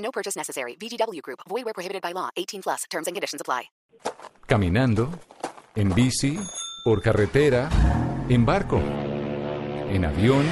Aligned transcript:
No 0.00 0.10
purchase 0.10 0.36
necessary. 0.36 0.76
VGW 0.76 1.22
Group. 1.22 1.40
Void 1.48 1.64
where 1.64 1.74
prohibited 1.74 2.02
by 2.02 2.12
law. 2.12 2.28
18 2.36 2.62
plus. 2.62 2.84
Terms 2.90 3.06
and 3.06 3.14
conditions 3.14 3.40
apply. 3.40 3.70
Caminando, 4.46 5.08
en 5.76 5.94
bici, 5.94 6.36
por 6.84 7.00
carretera, 7.00 7.70
en 8.28 8.44
barco, 8.44 8.78
en 8.78 10.04
avión. 10.04 10.44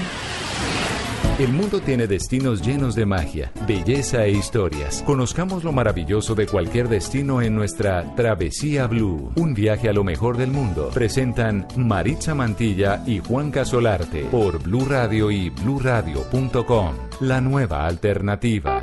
El 1.38 1.52
mundo 1.52 1.80
tiene 1.80 2.08
destinos 2.08 2.62
llenos 2.62 2.96
de 2.96 3.06
magia, 3.06 3.52
belleza 3.66 4.24
e 4.24 4.32
historias. 4.32 5.04
Conozcamos 5.06 5.62
lo 5.62 5.70
maravilloso 5.72 6.34
de 6.34 6.46
cualquier 6.48 6.88
destino 6.88 7.42
en 7.42 7.54
nuestra 7.54 8.14
Travesía 8.16 8.88
Blue. 8.88 9.32
Un 9.36 9.54
viaje 9.54 9.88
a 9.88 9.92
lo 9.92 10.02
mejor 10.02 10.36
del 10.36 10.50
mundo. 10.50 10.90
Presentan 10.92 11.66
Maritza 11.76 12.34
Mantilla 12.34 13.02
y 13.06 13.20
Juan 13.20 13.52
Casolarte 13.52 14.24
por 14.24 14.60
Blue 14.60 14.84
Radio 14.84 15.30
y 15.30 15.50
bluradio.com. 15.50 16.94
La 17.20 17.40
nueva 17.40 17.86
alternativa. 17.86 18.80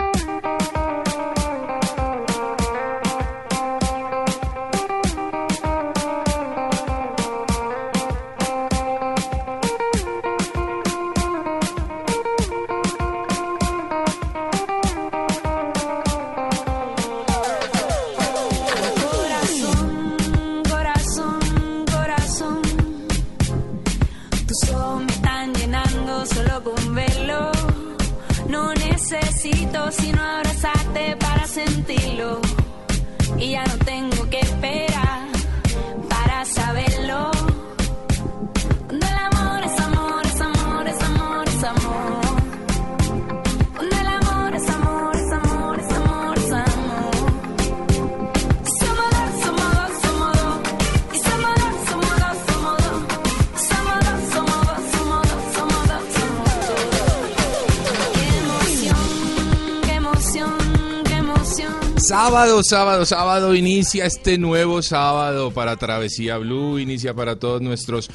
Sábado, 62.17 62.63
sábado, 62.63 63.05
sábado, 63.05 63.55
inicia 63.55 64.05
este 64.05 64.37
nuevo 64.37 64.81
sábado 64.81 65.51
para 65.51 65.75
Travesía 65.75 66.37
Blue, 66.37 66.79
inicia 66.79 67.13
para 67.13 67.35
todos 67.35 67.61
nuestros 67.61 68.09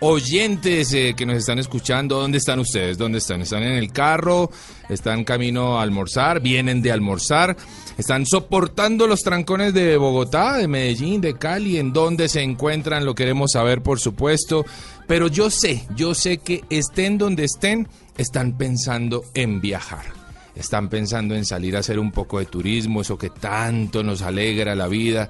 oyentes 0.00 0.92
eh, 0.92 1.14
que 1.16 1.24
nos 1.24 1.36
están 1.36 1.60
escuchando. 1.60 2.18
¿Dónde 2.18 2.38
están 2.38 2.58
ustedes? 2.58 2.98
¿Dónde 2.98 3.18
están? 3.18 3.42
¿Están 3.42 3.62
en 3.62 3.74
el 3.74 3.92
carro? 3.92 4.50
¿Están 4.88 5.22
camino 5.22 5.78
a 5.78 5.82
almorzar? 5.82 6.40
¿Vienen 6.40 6.82
de 6.82 6.90
almorzar? 6.90 7.56
¿Están 7.96 8.26
soportando 8.26 9.06
los 9.06 9.20
trancones 9.20 9.72
de 9.72 9.98
Bogotá, 9.98 10.56
de 10.56 10.66
Medellín, 10.66 11.20
de 11.20 11.38
Cali? 11.38 11.78
¿En 11.78 11.92
dónde 11.92 12.28
se 12.28 12.42
encuentran? 12.42 13.04
Lo 13.04 13.14
queremos 13.14 13.52
saber, 13.52 13.82
por 13.82 14.00
supuesto. 14.00 14.66
Pero 15.06 15.28
yo 15.28 15.48
sé, 15.48 15.86
yo 15.94 16.16
sé 16.16 16.38
que 16.38 16.64
estén 16.70 17.18
donde 17.18 17.44
estén, 17.44 17.86
están 18.18 18.58
pensando 18.58 19.22
en 19.32 19.60
viajar 19.60 20.23
están 20.54 20.88
pensando 20.88 21.34
en 21.34 21.44
salir 21.44 21.76
a 21.76 21.80
hacer 21.80 21.98
un 21.98 22.12
poco 22.12 22.38
de 22.38 22.46
turismo, 22.46 23.00
eso 23.00 23.18
que 23.18 23.30
tanto 23.30 24.02
nos 24.02 24.22
alegra 24.22 24.74
la 24.74 24.88
vida, 24.88 25.28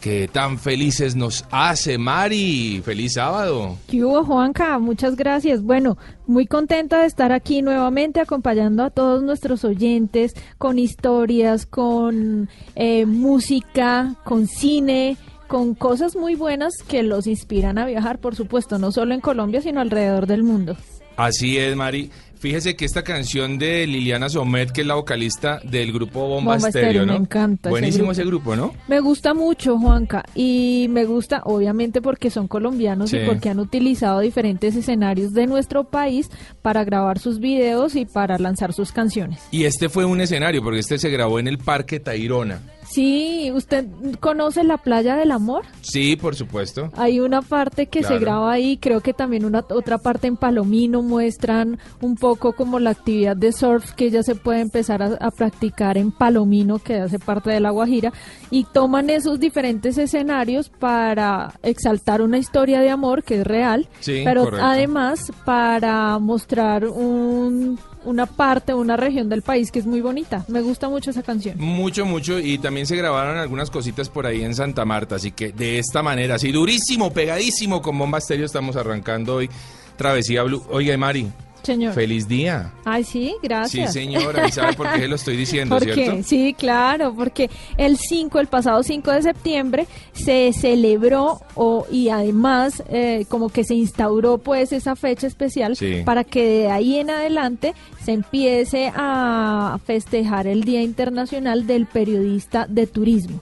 que 0.00 0.28
tan 0.28 0.58
felices 0.58 1.14
nos 1.14 1.44
hace. 1.50 1.98
Mari, 1.98 2.80
feliz 2.84 3.14
sábado. 3.14 3.76
¿Qué 3.88 4.04
hubo, 4.04 4.24
Juanca? 4.24 4.78
Muchas 4.78 5.16
gracias. 5.16 5.62
Bueno, 5.62 5.98
muy 6.26 6.46
contenta 6.46 7.00
de 7.00 7.06
estar 7.06 7.32
aquí 7.32 7.62
nuevamente 7.62 8.20
acompañando 8.20 8.82
a 8.82 8.90
todos 8.90 9.22
nuestros 9.22 9.64
oyentes 9.64 10.34
con 10.58 10.78
historias, 10.78 11.66
con 11.66 12.48
eh, 12.76 13.04
música, 13.06 14.14
con 14.24 14.46
cine, 14.46 15.16
con 15.48 15.74
cosas 15.74 16.16
muy 16.16 16.34
buenas 16.34 16.74
que 16.86 17.02
los 17.02 17.26
inspiran 17.26 17.76
a 17.76 17.84
viajar, 17.84 18.18
por 18.20 18.36
supuesto, 18.36 18.78
no 18.78 18.92
solo 18.92 19.14
en 19.14 19.20
Colombia, 19.20 19.60
sino 19.60 19.80
alrededor 19.80 20.26
del 20.26 20.44
mundo. 20.44 20.76
Así 21.16 21.58
es, 21.58 21.76
Mari. 21.76 22.10
Fíjese 22.40 22.74
que 22.74 22.86
esta 22.86 23.02
canción 23.04 23.58
de 23.58 23.86
Liliana 23.86 24.30
Somet, 24.30 24.72
que 24.72 24.80
es 24.80 24.86
la 24.86 24.94
vocalista 24.94 25.60
del 25.62 25.92
grupo 25.92 26.26
Bomba, 26.26 26.54
Bomba 26.54 26.68
Estéreo, 26.68 27.04
¿no? 27.04 27.12
me 27.12 27.18
encanta 27.18 27.68
ese 27.68 27.70
Buenísimo 27.70 28.04
grupo. 28.06 28.12
ese 28.12 28.24
grupo, 28.24 28.56
¿no? 28.56 28.72
Me 28.88 29.00
gusta 29.00 29.34
mucho, 29.34 29.78
Juanca, 29.78 30.24
y 30.34 30.86
me 30.88 31.04
gusta 31.04 31.42
obviamente 31.44 32.00
porque 32.00 32.30
son 32.30 32.48
colombianos 32.48 33.10
Sí. 33.10 33.18
y 33.18 33.26
porque 33.26 33.50
han 33.50 33.60
utilizado 33.60 34.20
diferentes 34.20 34.74
escenarios 34.74 35.34
de 35.34 35.46
nuestro 35.46 35.84
país 35.84 36.30
para 36.62 36.82
grabar 36.82 37.18
sus 37.18 37.40
videos 37.40 37.94
y 37.94 38.06
para 38.06 38.38
lanzar 38.38 38.72
sus 38.72 38.90
canciones. 38.90 39.40
Y 39.50 39.64
este 39.64 39.90
fue 39.90 40.06
un 40.06 40.22
escenario, 40.22 40.62
porque 40.62 40.80
este 40.80 40.98
se 40.98 41.10
grabó 41.10 41.38
en 41.40 41.46
el 41.46 41.58
Parque 41.58 42.00
Tayrona. 42.00 42.62
Sí, 42.92 43.52
¿usted 43.54 43.86
conoce 44.18 44.64
la 44.64 44.76
playa 44.78 45.14
del 45.16 45.30
amor? 45.30 45.62
Sí, 45.80 46.16
por 46.16 46.34
supuesto. 46.34 46.90
Hay 46.96 47.20
una 47.20 47.40
parte 47.40 47.86
que 47.86 48.00
Claro. 48.00 48.14
se 48.16 48.20
graba 48.20 48.52
ahí, 48.52 48.78
creo 48.78 49.00
que 49.00 49.12
también 49.14 49.44
una 49.44 49.64
otra 49.70 49.98
parte 49.98 50.26
en 50.26 50.36
Palomino 50.36 51.00
muestran 51.00 51.78
un 52.00 52.16
poco 52.16 52.52
como 52.52 52.80
la 52.80 52.90
actividad 52.90 53.36
de 53.36 53.52
surf 53.52 53.92
que 53.92 54.10
ya 54.10 54.24
se 54.24 54.34
puede 54.34 54.60
empezar 54.60 55.02
a, 55.02 55.14
a 55.20 55.30
practicar 55.30 55.98
en 55.98 56.10
Palomino, 56.10 56.78
que 56.80 56.96
hace 56.96 57.18
parte 57.20 57.50
de 57.50 57.60
La 57.60 57.70
Guajira, 57.70 58.12
y 58.50 58.64
toman 58.64 59.08
esos 59.08 59.38
diferentes 59.38 59.96
escenarios 59.96 60.68
para 60.68 61.54
exaltar 61.62 62.22
una 62.22 62.38
historia 62.38 62.80
de 62.80 62.90
amor 62.90 63.22
que 63.22 63.40
es 63.42 63.46
real, 63.46 63.88
Sí, 64.00 64.22
pero 64.24 64.44
correcto. 64.44 64.66
además 64.66 65.32
para 65.44 66.18
mostrar 66.18 66.86
un- 66.88 67.78
una 68.04 68.26
parte, 68.26 68.74
una 68.74 68.96
región 68.96 69.28
del 69.28 69.42
país 69.42 69.70
que 69.70 69.78
es 69.78 69.86
muy 69.86 70.00
bonita. 70.00 70.44
Me 70.48 70.60
gusta 70.60 70.88
mucho 70.88 71.10
esa 71.10 71.22
canción. 71.22 71.56
Mucho, 71.58 72.06
mucho. 72.06 72.38
Y 72.38 72.58
también 72.58 72.86
se 72.86 72.96
grabaron 72.96 73.36
algunas 73.36 73.70
cositas 73.70 74.08
por 74.08 74.26
ahí 74.26 74.42
en 74.42 74.54
Santa 74.54 74.84
Marta. 74.84 75.16
Así 75.16 75.32
que 75.32 75.52
de 75.52 75.78
esta 75.78 76.02
manera, 76.02 76.36
así 76.36 76.52
durísimo, 76.52 77.12
pegadísimo 77.12 77.82
con 77.82 77.98
Bomba 77.98 78.18
Estéreo, 78.18 78.46
estamos 78.46 78.76
arrancando 78.76 79.36
hoy 79.36 79.50
Travesía 79.96 80.42
Blue. 80.42 80.64
Oiga, 80.70 80.96
Mari, 80.96 81.30
Señor. 81.62 81.92
feliz 81.94 82.26
día. 82.28 82.72
Ay, 82.84 83.04
sí, 83.04 83.34
gracias. 83.42 83.92
Sí, 83.92 84.00
señora. 84.00 84.46
¿Y 84.48 84.52
sabe 84.52 84.72
por 84.74 84.90
qué 84.92 85.06
lo 85.08 85.16
estoy 85.16 85.36
diciendo, 85.36 85.74
¿Por 85.78 85.84
qué? 85.94 86.22
Sí, 86.22 86.54
claro, 86.58 87.14
porque 87.14 87.50
el 87.76 87.96
5, 87.96 88.38
el 88.40 88.46
pasado 88.46 88.82
5 88.82 89.10
de 89.12 89.22
septiembre, 89.22 89.86
se 90.12 90.52
celebró 90.52 91.40
o, 91.54 91.86
y 91.90 92.08
además 92.08 92.82
eh, 92.90 93.24
como 93.28 93.48
que 93.48 93.64
se 93.64 93.74
instauró 93.74 94.38
pues 94.38 94.72
esa 94.72 94.96
fecha 94.96 95.26
especial 95.26 95.76
Sí. 95.76 96.02
para 96.04 96.24
que 96.24 96.44
de 96.44 96.70
ahí 96.70 96.98
en 96.98 97.10
adelante 97.10 97.74
se 98.04 98.12
empiece 98.12 98.92
a 98.94 99.78
festejar 99.84 100.46
el 100.46 100.64
Día 100.64 100.82
Internacional 100.82 101.66
del 101.66 101.86
Periodista 101.86 102.66
de 102.68 102.86
Turismo. 102.86 103.40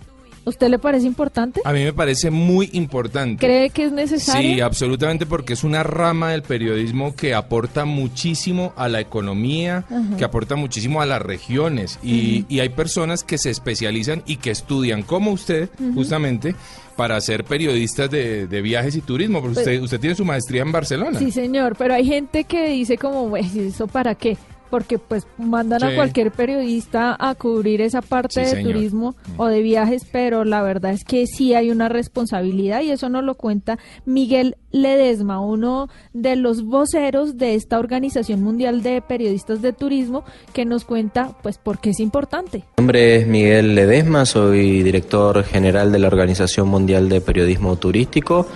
¿Usted 0.49 0.69
le 0.69 0.79
parece 0.79 1.07
importante? 1.07 1.61
A 1.65 1.73
mí 1.73 1.85
me 1.85 1.93
parece 1.93 2.31
muy 2.31 2.71
importante. 2.73 3.45
¿Cree 3.47 3.71
que 3.71 3.85
es 3.85 3.93
necesario? 3.93 4.55
Sí, 4.55 4.61
absolutamente, 4.61 5.27
porque 5.27 5.53
es 5.53 5.65
una 5.65 5.83
rama 5.83 6.31
del 6.33 6.43
periodismo 6.43 7.15
que 7.15 7.35
aporta 7.35 7.85
muchísimo 7.85 8.73
a 8.77 8.89
la 8.89 9.01
economía, 9.01 9.85
que 10.17 10.25
aporta 10.25 10.57
muchísimo 10.57 11.01
a 11.03 11.07
las 11.07 11.21
regiones. 11.23 11.99
Y, 12.03 12.45
y 12.49 12.61
hay 12.61 12.71
personas 12.71 13.25
que 13.25 13.39
se 13.39 13.51
especializan 13.51 14.23
y 14.27 14.37
que 14.37 14.51
estudian, 14.51 15.03
como 15.03 15.31
usted, 15.33 15.69
justamente, 15.95 16.55
para 16.97 17.21
ser 17.21 17.45
periodistas 17.45 18.11
de, 18.11 18.47
de 18.47 18.63
viajes 18.63 18.97
y 18.97 19.01
turismo, 19.01 19.41
porque 19.41 19.55
Pues- 19.55 19.67
usted, 19.67 19.83
usted 19.83 20.01
tiene 20.01 20.17
su 20.17 20.25
maestría 20.25 20.63
en 20.63 20.73
Barcelona. 20.73 21.19
Sí, 21.19 21.31
señor, 21.31 21.77
pero 21.79 21.95
hay 21.95 22.05
gente 22.05 22.45
que 22.45 22.69
dice 22.71 22.99
como, 22.99 23.29
"Pues, 23.31 23.55
¿eso 23.55 23.87
para 23.87 24.15
qué? 24.17 24.37
Porque 24.71 24.99
pues 24.99 25.27
mandan 25.39 25.83
a 25.85 25.95
cualquier 25.95 26.31
periodista 26.31 27.17
a 27.19 27.35
cubrir 27.35 27.81
esa 27.81 28.03
parte 28.03 28.35
Sí, 28.35 28.41
de 28.41 28.47
señor. 28.63 28.73
turismo 28.73 29.15
o 29.37 29.47
de 29.47 29.63
viajes, 29.63 30.07
pero 30.11 30.45
la 30.45 30.63
verdad 30.63 30.93
es 30.93 31.05
que 31.05 31.27
sí 31.27 31.55
hay 31.55 31.71
una 31.71 31.89
responsabilidad 31.89 32.83
y 32.83 32.91
eso 32.91 33.09
nos 33.09 33.25
lo 33.25 33.35
cuenta 33.35 33.79
Miguel 34.05 34.57
Ledesma, 34.71 35.41
uno 35.41 35.89
de 36.13 36.37
los 36.37 36.63
voceros 36.65 37.39
de 37.39 37.55
esta 37.55 37.79
Organización 37.79 38.43
Mundial 38.43 38.83
de 38.83 39.01
Periodistas 39.01 39.63
de 39.63 39.73
Turismo, 39.73 40.25
que 40.53 40.65
nos 40.67 40.85
cuenta 40.85 41.33
pues 41.43 41.57
por 41.59 41.79
qué 41.79 41.91
es 41.91 42.01
importante. 42.01 42.59
Mi 42.59 42.83
nombre 42.83 43.17
es 43.17 43.27
Miguel 43.27 43.75
Ledesma, 43.75 44.27
soy 44.27 44.83
director 44.83 45.43
general 45.45 45.91
de 45.91 45.99
la 45.99 46.09
Organización 46.09 46.69
Mundial 46.69 47.09
de 47.09 47.21
Periodismo 47.21 47.77
Turístico 47.77 48.47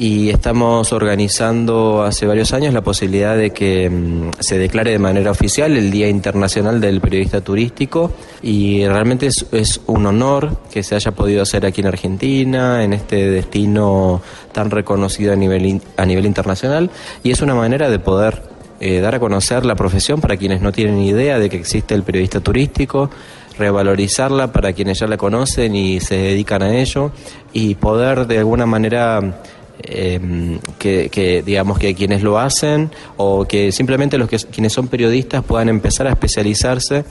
y 0.00 0.30
estamos 0.30 0.94
organizando 0.94 2.02
hace 2.02 2.24
varios 2.24 2.54
años 2.54 2.72
la 2.72 2.80
posibilidad 2.80 3.36
de 3.36 3.50
que 3.50 3.90
mm, 3.90 4.30
se 4.40 4.56
declare 4.56 4.92
de 4.92 4.98
manera 4.98 5.30
oficial 5.30 5.76
el 5.76 5.90
Día 5.90 6.08
Internacional 6.08 6.80
del 6.80 7.02
Periodista 7.02 7.42
Turístico 7.42 8.10
y 8.42 8.86
realmente 8.86 9.26
es, 9.26 9.80
un 9.86 10.06
honor 10.06 10.56
que 10.72 10.82
se 10.82 10.94
haya 10.94 11.10
podido 11.10 11.42
hacer 11.42 11.66
aquí 11.66 11.82
en 11.82 11.88
Argentina, 11.88 12.82
en 12.82 12.94
este 12.94 13.30
destino 13.30 14.22
tan 14.52 14.70
reconocido 14.70 15.34
a 15.34 15.36
nivel, 15.36 15.82
a 15.98 16.06
nivel 16.06 16.24
internacional 16.24 16.90
y 17.22 17.30
es 17.30 17.42
una 17.42 17.54
manera 17.54 17.90
de 17.90 17.98
poder 17.98 18.42
eh, 18.80 19.00
dar 19.00 19.16
a 19.16 19.20
conocer 19.20 19.66
la 19.66 19.74
profesión 19.74 20.22
para 20.22 20.38
quienes 20.38 20.62
no 20.62 20.72
tienen 20.72 20.98
idea 21.00 21.38
de 21.38 21.50
que 21.50 21.58
existe 21.58 21.94
el 21.94 22.04
periodista 22.04 22.40
turístico, 22.40 23.10
revalorizarla 23.58 24.50
para 24.50 24.72
quienes 24.72 24.98
ya 24.98 25.06
la 25.06 25.18
conocen 25.18 25.74
y 25.74 26.00
se 26.00 26.16
dedican 26.16 26.62
a 26.62 26.74
ello 26.74 27.12
y 27.52 27.74
poder 27.74 28.26
de 28.26 28.38
alguna 28.38 28.64
manera 28.64 29.42
eh, 29.82 30.58
que, 30.78 31.08
que, 31.10 31.42
digamos 31.42 31.78
que 31.78 31.94
quienes 31.94 32.22
lo 32.22 32.38
hacen 32.38 32.90
o 33.16 33.46
que 33.46 33.72
simplemente 33.72 34.18
los 34.18 34.28
que 34.28 34.38
quienes 34.38 34.72
son 34.72 34.88
periodistas 34.88 35.44
puedan 35.44 35.68
empezar 35.68 36.06
a 36.06 36.10
especializarse 36.10 37.04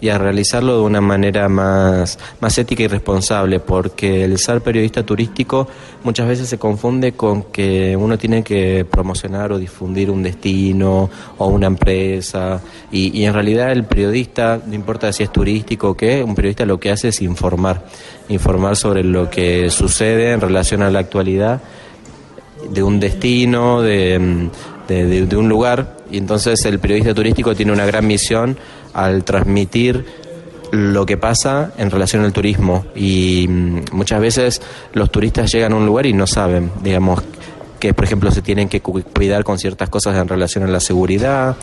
y 0.00 0.08
a 0.08 0.18
realizarlo 0.18 0.76
de 0.76 0.82
una 0.82 1.00
manera 1.00 1.48
más, 1.48 2.18
más 2.40 2.58
ética 2.58 2.82
y 2.82 2.86
responsable 2.86 3.60
porque 3.60 4.24
el 4.24 4.38
ser 4.38 4.60
periodista 4.60 5.04
turístico 5.04 5.68
muchas 6.04 6.28
veces 6.28 6.48
se 6.48 6.58
confunde 6.58 7.12
con 7.12 7.44
que 7.44 7.96
uno 7.96 8.18
tiene 8.18 8.42
que 8.42 8.84
promocionar 8.84 9.52
o 9.52 9.58
difundir 9.58 10.10
un 10.10 10.22
destino 10.22 11.08
o 11.38 11.46
una 11.46 11.66
empresa. 11.66 12.60
Y, 12.90 13.18
y 13.18 13.24
en 13.24 13.34
realidad 13.34 13.72
el 13.72 13.84
periodista 13.84 14.60
no 14.66 14.74
importa 14.74 15.12
si 15.12 15.22
es 15.22 15.32
turístico 15.32 15.90
o 15.90 15.96
qué 15.96 16.22
un 16.22 16.34
periodista 16.34 16.66
lo 16.66 16.78
que 16.78 16.90
hace 16.90 17.08
es 17.08 17.22
informar 17.22 17.84
informar 18.28 18.76
sobre 18.76 19.04
lo 19.04 19.30
que 19.30 19.70
sucede 19.70 20.32
en 20.32 20.40
relación 20.40 20.82
a 20.82 20.90
la 20.90 20.98
actualidad 20.98 21.60
de 22.70 22.82
un 22.82 23.00
destino, 23.00 23.82
de, 23.82 24.18
mm, 24.18 24.50
de, 24.88 25.26
de- 25.26 25.36
un 25.36 25.48
lugar, 25.48 25.96
y 26.10 26.18
entonces 26.18 26.64
el 26.64 26.78
periodista 26.78 27.14
turístico 27.14 27.54
tiene 27.54 27.72
una 27.72 27.86
gran 27.86 28.06
misión 28.06 28.56
al 28.94 29.24
transmitir 29.24 30.04
lo 30.72 31.06
que 31.06 31.16
pasa 31.16 31.72
en 31.78 31.90
relación 31.90 32.24
al 32.24 32.32
turismo. 32.32 32.86
Y 32.94 33.46
mm, 33.48 33.80
muchas 33.92 34.20
veces 34.20 34.62
los 34.92 35.10
turistas 35.10 35.50
llegan 35.52 35.72
a 35.72 35.76
un 35.76 35.86
lugar 35.86 36.06
y 36.06 36.12
no 36.12 36.26
saben, 36.26 36.70
digamos, 36.82 37.22
que 37.78 37.92
por 37.94 38.04
ejemplo 38.04 38.30
se 38.30 38.42
tienen 38.42 38.68
que 38.68 38.80
cu- 38.80 39.02
cuidar 39.14 39.44
con 39.44 39.58
ciertas 39.58 39.88
cosas 39.90 40.16
en 40.16 40.26
relación 40.28 40.64
a 40.64 40.66
la 40.66 40.80
seguridad 40.80 41.56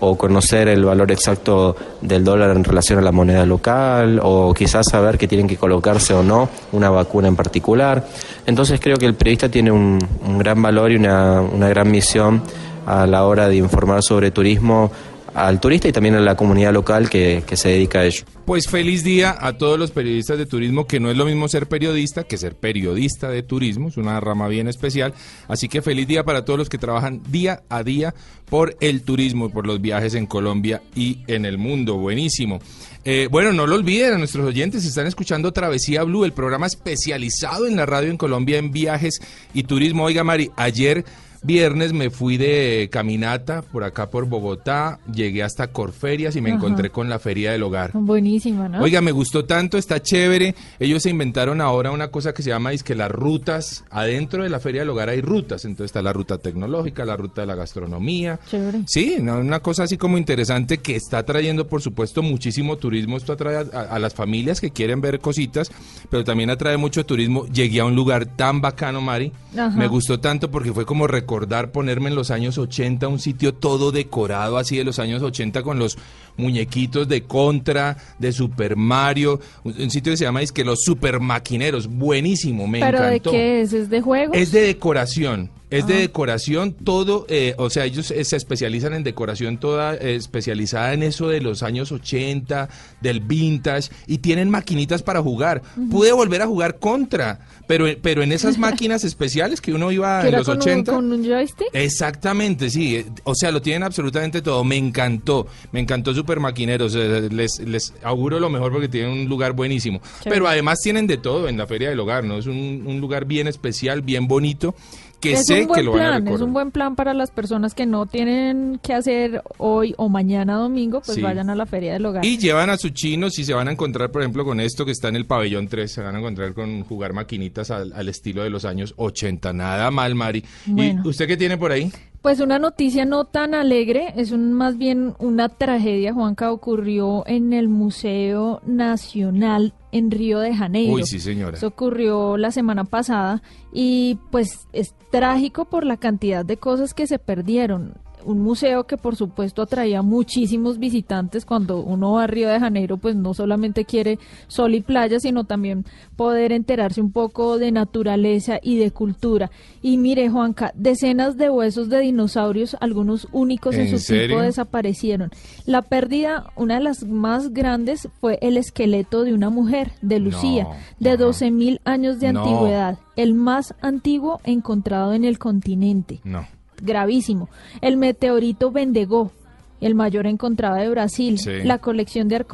o 0.00 0.16
conocer 0.16 0.68
el 0.68 0.84
valor 0.84 1.10
exacto 1.12 1.76
del 2.00 2.24
dólar 2.24 2.56
en 2.56 2.64
relación 2.64 2.98
a 2.98 3.02
la 3.02 3.12
moneda 3.12 3.44
local 3.46 4.20
o 4.22 4.52
quizás 4.54 4.86
saber 4.90 5.18
que 5.18 5.28
tienen 5.28 5.46
que 5.46 5.56
colocarse 5.56 6.14
o 6.14 6.22
no 6.22 6.48
una 6.72 6.90
vacuna 6.90 7.28
en 7.28 7.36
particular. 7.36 8.06
Entonces 8.46 8.80
creo 8.80 8.96
que 8.96 9.06
el 9.06 9.14
periodista 9.14 9.48
tiene 9.48 9.70
un, 9.70 9.98
un 10.26 10.38
gran 10.38 10.60
valor 10.62 10.92
y 10.92 10.96
una, 10.96 11.40
una 11.40 11.68
gran 11.68 11.90
misión 11.90 12.42
a 12.86 13.06
la 13.06 13.26
hora 13.26 13.48
de 13.48 13.56
informar 13.56 14.02
sobre 14.02 14.30
turismo 14.30 14.90
al 15.34 15.60
turista 15.60 15.88
y 15.88 15.92
también 15.92 16.14
a 16.14 16.20
la 16.20 16.36
comunidad 16.36 16.72
local 16.72 17.08
que, 17.10 17.42
que 17.46 17.56
se 17.56 17.70
dedica 17.70 18.00
a 18.00 18.04
ello. 18.04 18.24
Pues 18.44 18.68
feliz 18.68 19.04
día 19.04 19.36
a 19.38 19.58
todos 19.58 19.78
los 19.78 19.90
periodistas 19.90 20.38
de 20.38 20.46
turismo, 20.46 20.86
que 20.86 21.00
no 21.00 21.10
es 21.10 21.16
lo 21.16 21.26
mismo 21.26 21.48
ser 21.48 21.68
periodista 21.68 22.24
que 22.24 22.38
ser 22.38 22.54
periodista 22.54 23.28
de 23.28 23.42
turismo, 23.42 23.88
es 23.88 23.96
una 23.96 24.18
rama 24.20 24.48
bien 24.48 24.68
especial. 24.68 25.14
Así 25.48 25.68
que 25.68 25.82
feliz 25.82 26.06
día 26.08 26.24
para 26.24 26.44
todos 26.44 26.58
los 26.58 26.68
que 26.68 26.78
trabajan 26.78 27.22
día 27.30 27.62
a 27.68 27.82
día 27.82 28.14
por 28.48 28.76
el 28.80 29.02
turismo 29.02 29.46
y 29.46 29.48
por 29.50 29.66
los 29.66 29.80
viajes 29.80 30.14
en 30.14 30.26
Colombia 30.26 30.82
y 30.94 31.18
en 31.26 31.44
el 31.44 31.58
mundo. 31.58 31.96
Buenísimo. 31.96 32.60
Eh, 33.04 33.28
bueno, 33.30 33.52
no 33.52 33.66
lo 33.66 33.76
olviden 33.76 34.14
a 34.14 34.18
nuestros 34.18 34.46
oyentes, 34.46 34.84
están 34.84 35.06
escuchando 35.06 35.52
Travesía 35.52 36.02
Blue, 36.02 36.24
el 36.24 36.32
programa 36.32 36.66
especializado 36.66 37.66
en 37.66 37.76
la 37.76 37.86
radio 37.86 38.10
en 38.10 38.16
Colombia 38.16 38.58
en 38.58 38.70
viajes 38.70 39.20
y 39.54 39.62
turismo. 39.62 40.04
Oiga, 40.04 40.24
Mari, 40.24 40.50
ayer 40.56 41.04
viernes 41.42 41.92
me 41.92 42.10
fui 42.10 42.36
de 42.36 42.88
caminata 42.90 43.62
por 43.62 43.84
acá 43.84 44.10
por 44.10 44.26
Bogotá, 44.26 45.00
llegué 45.12 45.42
hasta 45.42 45.68
Corferias 45.68 46.36
y 46.36 46.40
me 46.40 46.50
Ajá. 46.50 46.56
encontré 46.56 46.90
con 46.90 47.08
la 47.08 47.18
Feria 47.18 47.52
del 47.52 47.62
Hogar. 47.62 47.90
Buenísima, 47.94 48.68
¿no? 48.68 48.80
Oiga, 48.82 49.00
me 49.00 49.12
gustó 49.12 49.44
tanto, 49.44 49.78
está 49.78 50.00
chévere. 50.00 50.54
Ellos 50.78 51.02
se 51.02 51.10
inventaron 51.10 51.60
ahora 51.60 51.90
una 51.90 52.08
cosa 52.08 52.32
que 52.32 52.42
se 52.42 52.50
llama 52.50 52.68
que 52.84 52.94
las 52.94 53.10
rutas. 53.10 53.84
Adentro 53.90 54.42
de 54.42 54.50
la 54.50 54.60
Feria 54.60 54.82
del 54.82 54.90
Hogar 54.90 55.08
hay 55.08 55.20
rutas. 55.20 55.64
Entonces 55.64 55.86
está 55.86 56.02
la 56.02 56.12
ruta 56.12 56.38
tecnológica, 56.38 57.04
la 57.04 57.16
ruta 57.16 57.40
de 57.40 57.46
la 57.46 57.54
gastronomía. 57.54 58.38
Chévere. 58.50 58.82
Sí, 58.86 59.16
una 59.18 59.60
cosa 59.60 59.84
así 59.84 59.96
como 59.96 60.18
interesante 60.18 60.78
que 60.78 60.96
está 60.96 61.22
trayendo, 61.24 61.66
por 61.66 61.80
supuesto, 61.80 62.22
muchísimo 62.22 62.76
turismo. 62.76 63.16
Esto 63.16 63.32
atrae 63.32 63.56
a, 63.56 63.80
a 63.80 63.98
las 63.98 64.14
familias 64.14 64.60
que 64.60 64.70
quieren 64.70 65.00
ver 65.00 65.20
cositas, 65.20 65.70
pero 66.10 66.24
también 66.24 66.50
atrae 66.50 66.76
mucho 66.76 67.04
turismo. 67.06 67.46
Llegué 67.46 67.80
a 67.80 67.84
un 67.84 67.94
lugar 67.96 68.26
tan 68.26 68.60
bacano, 68.60 69.00
Mari. 69.00 69.32
Ajá. 69.56 69.70
Me 69.70 69.88
gustó 69.88 70.20
tanto 70.20 70.50
porque 70.50 70.72
fue 70.72 70.84
como 70.84 71.06
recordar 71.38 71.70
ponerme 71.70 72.08
en 72.08 72.16
los 72.16 72.30
años 72.32 72.58
80, 72.58 73.06
un 73.06 73.20
sitio 73.20 73.54
todo 73.54 73.92
decorado 73.92 74.58
así 74.58 74.76
de 74.76 74.82
los 74.84 74.98
años 74.98 75.22
80 75.22 75.62
con 75.62 75.78
los 75.78 75.96
muñequitos 76.36 77.06
de 77.06 77.22
Contra, 77.22 77.96
de 78.18 78.32
Super 78.32 78.74
Mario, 78.74 79.40
un, 79.62 79.90
sitio 79.90 80.12
que 80.12 80.16
se 80.16 80.24
llama 80.24 80.42
es 80.42 80.50
que 80.50 80.64
los 80.64 80.80
super 80.82 81.20
maquineros, 81.20 81.86
buenísimo, 81.86 82.66
me 82.66 82.80
¿Pero 82.80 83.00
de 83.00 83.06
encantó. 83.06 83.30
qué 83.30 83.60
es? 83.60 83.72
¿Es 83.72 83.88
de 83.88 84.00
juegos? 84.00 84.36
Es 84.36 84.50
de 84.50 84.62
decoración. 84.62 85.50
Es 85.70 85.86
de 85.86 85.94
Ah. 85.94 85.98
decoración, 85.98 86.72
todo, 86.72 87.26
eh, 87.28 87.54
o 87.58 87.68
sea, 87.70 87.84
ellos 87.84 88.10
eh, 88.10 88.24
se 88.24 88.36
especializan 88.36 88.94
en 88.94 89.04
decoración 89.04 89.58
toda 89.58 89.94
eh, 89.96 90.14
especializada 90.14 90.94
en 90.94 91.02
eso 91.02 91.28
de 91.28 91.40
los 91.42 91.62
años 91.62 91.92
80, 91.92 92.68
del 93.00 93.20
vintage, 93.20 93.90
y 94.06 94.18
tienen 94.18 94.48
maquinitas 94.50 95.02
para 95.02 95.20
jugar. 95.22 95.62
Pude 95.90 96.12
volver 96.12 96.40
a 96.42 96.46
jugar 96.46 96.78
contra, 96.78 97.40
pero, 97.66 97.84
pero 98.00 98.22
en 98.22 98.32
esas 98.32 98.56
máquinas 98.56 99.04
especiales 99.04 99.60
que 99.60 99.72
uno 99.74 99.92
iba 99.92 100.22
¿Que 100.22 100.28
en 100.28 100.34
era 100.34 100.38
los 100.38 100.46
con 100.48 100.56
un- 100.56 100.62
80. 100.62 100.92
con 100.92 101.12
un 101.12 101.24
joystick? 101.24 101.68
Exactamente, 101.72 102.70
sí. 102.70 102.96
eh, 102.96 103.06
O 103.24 103.34
sea, 103.34 103.50
lo 103.50 103.60
tienen 103.60 103.82
absolutamente 103.82 104.40
todo. 104.40 104.64
Me 104.64 104.76
encantó. 104.76 105.46
Me 105.72 105.80
encantó 105.80 106.14
Super 106.14 106.40
Maquineros. 106.40 106.94
Les, 106.94 107.58
les 107.60 107.92
auguro 108.02 108.40
lo 108.40 108.48
mejor 108.48 108.72
porque 108.72 108.88
tienen 108.88 109.10
un 109.10 109.28
lugar 109.28 109.52
buenísimo. 109.52 110.00
Chévere. 110.22 110.30
Pero 110.30 110.48
además 110.48 110.78
tienen 110.82 111.06
de 111.06 111.18
todo 111.18 111.48
en 111.48 111.58
la 111.58 111.66
Feria 111.66 111.90
del 111.90 112.00
Hogar, 112.00 112.24
¿no? 112.24 112.38
Es 112.38 112.46
un, 112.46 112.84
un 112.86 113.00
lugar 113.00 113.26
bien 113.26 113.48
especial, 113.48 114.00
bien 114.02 114.26
bonito, 114.28 114.74
que 115.20 115.32
es 115.32 115.46
sé 115.46 115.62
un 115.62 115.66
buen 115.68 115.78
que 115.78 115.82
lo 115.84 115.92
van 115.92 116.00
a 116.00 116.04
plan, 116.06 116.14
es 116.18 116.24
recorrer. 116.26 116.44
un 116.46 116.52
buen 116.52 116.70
plan 116.70 116.94
para 116.96 117.14
las 117.14 117.30
personas 117.30 117.74
que 117.74 117.86
no 117.86 118.06
tienen 118.06 118.78
que 118.82 118.94
hacer 118.94 119.42
hoy 119.58 119.94
o 119.96 120.08
mañana 120.08 120.54
domingo, 120.56 121.00
pues 121.04 121.16
Sí. 121.16 121.22
vayan 121.22 121.50
a 121.50 121.54
la 121.54 121.66
feria 121.66 121.92
del 121.94 122.06
hogar. 122.06 122.24
Y 122.24 122.38
llevan 122.38 122.70
a 122.70 122.76
sus 122.76 122.92
chinos 122.92 123.38
y 123.38 123.44
se 123.44 123.54
van 123.54 123.68
a 123.68 123.72
encontrar, 123.72 124.10
por 124.10 124.22
ejemplo, 124.22 124.44
con 124.44 124.60
esto 124.60 124.84
que 124.84 124.92
está 124.92 125.08
en 125.08 125.16
el 125.16 125.26
pabellón 125.26 125.68
3, 125.68 125.90
se 125.90 126.02
van 126.02 126.14
a 126.14 126.18
encontrar 126.18 126.54
con 126.54 126.84
jugar 126.84 127.12
maquinitas 127.12 127.70
al, 127.70 127.92
al 127.92 128.08
estilo 128.08 128.42
de 128.42 128.50
los 128.50 128.64
años 128.64 128.94
80. 128.96 129.52
Nada 129.52 129.90
mal, 129.90 130.14
Mari. 130.14 130.44
Bueno. 130.66 131.02
¿Y 131.04 131.08
usted 131.08 131.26
qué 131.26 131.36
tiene 131.36 131.56
por 131.58 131.72
ahí? 131.72 131.90
Pues 132.22 132.40
una 132.40 132.58
noticia 132.58 133.04
no 133.04 133.24
tan 133.26 133.54
alegre, 133.54 134.12
es 134.16 134.32
un, 134.32 134.52
más 134.52 134.76
bien 134.76 135.14
una 135.20 135.48
tragedia, 135.48 136.12
Juanca, 136.12 136.50
ocurrió 136.50 137.24
en 137.28 137.52
el 137.52 137.68
Museo 137.68 138.60
Nacional 138.66 139.72
en 139.92 140.10
Río 140.10 140.40
de 140.40 140.54
Janeiro. 140.54 140.94
Uy, 140.94 141.04
sí, 141.04 141.20
señora. 141.20 141.56
Eso 141.56 141.68
ocurrió 141.68 142.36
la 142.36 142.50
semana 142.50 142.84
pasada 142.84 143.42
y 143.72 144.18
pues 144.30 144.68
es 144.72 144.94
trágico 145.10 145.64
por 145.66 145.84
la 145.84 145.96
cantidad 145.96 146.44
de 146.44 146.56
cosas 146.56 146.94
que 146.94 147.06
se 147.06 147.18
perdieron. 147.18 147.94
Un 148.24 148.40
museo 148.42 148.84
que 148.84 148.96
por 148.96 149.16
supuesto 149.16 149.62
atraía 149.62 150.02
muchísimos 150.02 150.78
visitantes 150.78 151.44
cuando 151.44 151.80
uno 151.80 152.12
va 152.12 152.24
a 152.24 152.26
Río 152.26 152.48
de 152.48 152.60
Janeiro 152.60 152.96
pues 152.98 153.16
no 153.16 153.32
solamente 153.34 153.84
quiere 153.84 154.18
sol 154.48 154.74
y 154.74 154.80
playa 154.80 155.20
sino 155.20 155.44
también 155.44 155.84
poder 156.16 156.52
enterarse 156.52 157.00
un 157.00 157.12
poco 157.12 157.58
de 157.58 157.72
naturaleza 157.72 158.58
y 158.62 158.76
de 158.78 158.90
cultura. 158.90 159.50
Y 159.82 159.96
mire 159.96 160.28
Juanca, 160.28 160.72
decenas 160.74 161.36
de 161.36 161.50
huesos 161.50 161.88
de 161.88 162.00
dinosaurios, 162.00 162.76
algunos 162.80 163.28
únicos 163.32 163.74
en, 163.76 163.82
¿En 163.82 163.90
su 163.90 163.98
serio? 163.98 164.36
tipo 164.36 164.42
desaparecieron. 164.42 165.30
La 165.66 165.82
pérdida, 165.82 166.50
una 166.56 166.74
de 166.74 166.80
las 166.84 167.04
más 167.04 167.52
grandes 167.52 168.08
fue 168.20 168.38
el 168.42 168.56
esqueleto 168.56 169.22
de 169.24 169.32
una 169.34 169.50
mujer, 169.50 169.92
de 170.02 170.18
Lucía, 170.18 170.64
No, 170.64 170.70
de 170.98 171.10
no. 171.16 171.24
12 171.26 171.50
mil 171.50 171.80
años 171.84 172.20
de 172.20 172.32
No. 172.32 172.40
antigüedad, 172.42 172.98
el 173.16 173.34
más 173.34 173.74
antiguo 173.80 174.40
encontrado 174.44 175.12
en 175.12 175.24
el 175.24 175.38
continente. 175.38 176.20
No. 176.24 176.46
Gravísimo. 176.82 177.48
El 177.80 177.96
meteorito 177.96 178.70
Vendegó, 178.70 179.32
el 179.80 179.94
mayor 179.94 180.26
encontrado 180.26 180.76
de 180.76 180.88
Brasil, 180.88 181.38
Sí. 181.38 181.62
la 181.64 181.78
colección 181.78 182.28
de, 182.28 182.44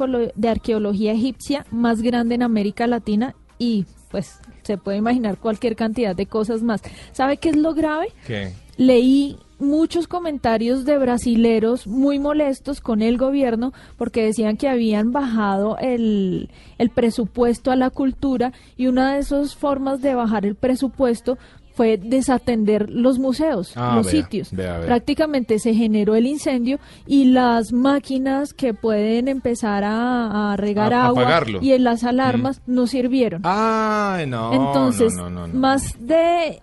arqueología 0.47 1.13
egipcia 1.13 1.65
más 1.71 2.01
grande 2.01 2.35
en 2.35 2.43
América 2.43 2.87
Latina 2.87 3.35
y 3.57 3.85
pues 4.11 4.39
se 4.63 4.77
puede 4.77 4.97
imaginar 4.97 5.37
cualquier 5.37 5.75
cantidad 5.75 6.15
de 6.15 6.25
cosas 6.25 6.61
más. 6.63 6.81
¿Sabe 7.11 7.37
qué 7.37 7.49
es 7.49 7.57
lo 7.57 7.73
grave? 7.73 8.07
¿Qué? 8.25 8.53
Leí 8.77 9.37
muchos 9.59 10.07
comentarios 10.07 10.85
de 10.85 10.97
brasileros 10.97 11.87
muy 11.87 12.19
molestos 12.19 12.81
con 12.81 13.01
el 13.01 13.17
gobierno 13.17 13.71
porque 13.97 14.23
decían 14.23 14.57
que 14.57 14.67
habían 14.67 15.11
bajado 15.11 15.77
el, 15.79 16.49
el 16.77 16.89
presupuesto 16.89 17.71
a 17.71 17.75
la 17.75 17.89
cultura 17.89 18.51
y 18.75 18.87
una 18.87 19.13
de 19.13 19.19
esas 19.19 19.55
formas 19.55 20.01
de 20.01 20.13
bajar 20.15 20.45
el 20.45 20.55
presupuesto 20.55 21.37
fue 21.75 21.97
desatender 21.97 22.89
los 22.89 23.19
museos, 23.19 23.73
Ah, 23.75 23.93
los 23.97 24.05
vea, 24.11 24.23
sitios. 24.23 24.51
vea, 24.51 24.77
vea. 24.77 24.85
Prácticamente 24.87 25.59
se 25.59 25.73
generó 25.73 26.15
el 26.15 26.25
incendio 26.25 26.79
y 27.05 27.25
las 27.25 27.73
máquinas 27.73 28.53
que 28.53 28.73
pueden 28.73 29.27
empezar 29.27 29.83
a, 29.83 30.53
a 30.53 30.57
regar 30.57 30.93
A- 30.93 31.07
agua 31.07 31.21
apagarlo. 31.23 31.59
y 31.61 31.73
en 31.73 31.83
las 31.83 32.03
alarmas 32.03 32.61
no 32.65 32.87
sirvieron. 32.87 33.41
Ay, 33.43 34.25
no. 34.27 34.53
Entonces, 34.53 35.13
no, 35.15 35.29
no, 35.29 35.41
no, 35.41 35.47
no. 35.47 35.59
más 35.59 35.93
de, 35.99 36.61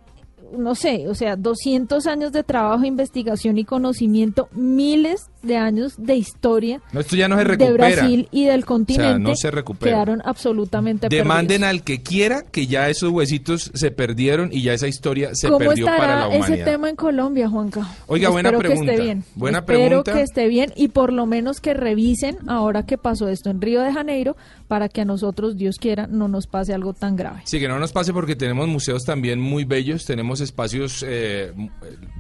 no 0.57 0.75
sé, 0.75 1.09
o 1.09 1.15
sea, 1.15 1.37
200 1.37 2.07
años 2.07 2.33
de 2.33 2.43
trabajo, 2.43 2.85
investigación 2.85 3.59
y 3.59 3.65
conocimiento, 3.65 4.49
miles 4.53 5.29
de 5.43 5.57
años 5.57 5.95
de 5.99 6.17
historia 6.17 6.81
No, 6.93 7.01
esto 7.01 7.17
ya 7.17 7.29
no 7.29 7.37
se 7.39 7.45
de. 7.57 7.73
Brasil 7.73 8.29
y 8.31 8.45
del 8.45 8.65
continente 8.65 9.19
no 9.19 9.35
se 9.37 9.51
recupera. 9.51 9.93
quedaron 9.93 10.23
absolutamente 10.25 11.09
Demanden 11.09 11.61
perdidos. 11.63 11.69
al 11.71 11.83
que 11.85 12.03
quiera 12.03 12.43
que 12.43 12.67
ya 12.67 12.89
esos 12.89 13.11
huesitos 13.11 13.71
se 13.75 13.91
perdieron 13.91 14.51
y 14.53 14.63
ya 14.63 14.73
esa 14.75 14.89
historia 14.89 15.35
se 15.35 15.49
¿Cómo 15.49 15.59
perdió 15.59 15.87
para 15.87 16.21
la 16.21 16.29
humanidad. 16.29 16.51
ese 16.55 16.65
tema 16.65 16.89
en 16.91 16.97
Colombia, 16.97 17.49
Juanca? 17.49 17.87
Oiga, 18.07 18.29
buena 18.31 18.51
Espero 18.51 18.61
que 18.63 18.69
pregunta. 18.69 18.93
esté 18.93 19.05
bien. 19.05 19.25
Buena 19.35 19.59
Espero 19.59 19.79
pregunta. 19.89 20.13
que 20.13 20.21
esté 20.23 20.49
bien 20.49 20.73
y 20.77 20.89
por 20.89 21.13
lo 21.13 21.27
menos 21.27 21.61
que 21.61 21.75
revisen 21.75 22.37
ahora 22.49 22.85
que 22.85 22.99
pasó 22.99 23.29
esto 23.29 23.51
en 23.51 23.61
Río 23.61 23.83
de 23.83 23.93
Janeiro 23.93 24.37
para 24.69 24.89
que 24.89 25.03
a 25.03 25.05
nosotros, 25.05 25.57
Dios 25.57 25.77
quiera, 25.79 26.07
no 26.07 26.29
nos 26.29 26.47
pase 26.47 26.73
algo 26.73 26.93
tan 26.95 27.15
grave. 27.17 27.41
Sí, 27.45 27.61
que 27.61 27.69
no 27.69 27.79
nos 27.79 27.93
pase 27.93 28.13
porque 28.13 28.37
tenemos 28.37 28.69
museos 28.69 29.05
también 29.05 29.39
muy 29.41 29.65
bellos, 29.65 30.05
tenemos 30.07 30.41
espacios 30.41 31.05
eh, 31.07 31.53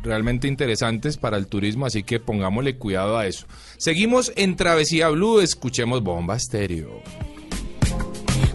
realmente 0.03 0.49
interesantes 0.49 1.17
para 1.17 1.37
el 1.39 1.47
turismo, 1.47 1.87
así 1.87 2.03
que 2.03 2.21
pongámosle 2.21 2.77
cuidado 2.77 3.12
a 3.19 3.27
eso. 3.27 3.47
Seguimos 3.79 4.33
en 4.37 4.57
Travesía 4.57 5.09
Blue, 5.09 5.41
escuchemos 5.41 6.03
Bomba 6.03 6.37
Estéreo. 6.37 7.03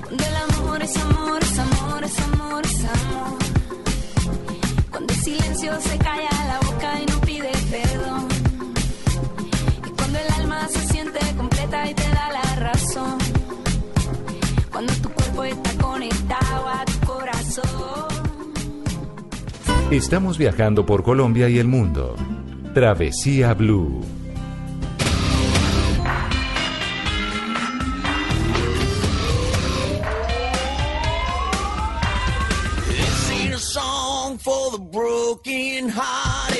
Del 0.09 0.35
amor 0.49 0.81
es 0.81 0.97
amor, 0.97 1.43
es 1.43 1.59
amor, 1.59 2.03
es 2.03 2.19
amor, 2.19 2.65
es 2.65 2.85
amor. 2.85 3.37
Cuando 4.89 5.13
el 5.13 5.19
silencio 5.19 5.81
se 5.81 5.97
calla 5.97 6.29
la 6.47 6.59
boca 6.65 7.01
y 7.01 7.05
no 7.05 7.21
pide 7.21 7.51
perdón. 7.69 8.27
Y 9.85 9.89
cuando 9.91 10.19
el 10.19 10.31
alma 10.33 10.67
se 10.69 10.87
siente 10.87 11.19
completa 11.35 11.89
y 11.89 11.93
te 11.93 12.03
da 12.03 12.29
la 12.31 12.55
razón. 12.55 13.17
Cuando 14.71 14.93
tu 14.93 15.09
cuerpo 15.09 15.43
está 15.43 15.73
conectado 15.77 16.67
a 16.67 16.85
tu 16.85 17.05
corazón. 17.05 18.07
Estamos 19.91 20.37
viajando 20.37 20.85
por 20.85 21.03
Colombia 21.03 21.49
y 21.49 21.59
el 21.59 21.67
mundo. 21.67 22.15
Travesía 22.73 23.53
Blue. 23.53 24.16
For 34.37 34.71
the 34.71 34.79
broken 34.79 35.89
hearted. 35.89 36.56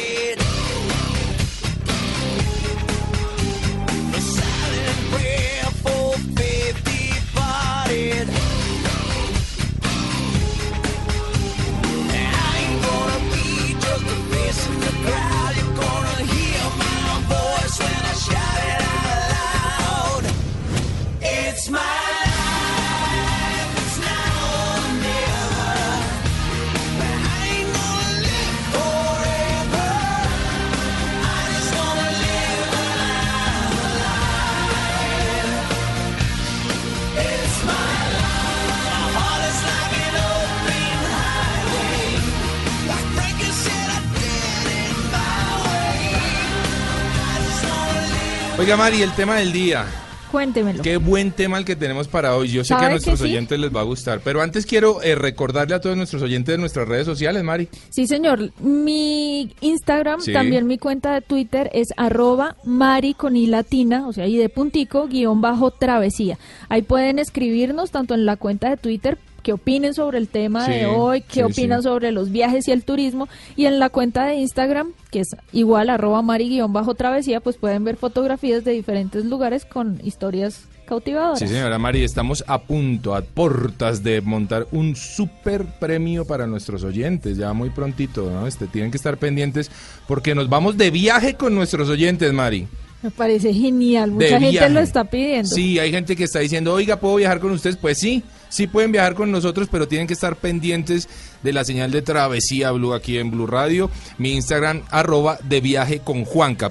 Oiga, 48.68 48.76
Mari, 48.76 49.02
el 49.02 49.14
tema 49.14 49.36
del 49.38 49.54
día. 49.54 49.86
Cuéntemelo. 50.30 50.84
Qué 50.84 50.98
buen 50.98 51.32
tema 51.32 51.58
el 51.58 51.64
que 51.64 51.78
tenemos 51.78 52.10
para 52.10 52.36
hoy. 52.36 52.50
Yo 52.50 52.66
sé 52.66 52.74
que 52.74 52.76
a 52.76 52.80
¿Sabe 52.80 52.92
nuestros 52.92 53.22
que 53.22 53.28
sí? 53.28 53.32
oyentes 53.32 53.58
les 53.58 53.74
va 53.74 53.80
a 53.80 53.84
gustar. 53.84 54.20
Pero 54.22 54.42
antes 54.42 54.66
quiero 54.66 55.02
eh, 55.02 55.16
recordarle 55.16 55.74
a 55.74 55.80
todos 55.80 55.96
nuestros 55.96 56.22
oyentes 56.22 56.52
de 56.54 56.58
nuestras 56.58 56.86
redes 56.86 57.06
sociales, 57.06 57.42
Mari. 57.46 57.70
Sí, 57.92 58.08
señor. 58.08 58.52
Mi 58.60 59.56
Instagram, 59.62 60.20
Sí. 60.20 60.34
también 60.34 60.68
mi 60.68 60.78
cuenta 60.78 61.14
de 61.14 61.22
Twitter 61.22 61.70
es 61.72 61.94
arroba 61.96 62.58
mari 62.66 63.14
con 63.14 63.38
i 63.38 63.48
latina, 63.48 64.06
o 64.06 64.12
sea, 64.12 64.28
y 64.28 64.36
de 64.36 64.50
puntico, 64.50 65.08
guion 65.08 65.40
bajo 65.40 65.72
travesía. 65.72 66.38
Ahí 66.68 66.82
pueden 66.82 67.20
escribirnos 67.20 67.92
tanto 67.92 68.16
en 68.16 68.26
la 68.26 68.36
cuenta 68.36 68.70
de 68.70 68.76
Twitter 68.76 69.18
qué 69.48 69.54
opinen 69.54 69.94
sobre 69.94 70.18
el 70.18 70.28
tema 70.28 70.66
Sí, 70.66 70.74
de 70.74 70.88
hoy, 70.88 71.22
qué 71.22 71.36
sí, 71.36 71.42
opinan 71.44 71.80
sí. 71.82 71.84
sobre 71.88 72.12
los 72.12 72.32
viajes 72.34 72.68
y 72.68 72.72
el 72.72 72.84
turismo, 72.84 73.30
y 73.56 73.66
en 73.66 73.80
la 73.80 73.88
cuenta 73.88 74.26
de 74.26 74.36
Instagram, 74.36 74.92
que 75.10 75.22
es 75.22 75.30
igual 75.54 75.90
arroba 75.90 76.22
mari 76.22 76.50
guion 76.50 76.74
bajo 76.74 76.96
travesía, 76.96 77.40
pues 77.40 77.56
pueden 77.56 77.86
ver 77.86 77.96
fotografías 77.96 78.66
de 78.66 78.74
diferentes 78.74 79.24
lugares 79.24 79.64
con 79.64 80.02
historias 80.04 80.66
cautivadoras. 80.86 81.40
Sí, 81.40 81.48
señora 81.48 81.80
Mari, 81.80 82.04
estamos 82.04 82.44
a 82.46 82.60
punto, 82.60 83.16
a 83.16 83.22
portas 83.22 84.04
de 84.04 84.20
montar 84.20 84.68
un 84.74 84.98
super 84.98 85.66
premio 85.80 86.26
para 86.26 86.46
nuestros 86.46 86.84
oyentes, 86.84 87.38
ya 87.38 87.54
muy 87.54 87.70
prontito, 87.70 88.30
¿no? 88.30 88.48
Este, 88.48 88.68
tienen 88.68 88.92
que 88.92 88.98
estar 88.98 89.16
pendientes 89.16 89.72
porque 90.10 90.36
nos 90.36 90.50
vamos 90.50 90.76
de 90.76 90.92
viaje 90.92 91.36
con 91.36 91.56
nuestros 91.56 91.88
oyentes, 91.88 92.34
Mari. 92.34 92.68
Me 93.02 93.12
parece 93.12 93.54
genial, 93.54 94.12
mucha 94.12 94.42
gente 94.42 94.70
lo 94.70 94.82
está 94.82 95.06
pidiendo. 95.06 95.48
Sí, 95.48 95.80
hay 95.80 95.92
gente 95.92 96.18
que 96.18 96.26
está 96.26 96.40
diciendo, 96.40 96.74
oiga, 96.74 97.00
¿puedo 97.00 97.16
viajar 97.16 97.40
con 97.40 97.52
ustedes? 97.52 97.78
Pues 97.78 97.98
sí, 97.98 98.24
sí 98.50 98.68
pueden 98.68 98.92
viajar 98.92 99.16
con 99.16 99.32
nosotros, 99.32 99.68
pero 99.72 99.88
tienen 99.88 100.08
que 100.08 100.14
estar 100.14 100.36
pendientes 100.36 101.08
de 101.44 101.54
la 101.54 101.64
señal 101.64 101.92
de 101.92 102.02
Travesía 102.02 102.72
Blue 102.72 102.94
aquí 102.94 103.18
en 103.18 103.32
Blue 103.32 103.48
Radio. 103.48 103.90
Mi 104.18 104.34
Instagram, 104.34 104.84
arroba 104.90 105.38
de 105.44 105.62
viaje 105.62 106.02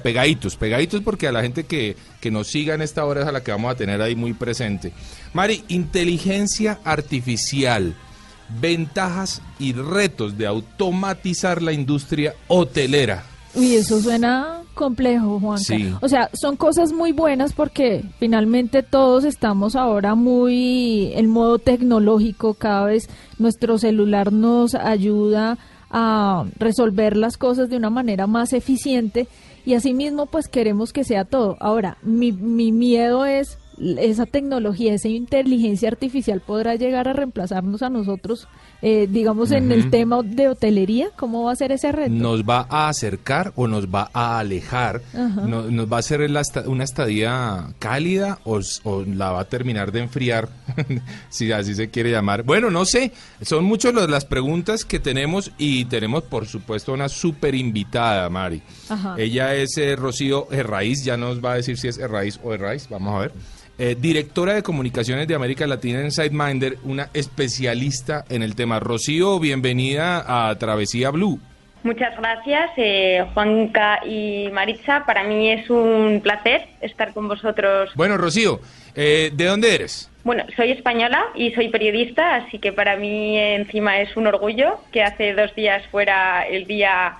pegaditos, 0.03 0.55
pegaditos 0.55 1.01
porque 1.01 1.27
a 1.27 1.31
la 1.31 1.41
gente 1.41 1.65
que, 1.65 1.95
que 2.21 2.31
nos 2.31 2.47
siga 2.47 2.75
en 2.75 2.81
esta 2.81 3.05
hora 3.05 3.21
es 3.21 3.27
a 3.27 3.31
la 3.31 3.43
que 3.43 3.51
vamos 3.51 3.71
a 3.71 3.75
tener 3.75 4.01
ahí 4.01 4.15
muy 4.15 4.33
presente. 4.33 4.91
Mari, 5.33 5.63
inteligencia 5.67 6.79
artificial, 6.83 7.95
ventajas 8.59 9.41
y 9.59 9.73
retos 9.73 10.37
de 10.37 10.47
automatizar 10.47 11.61
la 11.61 11.73
industria 11.73 12.35
hotelera. 12.47 13.23
Uy, 13.53 13.75
eso 13.75 14.01
suena 14.01 14.61
complejo, 14.77 15.41
Juanca. 15.41 15.63
Sí. 15.63 15.93
O 16.01 16.07
sea, 16.07 16.29
son 16.31 16.55
cosas 16.55 16.93
muy 16.93 17.11
buenas 17.11 17.51
porque 17.51 18.05
finalmente 18.19 18.83
todos 18.83 19.25
estamos 19.25 19.75
ahora 19.75 20.15
muy 20.15 21.11
en 21.15 21.27
modo 21.27 21.59
tecnológico. 21.59 22.53
Cada 22.53 22.85
vez 22.85 23.09
nuestro 23.37 23.77
celular 23.77 24.31
nos 24.31 24.73
ayuda 24.73 25.57
a 25.91 26.45
resolver 26.57 27.17
las 27.17 27.37
cosas 27.37 27.69
de 27.69 27.77
una 27.77 27.89
manera 27.89 28.27
más 28.27 28.53
eficiente 28.53 29.27
y 29.65 29.73
asimismo 29.73 30.27
pues 30.27 30.47
queremos 30.47 30.93
que 30.93 31.03
sea 31.03 31.25
todo. 31.25 31.57
Ahora, 31.59 31.97
mi, 32.01 32.31
mi 32.31 32.71
miedo 32.71 33.25
es 33.25 33.57
esa 33.99 34.25
tecnología, 34.25 34.93
esa 34.93 35.09
inteligencia 35.09 35.89
artificial 35.89 36.41
podrá 36.41 36.75
llegar 36.75 37.07
a 37.07 37.13
reemplazarnos 37.13 37.83
a 37.83 37.89
nosotros, 37.89 38.47
eh, 38.81 39.07
digamos, 39.09 39.51
en 39.51 39.71
el 39.71 39.89
tema 39.89 40.21
de 40.23 40.49
hotelería. 40.49 41.09
¿Cómo 41.15 41.43
va 41.43 41.51
a 41.51 41.55
ser 41.55 41.71
ese 41.71 41.91
reto? 41.91 42.11
nos 42.11 42.43
va 42.43 42.67
a 42.69 42.89
acercar 42.89 43.51
o 43.55 43.67
nos 43.67 43.87
va 43.87 44.09
a 44.13 44.39
alejar, 44.39 45.01
no- 45.13 45.63
nos 45.71 45.91
va 45.91 45.97
a 45.97 45.99
hacer 45.99 46.21
una 46.67 46.83
estadía 46.83 47.67
cálida 47.79 48.39
o, 48.43 48.59
la 49.05 49.31
va 49.31 49.41
a 49.41 49.45
terminar 49.45 49.91
de 49.91 50.01
enfriar, 50.01 50.49
si 51.29 51.51
así 51.51 51.75
se 51.75 51.89
quiere 51.89 52.11
llamar. 52.11 52.43
Bueno, 52.43 52.69
no 52.69 52.85
sé, 52.85 53.11
son 53.41 53.63
muchas 53.65 53.93
las 53.93 54.25
preguntas 54.25 54.85
que 54.85 54.99
tenemos 54.99 55.51
y 55.57 55.85
tenemos 55.85 56.23
por 56.23 56.45
supuesto 56.45 56.93
una 56.93 57.09
súper 57.09 57.55
invitada, 57.55 58.29
Mari. 58.29 58.61
Ajá. 58.89 59.15
Ella 59.17 59.55
es 59.55 59.77
eh, 59.77 59.95
Rocío 59.95 60.47
Herraiz, 60.51 61.03
ya 61.03 61.17
nos 61.17 61.43
va 61.43 61.53
a 61.53 61.55
decir 61.55 61.77
si 61.77 61.87
es 61.87 61.97
Herraiz 61.97 62.39
o 62.43 62.53
Herraiz, 62.53 62.87
vamos 62.89 63.15
a 63.15 63.19
ver. 63.19 63.31
Eh, 63.79 63.95
directora 63.99 64.53
de 64.55 64.63
comunicaciones 64.63 65.27
de 65.27 65.35
América 65.35 65.67
Latina 65.67 66.01
en 66.01 66.11
Sideminder, 66.11 66.77
una 66.83 67.09
especialista 67.13 68.25
en 68.27 68.41
el 68.41 68.55
tema. 68.55 68.79
Rocío, 68.79 69.39
bienvenida 69.39 70.49
a 70.49 70.55
Travesía 70.55 71.11
Blue. 71.11 71.39
Muchas 71.83 72.17
gracias, 72.17 72.71
eh, 72.77 73.23
Juanca 73.35 73.99
y 74.03 74.49
Maritza. 74.51 75.03
Para 75.05 75.23
mí 75.23 75.51
es 75.51 75.69
un 75.69 76.21
placer 76.23 76.65
estar 76.81 77.13
con 77.13 77.27
vosotros. 77.27 77.91
Bueno, 77.93 78.17
Rocío, 78.17 78.59
eh, 78.95 79.29
¿de 79.33 79.45
dónde 79.45 79.75
eres? 79.75 80.09
Bueno, 80.23 80.43
soy 80.55 80.71
española 80.71 81.25
y 81.35 81.51
soy 81.51 81.69
periodista, 81.69 82.35
así 82.35 82.57
que 82.57 82.73
para 82.73 82.97
mí 82.97 83.37
encima 83.37 84.01
es 84.01 84.17
un 84.17 84.25
orgullo 84.25 84.79
que 84.91 85.03
hace 85.03 85.33
dos 85.33 85.53
días 85.55 85.83
fuera 85.91 86.41
el 86.47 86.65
Día 86.65 87.15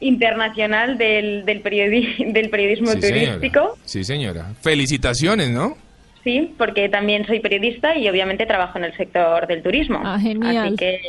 internacional 0.00 0.98
del, 0.98 1.44
del, 1.46 1.62
periodi- 1.62 2.32
del 2.32 2.50
periodismo 2.50 2.88
Sí, 2.92 3.00
señora. 3.00 3.34
turístico. 3.36 3.78
Sí, 3.84 4.04
señora. 4.04 4.52
Felicitaciones, 4.60 5.50
¿no? 5.50 5.78
Sí, 6.24 6.54
porque 6.56 6.88
también 6.88 7.26
soy 7.26 7.40
periodista 7.40 7.96
y 7.96 8.08
obviamente 8.08 8.46
trabajo 8.46 8.78
en 8.78 8.84
el 8.84 8.96
sector 8.96 9.46
del 9.46 9.62
turismo. 9.62 10.00
Ah, 10.02 10.18
genial. 10.18 10.66
Así 10.68 10.76
que 10.76 11.00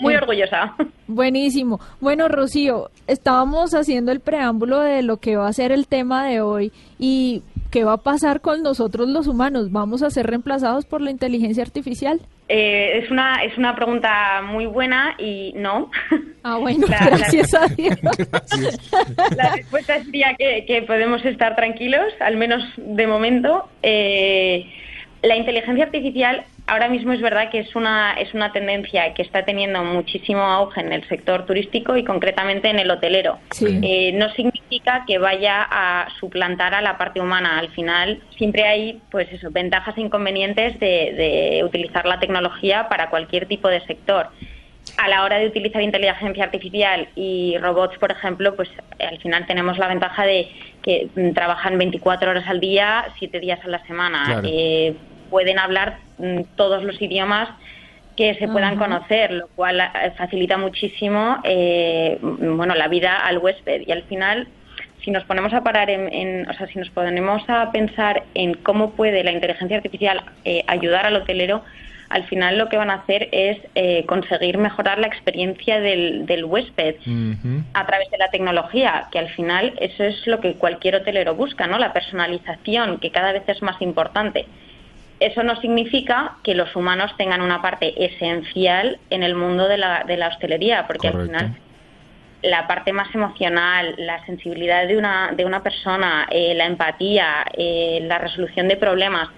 muy 0.00 0.14
Eh. 0.14 0.16
orgullosa. 0.16 0.74
Buenísimo. 1.06 1.80
Bueno, 2.00 2.28
Rocío, 2.28 2.90
estábamos 3.06 3.74
haciendo 3.74 4.10
el 4.10 4.20
preámbulo 4.20 4.80
de 4.80 5.02
lo 5.02 5.18
que 5.18 5.36
va 5.36 5.48
a 5.48 5.52
ser 5.52 5.70
el 5.70 5.86
tema 5.86 6.26
de 6.26 6.40
hoy 6.40 6.72
y 6.98 7.42
qué 7.74 7.82
va 7.82 7.94
a 7.94 7.96
pasar 7.96 8.40
con 8.40 8.62
nosotros 8.62 9.08
los 9.08 9.26
humanos. 9.26 9.72
¿Vamos 9.72 10.04
a 10.04 10.10
ser 10.10 10.26
reemplazados 10.28 10.86
por 10.86 11.00
la 11.00 11.10
inteligencia 11.10 11.64
artificial? 11.64 12.20
Eh, 12.48 13.00
es 13.02 13.10
una 13.10 13.42
es 13.42 13.58
una 13.58 13.74
pregunta 13.74 14.42
muy 14.46 14.66
buena 14.66 15.16
y 15.18 15.52
no. 15.56 15.90
Ah, 16.44 16.56
bueno, 16.58 16.86
La- 16.86 17.00
la- 17.10 17.16
gracias 17.16 17.52
a 17.52 17.66
Dios. 17.66 17.98
La 19.36 19.54
respuesta 19.56 20.02
sería 20.04 20.34
que, 20.38 20.64
que 20.66 20.82
podemos 20.82 21.24
estar 21.24 21.56
tranquilos, 21.56 22.04
al 22.20 22.36
menos 22.36 22.62
de 22.76 23.06
momento. 23.08 23.68
Eh, 23.82 24.66
la 25.22 25.34
inteligencia 25.36 25.84
artificial 25.84 26.44
ahora 26.66 26.88
mismo 26.88 27.12
es 27.12 27.20
verdad 27.20 27.50
que 27.50 27.60
es 27.60 27.74
una, 27.76 28.14
es 28.14 28.32
una 28.34 28.52
tendencia 28.52 29.12
que 29.14 29.22
está 29.22 29.44
teniendo 29.44 29.82
muchísimo 29.84 30.40
auge 30.40 30.80
en 30.80 30.92
el 30.92 31.06
sector 31.08 31.46
turístico 31.46 31.96
y 31.96 32.04
concretamente 32.04 32.68
en 32.68 32.78
el 32.78 32.90
hotelero. 32.90 33.38
Sí. 33.50 33.80
Eh, 33.82 34.12
no 34.12 34.30
significa 34.30 35.04
que 35.06 35.18
vaya 35.18 35.66
a 35.70 36.08
suplantar 36.20 36.74
a 36.74 36.80
la 36.80 36.96
parte 36.96 37.20
humana. 37.20 37.58
Al 37.58 37.68
final 37.70 38.22
siempre 38.36 38.64
hay 38.64 39.00
pues 39.10 39.30
eso, 39.32 39.50
ventajas 39.50 39.96
e 39.98 40.00
inconvenientes 40.00 40.78
de, 40.80 41.14
de 41.14 41.64
utilizar 41.64 42.06
la 42.06 42.18
tecnología 42.20 42.88
para 42.88 43.10
cualquier 43.10 43.46
tipo 43.46 43.68
de 43.68 43.80
sector 43.86 44.28
a 44.98 45.08
la 45.08 45.24
hora 45.24 45.38
de 45.38 45.46
utilizar 45.46 45.82
inteligencia 45.82 46.44
artificial 46.44 47.08
y 47.14 47.56
robots, 47.58 47.98
por 47.98 48.12
ejemplo, 48.12 48.54
pues 48.54 48.68
al 49.00 49.18
final 49.18 49.46
tenemos 49.46 49.78
la 49.78 49.88
ventaja 49.88 50.24
de 50.24 50.48
que 50.82 51.08
mm, 51.14 51.32
trabajan 51.32 51.78
24 51.78 52.30
horas 52.30 52.44
al 52.46 52.60
día, 52.60 53.06
7 53.18 53.40
días 53.40 53.60
a 53.64 53.68
la 53.68 53.84
semana. 53.86 54.24
Claro. 54.26 54.48
Eh, 54.50 54.94
pueden 55.34 55.58
hablar 55.58 55.88
mm, 56.18 56.42
todos 56.56 56.84
los 56.84 56.96
idiomas 57.02 57.48
que 58.16 58.34
se 58.34 58.46
puedan 58.52 58.74
conocer, 58.84 59.32
lo 59.32 59.48
cual 59.56 59.80
eh, 59.80 60.12
facilita 60.16 60.56
muchísimo 60.56 61.38
eh, 61.42 62.16
mm, 62.22 62.56
bueno, 62.56 62.74
la 62.76 62.86
vida 62.86 63.12
al 63.28 63.38
huésped. 63.38 63.82
Y 63.88 63.90
al 63.90 64.04
final, 64.04 64.46
si 65.02 65.10
nos 65.10 65.24
ponemos 65.24 65.52
a 65.52 65.62
parar 65.68 65.90
en, 65.90 66.02
en- 66.12 66.48
o 66.48 66.52
sea, 66.54 66.68
si 66.68 66.78
nos 66.78 66.90
ponemos 66.90 67.42
a 67.48 67.72
pensar 67.72 68.22
en 68.34 68.54
cómo 68.54 68.92
puede 68.98 69.24
la 69.24 69.32
inteligencia 69.32 69.76
artificial 69.78 70.22
eh, 70.44 70.62
ayudar 70.68 71.04
al 71.06 71.16
hotelero, 71.16 71.64
al 72.10 72.24
final 72.30 72.56
lo 72.58 72.68
que 72.68 72.76
van 72.76 72.90
a 72.90 73.00
hacer 73.02 73.28
es 73.32 73.56
eh, 73.74 74.04
conseguir 74.06 74.58
mejorar 74.58 74.98
la 75.00 75.08
experiencia 75.08 75.80
del, 75.80 76.24
del 76.26 76.44
huésped 76.44 76.94
a 77.74 77.84
través 77.88 78.08
de 78.12 78.18
la 78.18 78.28
tecnología, 78.30 78.92
que 79.10 79.18
al 79.18 79.30
final 79.30 79.72
eso 79.80 80.04
es 80.04 80.24
lo 80.28 80.38
que 80.38 80.54
cualquier 80.54 80.94
hotelero 80.94 81.34
busca, 81.34 81.66
¿no? 81.66 81.78
La 81.78 81.92
personalización, 81.92 82.98
que 83.00 83.10
cada 83.10 83.32
vez 83.32 83.42
es 83.48 83.60
más 83.62 83.82
importante. 83.82 84.46
Eso 85.20 85.42
no 85.42 85.60
significa 85.60 86.36
que 86.42 86.54
los 86.54 86.74
humanos 86.74 87.12
tengan 87.16 87.40
una 87.40 87.62
parte 87.62 88.04
esencial 88.04 88.98
en 89.10 89.22
el 89.22 89.34
mundo 89.34 89.68
de 89.68 89.78
la, 89.78 90.04
de 90.04 90.16
la 90.16 90.28
hostelería, 90.28 90.86
porque 90.86 91.08
al 91.08 91.22
final 91.22 91.56
la 92.42 92.66
parte 92.66 92.92
más 92.92 93.12
emocional, 93.14 93.94
la 93.96 94.24
sensibilidad 94.26 94.86
de 94.86 94.98
una, 94.98 95.32
de 95.34 95.44
una 95.46 95.62
persona, 95.62 96.26
eh, 96.30 96.54
la 96.54 96.66
empatía, 96.66 97.44
eh, 97.56 98.00
la 98.02 98.18
resolución 98.18 98.68
de 98.68 98.76
problemas, 98.76 99.28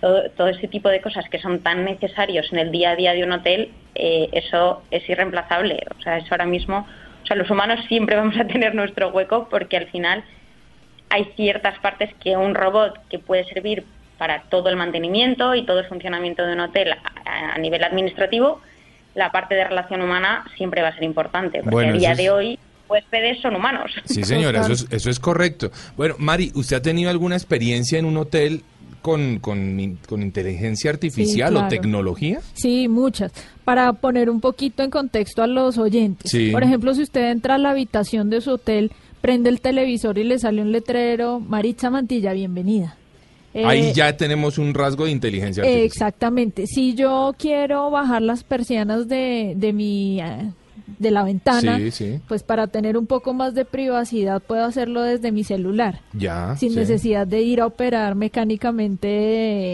todo, 0.00 0.30
todo 0.30 0.48
ese 0.48 0.68
tipo 0.68 0.88
de 0.88 1.00
cosas 1.00 1.28
que 1.28 1.40
son 1.40 1.60
tan 1.60 1.84
necesarios 1.84 2.52
en 2.52 2.60
el 2.60 2.70
día 2.70 2.90
a 2.90 2.96
día 2.96 3.14
de 3.14 3.24
un 3.24 3.32
hotel, 3.32 3.72
eh, 3.96 4.28
eso 4.32 4.82
es 4.92 5.08
irreemplazable. 5.08 5.82
O 5.98 6.02
sea, 6.02 6.18
eso 6.18 6.28
ahora 6.30 6.46
mismo, 6.46 6.86
o 7.22 7.26
sea, 7.26 7.36
los 7.36 7.50
humanos 7.50 7.80
siempre 7.88 8.16
vamos 8.16 8.38
a 8.38 8.46
tener 8.46 8.74
nuestro 8.76 9.08
hueco 9.08 9.48
porque 9.50 9.76
al 9.76 9.88
final 9.88 10.22
hay 11.10 11.24
ciertas 11.36 11.78
partes 11.80 12.14
que 12.22 12.36
un 12.36 12.54
robot 12.54 12.96
que 13.08 13.18
puede 13.18 13.44
servir 13.44 13.84
para 14.22 14.44
todo 14.44 14.68
el 14.68 14.76
mantenimiento 14.76 15.52
y 15.56 15.66
todo 15.66 15.80
el 15.80 15.86
funcionamiento 15.86 16.46
de 16.46 16.52
un 16.52 16.60
hotel 16.60 16.92
a, 16.92 17.54
a 17.56 17.58
nivel 17.58 17.82
administrativo, 17.82 18.60
la 19.16 19.32
parte 19.32 19.56
de 19.56 19.64
relación 19.64 20.00
humana 20.00 20.44
siempre 20.56 20.80
va 20.80 20.90
a 20.90 20.94
ser 20.94 21.02
importante, 21.02 21.58
porque 21.58 21.74
Bueno, 21.74 21.94
a 21.94 21.98
día 21.98 22.14
de 22.14 22.30
hoy 22.30 22.58
huéspedes 22.88 23.40
son 23.40 23.56
humanos. 23.56 23.90
Sí, 24.04 24.22
señora, 24.22 24.60
eso 24.60 24.74
es, 24.74 24.86
eso 24.92 25.10
es 25.10 25.18
correcto. 25.18 25.72
Bueno, 25.96 26.14
Mari, 26.18 26.52
¿usted 26.54 26.76
ha 26.76 26.82
tenido 26.82 27.10
alguna 27.10 27.34
experiencia 27.34 27.98
en 27.98 28.04
un 28.04 28.16
hotel 28.16 28.62
con, 29.00 29.40
con, 29.40 29.98
con 30.08 30.22
inteligencia 30.22 30.92
artificial 30.92 31.56
o 31.56 31.58
claro. 31.58 31.68
tecnología? 31.68 32.38
Sí, 32.52 32.86
muchas. 32.86 33.32
Para 33.64 33.92
poner 33.92 34.30
un 34.30 34.40
poquito 34.40 34.84
en 34.84 34.90
contexto 34.90 35.42
a 35.42 35.48
los 35.48 35.78
oyentes. 35.78 36.30
Sí. 36.30 36.52
Por 36.52 36.62
ejemplo, 36.62 36.94
si 36.94 37.02
usted 37.02 37.28
entra 37.32 37.56
a 37.56 37.58
la 37.58 37.70
habitación 37.70 38.30
de 38.30 38.40
su 38.40 38.52
hotel, 38.52 38.92
prende 39.20 39.48
el 39.48 39.60
televisor 39.60 40.16
y 40.16 40.22
le 40.22 40.38
sale 40.38 40.62
un 40.62 40.70
letrero, 40.70 41.40
Maritza 41.40 41.90
Mantilla, 41.90 42.32
bienvenida. 42.34 42.98
Eh, 43.54 43.64
Ahí 43.66 43.92
ya 43.92 44.16
tenemos 44.16 44.56
un 44.58 44.72
rasgo 44.74 45.04
de 45.04 45.10
inteligencia 45.10 45.62
artificial. 45.62 45.86
Exactamente. 45.86 46.66
Si 46.66 46.94
yo 46.94 47.34
quiero 47.38 47.90
bajar 47.90 48.22
las 48.22 48.44
persianas 48.44 49.08
de, 49.08 49.52
de 49.56 49.72
mi 49.72 50.20
eh, 50.20 50.50
de 50.98 51.10
la 51.10 51.22
ventana, 51.22 51.76
Sí, 51.78 51.90
sí. 51.90 52.20
pues 52.28 52.42
para 52.42 52.66
tener 52.68 52.96
un 52.96 53.06
poco 53.06 53.34
más 53.34 53.54
de 53.54 53.64
privacidad 53.64 54.40
puedo 54.42 54.64
hacerlo 54.64 55.02
desde 55.02 55.32
mi 55.32 55.44
celular. 55.44 56.00
Ya. 56.12 56.56
sin 56.56 56.70
sí. 56.70 56.76
necesidad 56.76 57.26
de 57.26 57.42
ir 57.42 57.60
a 57.60 57.66
operar 57.66 58.14
mecánicamente 58.14 59.08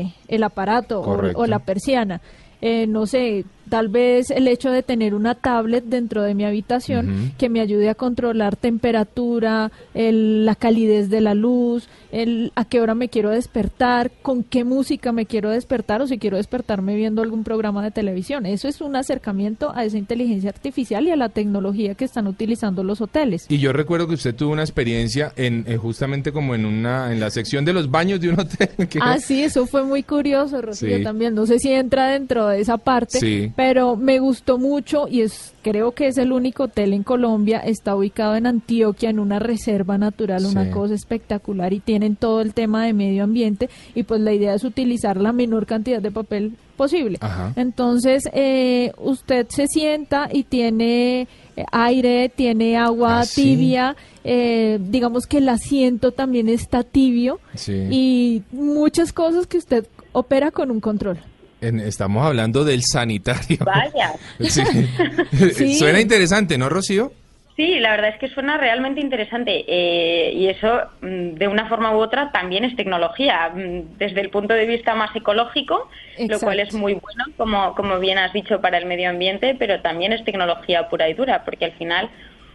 eh, 0.00 0.14
el 0.28 0.42
aparato 0.42 1.00
o, 1.00 1.20
o 1.42 1.46
la 1.46 1.58
persiana. 1.60 2.20
Eh, 2.60 2.86
no 2.88 3.06
sé, 3.06 3.44
tal 3.68 3.88
vez 3.88 4.30
el 4.30 4.48
hecho 4.48 4.70
de 4.70 4.82
tener 4.82 5.14
una 5.14 5.34
tablet 5.34 5.84
dentro 5.84 6.22
de 6.22 6.34
mi 6.34 6.44
habitación 6.44 7.32
que 7.38 7.48
me 7.48 7.60
ayude 7.60 7.88
a 7.88 7.94
controlar 7.94 8.56
temperatura, 8.56 9.70
el- 9.94 10.44
la 10.44 10.54
calidez 10.54 11.10
de 11.10 11.20
la 11.20 11.34
luz, 11.34 11.88
el, 12.12 12.52
a 12.56 12.64
qué 12.64 12.80
hora 12.80 12.94
me 12.94 13.08
quiero 13.08 13.30
despertar, 13.30 14.10
con 14.22 14.42
qué 14.42 14.64
música 14.64 15.12
me 15.12 15.26
quiero 15.26 15.50
despertar 15.50 16.00
o 16.02 16.06
si 16.06 16.18
quiero 16.18 16.36
despertarme 16.36 16.96
viendo 16.96 17.22
algún 17.22 17.44
programa 17.44 17.82
de 17.84 17.90
televisión. 17.90 18.46
Eso 18.46 18.68
es 18.68 18.80
un 18.80 18.96
acercamiento 18.96 19.72
a 19.74 19.84
esa 19.84 19.98
inteligencia 19.98 20.50
artificial 20.50 21.06
y 21.06 21.10
a 21.10 21.16
la 21.16 21.28
tecnología 21.28 21.94
que 21.94 22.04
están 22.04 22.26
utilizando 22.26 22.82
los 22.82 23.00
hoteles. 23.00 23.46
Y 23.48 23.58
yo 23.58 23.72
recuerdo 23.72 24.08
que 24.08 24.14
usted 24.14 24.34
tuvo 24.34 24.52
una 24.52 24.62
experiencia 24.62 25.32
en, 25.36 25.64
en 25.66 25.78
justamente 25.78 26.32
como 26.32 26.54
en 26.54 26.64
una 26.64 27.12
en 27.12 27.20
la 27.20 27.30
sección 27.30 27.64
de 27.64 27.72
los 27.72 27.90
baños 27.90 28.20
de 28.20 28.30
un 28.30 28.40
hotel. 28.40 28.70
que- 28.88 28.98
Ah, 29.02 29.18
sí, 29.18 29.42
eso 29.42 29.66
fue 29.66 29.84
muy 29.84 30.02
curioso, 30.02 30.60
Rocío, 30.62 30.96
Sí. 30.98 31.02
también. 31.02 31.34
No 31.34 31.46
sé 31.46 31.58
si 31.58 31.70
entra 31.70 32.08
dentro 32.08 32.48
de 32.48 32.60
esa 32.60 32.78
parte, 32.78 33.18
Sí. 33.20 33.52
Pero 33.58 33.96
me 33.96 34.20
gustó 34.20 34.56
mucho 34.56 35.08
y 35.08 35.22
es 35.22 35.52
creo 35.62 35.90
que 35.90 36.06
es 36.06 36.16
el 36.16 36.30
único 36.30 36.62
hotel 36.64 36.92
en 36.92 37.02
Colombia, 37.02 37.58
está 37.58 37.96
ubicado 37.96 38.36
en 38.36 38.46
Antioquia, 38.46 39.10
en 39.10 39.18
una 39.18 39.40
reserva 39.40 39.98
natural, 39.98 40.46
una 40.46 40.70
cosa 40.70 40.94
espectacular 40.94 41.72
y 41.72 41.80
tienen 41.80 42.14
todo 42.14 42.40
el 42.40 42.54
tema 42.54 42.84
de 42.84 42.92
medio 42.92 43.24
ambiente 43.24 43.68
y 43.96 44.04
pues 44.04 44.20
la 44.20 44.32
idea 44.32 44.54
es 44.54 44.62
utilizar 44.62 45.16
la 45.16 45.32
menor 45.32 45.66
cantidad 45.66 46.00
de 46.00 46.12
papel 46.12 46.52
posible. 46.76 47.18
Ajá. 47.20 47.52
Entonces, 47.56 48.28
eh, 48.32 48.92
usted 48.96 49.48
se 49.48 49.66
sienta 49.66 50.28
y 50.32 50.44
tiene 50.44 51.22
eh, 51.56 51.64
aire, 51.72 52.28
tiene 52.28 52.76
agua 52.76 53.18
Ah, 53.18 53.24
sí. 53.24 53.42
tibia, 53.42 53.96
eh, 54.22 54.78
digamos 54.80 55.26
que 55.26 55.38
el 55.38 55.48
asiento 55.48 56.12
también 56.12 56.48
está 56.48 56.84
tibio 56.84 57.40
Sí. 57.56 57.72
y 57.90 58.42
muchas 58.52 59.12
cosas 59.12 59.48
que 59.48 59.58
usted 59.58 59.84
opera 60.12 60.52
con 60.52 60.70
un 60.70 60.78
control. 60.78 61.18
En- 61.60 61.80
estamos 61.80 62.24
hablando 62.24 62.64
del 62.64 62.82
sanitario. 62.82 63.58
Vaya. 63.64 64.12
Sí. 64.40 64.62
Sí. 65.54 65.74
Suena 65.74 66.00
interesante, 66.00 66.56
¿no, 66.58 66.68
Rocío? 66.68 67.12
Sí, 67.56 67.80
la 67.80 67.90
verdad 67.90 68.10
es 68.10 68.20
que 68.20 68.28
suena 68.28 68.56
realmente 68.56 69.00
interesante 69.00 69.64
eh, 69.66 70.32
y 70.32 70.46
eso, 70.46 70.80
mm, 71.00 71.34
de 71.34 71.48
una 71.48 71.68
forma 71.68 71.90
u 71.90 71.98
otra, 71.98 72.30
también 72.30 72.64
es 72.64 72.76
tecnología, 72.76 73.50
mm, 73.52 73.98
desde 73.98 74.20
el 74.20 74.30
punto 74.30 74.54
de 74.54 74.64
vista 74.64 74.94
más 74.94 75.14
ecológico, 75.16 75.90
lo 76.20 76.38
cual 76.38 76.60
es 76.60 76.72
muy 76.72 76.94
bueno, 76.94 77.24
como, 77.36 77.74
como 77.74 77.98
bien 77.98 78.16
has 78.18 78.32
dicho, 78.32 78.60
para 78.60 78.78
el 78.78 78.86
medio 78.86 79.10
ambiente, 79.10 79.56
pero 79.58 79.80
también 79.80 80.12
es 80.12 80.24
tecnología 80.24 80.88
pura 80.88 81.08
y 81.08 81.14
dura, 81.14 81.44
porque 81.44 81.64
al 81.64 81.72
final 81.72 82.08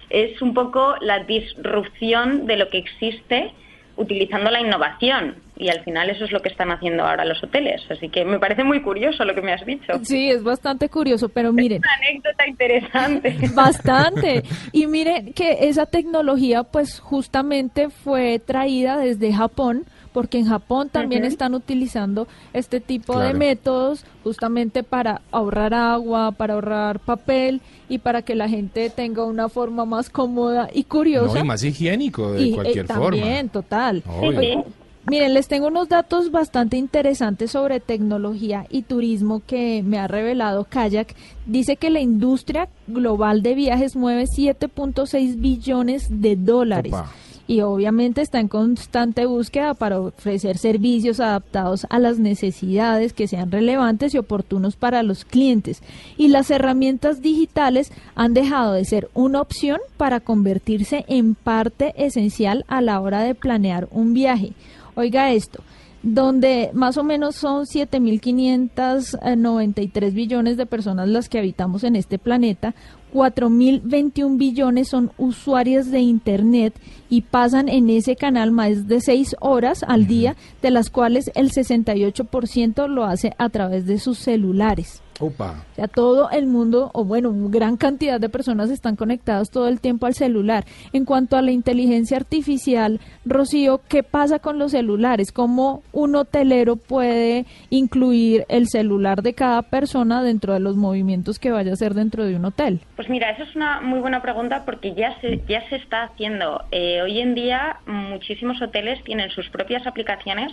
es 0.09 0.41
un 0.41 0.53
poco 0.53 0.95
la 1.01 1.19
disrupción 1.25 2.45
de 2.45 2.55
lo 2.55 2.69
que 2.69 2.77
existe 2.77 3.51
utilizando 3.97 4.51
la 4.51 4.61
innovación 4.61 5.35
y 5.55 5.69
al 5.69 5.83
final 5.83 6.09
eso 6.09 6.25
es 6.25 6.31
lo 6.31 6.41
que 6.41 6.49
están 6.49 6.71
haciendo 6.71 7.03
ahora 7.05 7.25
los 7.25 7.43
hoteles. 7.43 7.81
Así 7.89 8.09
que 8.09 8.25
me 8.25 8.39
parece 8.39 8.63
muy 8.63 8.81
curioso 8.81 9.23
lo 9.23 9.35
que 9.35 9.41
me 9.41 9.53
has 9.53 9.65
dicho. 9.65 9.93
Sí, 10.03 10.29
es 10.29 10.43
bastante 10.43 10.89
curioso, 10.89 11.29
pero 11.29 11.53
miren, 11.53 11.79
Una 11.79 12.07
anécdota 12.07 12.47
interesante. 12.47 13.37
Bastante. 13.53 14.43
Y 14.71 14.87
miren 14.87 15.33
que 15.33 15.67
esa 15.69 15.85
tecnología 15.85 16.63
pues 16.63 16.99
justamente 16.99 17.89
fue 17.89 18.39
traída 18.39 18.97
desde 18.97 19.31
Japón, 19.33 19.85
porque 20.11 20.37
en 20.37 20.45
Japón 20.47 20.89
también 20.89 21.23
están 21.23 21.53
utilizando 21.55 22.27
este 22.53 22.79
tipo 22.79 23.19
de 23.19 23.33
métodos 23.33 24.05
justamente 24.23 24.83
para 24.83 25.21
ahorrar 25.31 25.73
agua, 25.73 26.31
para 26.31 26.53
ahorrar 26.53 26.99
papel 26.99 27.61
y 27.89 27.97
para 27.97 28.21
que 28.21 28.35
la 28.35 28.47
gente 28.47 28.89
tenga 28.89 29.23
una 29.25 29.49
forma 29.49 29.85
más 29.85 30.09
cómoda 30.09 30.69
y 30.73 30.83
curiosa. 30.83 31.33
No, 31.33 31.39
y 31.39 31.47
más 31.47 31.63
higiénico 31.63 32.31
de 32.33 32.41
Y, 32.41 32.51
eh, 32.51 32.55
cualquier 32.55 32.87
también, 32.87 33.49
forma. 33.49 33.51
total. 33.51 34.03
Obvio. 34.07 34.65
Miren, 35.05 35.33
les 35.33 35.49
tengo 35.49 35.67
unos 35.67 35.89
datos 35.89 36.31
bastante 36.31 36.77
interesantes 36.77 37.51
sobre 37.51 37.81
tecnología 37.81 38.65
y 38.69 38.83
turismo 38.83 39.41
que 39.45 39.83
me 39.83 39.99
ha 39.99 40.07
revelado 40.07 40.63
Kayak. 40.63 41.13
Dice 41.45 41.75
que 41.75 41.89
la 41.89 41.99
industria 41.99 42.69
global 42.87 43.43
de 43.43 43.53
viajes 43.53 43.97
mueve 43.97 44.25
7.6 44.25 45.35
billones 45.39 46.07
de 46.09 46.37
dólares. 46.37 46.93
Opa. 46.93 47.11
Y 47.45 47.59
obviamente 47.59 48.21
está 48.21 48.39
en 48.39 48.47
constante 48.47 49.25
búsqueda 49.25 49.73
para 49.73 49.99
ofrecer 49.99 50.57
servicios 50.57 51.19
adaptados 51.19 51.85
a 51.89 51.99
las 51.99 52.17
necesidades 52.17 53.11
que 53.11 53.27
sean 53.27 53.51
relevantes 53.51 54.13
y 54.13 54.17
oportunos 54.17 54.77
para 54.77 55.03
los 55.03 55.25
clientes. 55.25 55.83
Y 56.17 56.29
las 56.29 56.49
herramientas 56.49 57.21
digitales 57.21 57.91
han 58.15 58.33
dejado 58.33 58.71
de 58.71 58.85
ser 58.85 59.09
una 59.13 59.41
opción 59.41 59.79
para 59.97 60.21
convertirse 60.21 61.03
en 61.09 61.35
parte 61.35 61.93
esencial 61.97 62.63
a 62.69 62.79
la 62.81 63.01
hora 63.01 63.21
de 63.23 63.35
planear 63.35 63.89
un 63.91 64.13
viaje. 64.13 64.53
Oiga 64.95 65.31
esto, 65.31 65.63
donde 66.01 66.71
más 66.73 66.97
o 66.97 67.03
menos 67.03 67.35
son 67.35 67.65
7.593 67.65 70.13
billones 70.13 70.57
de 70.57 70.65
personas 70.65 71.07
las 71.07 71.29
que 71.29 71.37
habitamos 71.39 71.83
en 71.83 71.95
este 71.95 72.17
planeta, 72.19 72.75
4.021 73.13 74.37
billones 74.37 74.89
son 74.89 75.11
usuarias 75.17 75.91
de 75.91 75.99
Internet 75.99 76.73
y 77.09 77.21
pasan 77.21 77.69
en 77.69 77.89
ese 77.89 78.15
canal 78.15 78.51
más 78.51 78.87
de 78.87 79.01
6 79.01 79.35
horas 79.39 79.83
al 79.87 80.07
día, 80.07 80.35
de 80.61 80.71
las 80.71 80.89
cuales 80.89 81.31
el 81.35 81.51
68% 81.51 82.87
lo 82.87 83.03
hace 83.03 83.33
a 83.37 83.49
través 83.49 83.85
de 83.85 83.99
sus 83.99 84.17
celulares. 84.17 85.02
Opa. 85.19 85.63
O 85.71 85.75
sea, 85.75 85.87
todo 85.87 86.29
el 86.31 86.47
mundo, 86.47 86.91
o 86.93 87.05
bueno, 87.05 87.31
gran 87.49 87.77
cantidad 87.77 88.19
de 88.19 88.29
personas 88.29 88.69
están 88.69 88.95
conectadas 88.95 89.49
todo 89.51 89.67
el 89.67 89.79
tiempo 89.79 90.05
al 90.05 90.13
celular. 90.13 90.65
En 90.91 91.05
cuanto 91.05 91.37
a 91.37 91.41
la 91.41 91.51
inteligencia 91.51 92.17
artificial, 92.17 92.99
Rocío, 93.25 93.81
¿qué 93.87 94.03
pasa 94.03 94.39
con 94.39 94.57
los 94.59 94.71
celulares? 94.71 95.31
¿Cómo 95.31 95.83
un 95.91 96.15
hotelero 96.15 96.75
puede 96.75 97.45
incluir 97.69 98.45
el 98.49 98.67
celular 98.67 99.21
de 99.21 99.33
cada 99.33 99.61
persona 99.61 100.23
dentro 100.23 100.53
de 100.53 100.59
los 100.59 100.75
movimientos 100.75 101.39
que 101.39 101.51
vaya 101.51 101.71
a 101.71 101.73
hacer 101.73 101.93
dentro 101.93 102.25
de 102.25 102.35
un 102.35 102.45
hotel? 102.45 102.81
Pues 102.95 103.09
mira, 103.09 103.31
eso 103.31 103.43
es 103.43 103.55
una 103.55 103.81
muy 103.81 103.99
buena 103.99 104.21
pregunta 104.21 104.63
porque 104.65 104.93
ya 104.93 105.19
se, 105.21 105.41
ya 105.47 105.67
se 105.69 105.75
está 105.77 106.03
haciendo. 106.03 106.63
Eh, 106.71 107.01
hoy 107.01 107.19
en 107.19 107.35
día 107.35 107.77
muchísimos 107.85 108.61
hoteles 108.61 109.03
tienen 109.03 109.29
sus 109.29 109.49
propias 109.49 109.85
aplicaciones 109.85 110.51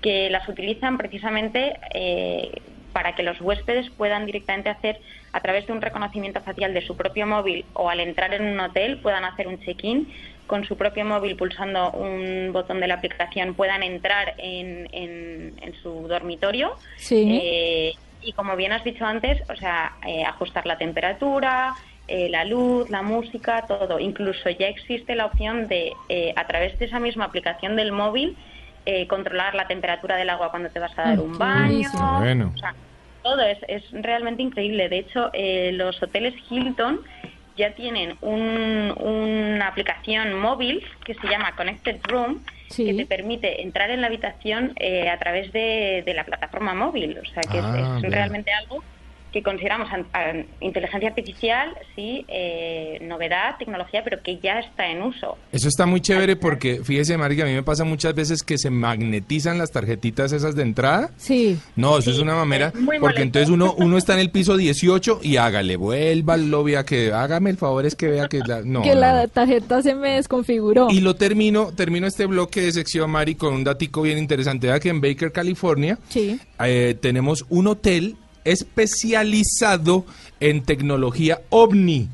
que 0.00 0.28
las 0.28 0.46
utilizan 0.48 0.98
precisamente 0.98 1.78
eh, 1.94 2.50
para 2.94 3.14
que 3.16 3.22
los 3.24 3.38
huéspedes 3.40 3.90
puedan 3.90 4.24
directamente 4.24 4.70
hacer 4.70 4.98
a 5.32 5.40
través 5.40 5.66
de 5.66 5.72
un 5.74 5.82
reconocimiento 5.82 6.40
facial 6.40 6.72
de 6.72 6.80
su 6.86 6.96
propio 6.96 7.26
móvil 7.26 7.66
o 7.74 7.90
al 7.90 7.98
entrar 8.00 8.32
en 8.32 8.44
un 8.46 8.60
hotel 8.60 8.98
puedan 9.02 9.24
hacer 9.24 9.48
un 9.48 9.58
check-in 9.60 10.08
con 10.46 10.64
su 10.64 10.76
propio 10.76 11.04
móvil 11.04 11.36
pulsando 11.36 11.90
un 11.90 12.50
botón 12.52 12.78
de 12.80 12.86
la 12.86 12.94
aplicación 12.94 13.54
puedan 13.54 13.82
entrar 13.82 14.34
en, 14.38 14.88
en- 14.92 15.54
en 15.60 15.74
su 15.82 16.06
dormitorio 16.06 16.76
Sí. 16.96 17.40
eh, 17.42 17.92
y 18.22 18.32
como 18.32 18.56
bien 18.56 18.72
has 18.72 18.82
dicho 18.84 19.04
antes, 19.04 19.42
o 19.50 19.56
sea, 19.56 19.92
eh, 20.06 20.24
ajustar 20.24 20.64
la 20.64 20.78
temperatura, 20.78 21.74
eh, 22.08 22.28
la 22.30 22.44
luz, 22.46 22.88
la 22.88 23.02
música, 23.02 23.64
todo. 23.68 23.98
Incluso 23.98 24.48
ya 24.48 24.68
existe 24.68 25.14
la 25.14 25.26
opción 25.26 25.68
de, 25.68 25.92
a 26.36 26.46
través 26.46 26.78
de 26.78 26.86
esa 26.86 27.00
misma 27.00 27.26
aplicación 27.26 27.76
del 27.76 27.92
móvil, 27.92 28.34
eh, 28.86 29.06
controlar 29.08 29.54
la 29.54 29.66
temperatura 29.66 30.16
del 30.16 30.30
agua 30.30 30.50
cuando 30.50 30.70
te 30.70 30.78
vas 30.78 30.92
a 30.98 31.02
dar 31.02 31.18
Ah, 31.18 31.22
un 31.22 31.38
baño. 31.38 31.88
Bueno. 32.18 32.52
O 32.54 32.58
sea, 32.58 32.74
todo 33.24 33.40
es, 33.42 33.58
es 33.66 33.82
realmente 33.90 34.42
increíble. 34.42 34.88
De 34.88 34.98
hecho, 34.98 35.30
eh, 35.32 35.70
los 35.72 36.00
hoteles 36.00 36.34
Hilton 36.48 37.00
ya 37.56 37.70
tienen 37.74 38.16
un- 38.20 38.92
una 39.00 39.68
aplicación 39.68 40.34
móvil 40.38 40.84
que 41.04 41.14
se 41.14 41.26
llama 41.28 41.56
Connected 41.56 41.96
Room 42.04 42.44
Sí. 42.68 42.86
que 42.86 42.94
te 42.94 43.06
permite 43.06 43.62
entrar 43.62 43.90
en 43.90 44.00
la 44.00 44.08
habitación 44.08 44.72
eh, 44.80 45.08
a 45.08 45.18
través 45.18 45.52
de, 45.52 46.02
de 46.04 46.14
la 46.14 46.24
plataforma 46.24 46.74
móvil. 46.74 47.18
O 47.18 47.24
sea, 47.26 47.42
que 47.50 47.58
es- 47.58 47.64
Ah, 47.64 48.00
es, 48.02 48.10
realmente 48.10 48.52
algo 48.52 48.82
que 49.34 49.42
consideramos 49.42 49.92
an- 49.92 50.06
an- 50.12 50.46
inteligencia 50.60 51.08
artificial, 51.10 51.68
sí, 51.96 52.24
eh, 52.28 52.98
novedad, 53.02 53.56
tecnología, 53.58 54.02
pero 54.04 54.22
que 54.22 54.38
ya 54.38 54.60
está 54.60 54.86
en 54.88 55.02
uso. 55.02 55.36
Eso 55.52 55.68
está 55.68 55.84
muy 55.86 56.00
chévere 56.00 56.36
porque, 56.36 56.80
fíjese, 56.84 57.18
Mari, 57.18 57.34
que 57.36 57.42
a 57.42 57.46
mí 57.46 57.52
me 57.52 57.62
pasa 57.64 57.82
muchas 57.84 58.14
veces 58.14 58.42
que 58.44 58.56
se 58.56 58.70
magnetizan 58.70 59.58
las 59.58 59.72
tarjetitas 59.72 60.32
esas 60.32 60.54
de 60.54 60.62
entrada. 60.62 61.10
Sí. 61.16 61.58
No, 61.76 61.98
eso 61.98 62.12
es 62.12 62.18
una 62.20 62.34
mamera, 62.36 62.68
es 62.68 62.74
muy 62.76 62.98
porque 63.00 63.00
molesto. 63.00 63.22
entonces 63.22 63.50
uno 63.50 63.74
uno 63.76 63.98
está 63.98 64.14
en 64.14 64.20
el 64.20 64.30
piso 64.30 64.56
18 64.56 65.18
y 65.22 65.36
hágale, 65.36 65.76
vuelva 65.76 66.34
al 66.34 66.48
lobby 66.50 66.76
a 66.76 66.84
que 66.84 67.12
hágame 67.12 67.50
el 67.50 67.56
favor 67.56 67.84
es 67.86 67.96
que 67.96 68.06
vea 68.06 68.28
que 68.28 68.38
la, 68.46 68.62
no, 68.62 68.82
que 68.82 68.94
no, 68.94 69.00
la 69.00 69.26
tarjeta 69.26 69.82
se 69.82 69.96
me 69.96 70.10
desconfiguró. 70.14 70.86
Y 70.90 71.00
lo 71.00 71.16
termino, 71.16 71.72
termino 71.74 72.06
este 72.06 72.26
bloque 72.26 72.60
de 72.60 72.70
sección, 72.70 73.10
Mari, 73.10 73.34
con 73.34 73.52
un 73.52 73.64
datico 73.64 74.02
bien 74.02 74.16
interesante. 74.18 74.68
Vea 74.68 74.78
que 74.78 74.90
en 74.90 75.00
Baker, 75.00 75.32
California, 75.32 75.98
Sí. 76.08 76.38
eh, 76.64 76.96
tenemos 77.00 77.44
un 77.48 77.66
hotel 77.66 78.16
especializado 78.44 80.04
en 80.40 80.62
tecnología 80.62 81.40
ovni. 81.50 82.08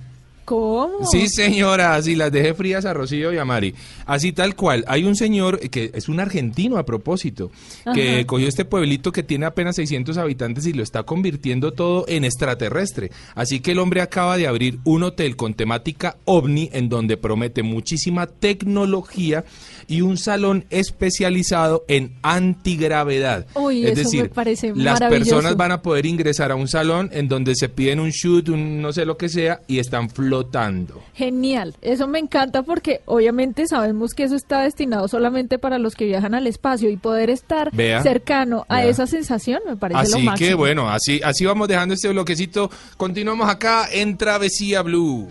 ¿Cómo? 0.50 1.06
Sí, 1.08 1.28
señora, 1.28 1.94
así 1.94 2.16
las 2.16 2.32
dejé 2.32 2.54
frías 2.54 2.84
a 2.84 2.92
Rocío 2.92 3.32
y 3.32 3.38
a 3.38 3.44
Mari. 3.44 3.72
Así 4.04 4.32
tal 4.32 4.56
cual. 4.56 4.84
Hay 4.88 5.04
un 5.04 5.14
señor 5.14 5.60
que 5.70 5.92
es 5.94 6.08
un 6.08 6.18
argentino 6.18 6.76
a 6.76 6.84
propósito, 6.84 7.52
que 7.94 8.16
Ajá. 8.16 8.26
cogió 8.26 8.48
este 8.48 8.64
pueblito 8.64 9.12
que 9.12 9.22
tiene 9.22 9.46
apenas 9.46 9.76
600 9.76 10.18
habitantes 10.18 10.66
y 10.66 10.72
lo 10.72 10.82
está 10.82 11.04
convirtiendo 11.04 11.72
todo 11.72 12.04
en 12.08 12.24
extraterrestre. 12.24 13.12
Así 13.36 13.60
que 13.60 13.70
el 13.70 13.78
hombre 13.78 14.00
acaba 14.00 14.36
de 14.36 14.48
abrir 14.48 14.80
un 14.82 15.04
hotel 15.04 15.36
con 15.36 15.54
temática 15.54 16.16
ovni 16.24 16.68
en 16.72 16.88
donde 16.88 17.16
promete 17.16 17.62
muchísima 17.62 18.26
tecnología 18.26 19.44
y 19.86 20.00
un 20.00 20.18
salón 20.18 20.64
especializado 20.70 21.84
en 21.86 22.16
antigravedad. 22.22 23.46
Uy, 23.54 23.84
es 23.84 23.92
eso 23.92 23.98
me 23.98 24.02
decir, 24.02 24.30
parece 24.30 24.72
las 24.74 24.98
personas 24.98 25.56
van 25.56 25.70
a 25.70 25.80
poder 25.80 26.06
ingresar 26.06 26.50
a 26.50 26.56
un 26.56 26.66
salón 26.66 27.08
en 27.12 27.28
donde 27.28 27.54
se 27.54 27.68
piden 27.68 28.00
un 28.00 28.10
shoot, 28.10 28.48
un 28.48 28.82
no 28.82 28.92
sé 28.92 29.04
lo 29.04 29.16
que 29.16 29.28
sea, 29.28 29.60
y 29.68 29.78
están 29.78 30.10
flotando. 30.10 30.39
Genial, 31.14 31.74
eso 31.82 32.06
me 32.08 32.18
encanta 32.18 32.62
porque 32.62 33.00
obviamente 33.06 33.66
sabemos 33.66 34.14
que 34.14 34.24
eso 34.24 34.36
está 34.36 34.62
destinado 34.62 35.08
solamente 35.08 35.58
para 35.58 35.78
los 35.78 35.94
que 35.94 36.06
viajan 36.06 36.34
al 36.34 36.46
espacio 36.46 36.90
y 36.90 36.96
poder 36.96 37.30
estar 37.30 37.70
cercano 38.02 38.64
a 38.68 38.84
esa 38.84 39.06
sensación 39.06 39.60
me 39.66 39.76
parece 39.76 40.10
lo 40.10 40.16
Así 40.16 40.22
máximo. 40.24 40.48
que 40.48 40.54
bueno, 40.54 40.90
así, 40.90 41.20
así 41.22 41.44
vamos 41.44 41.68
dejando 41.68 41.94
este 41.94 42.08
bloquecito. 42.08 42.70
Continuamos 42.96 43.48
acá 43.48 43.88
en 43.90 44.16
Travesía 44.16 44.82
Blue. 44.82 45.28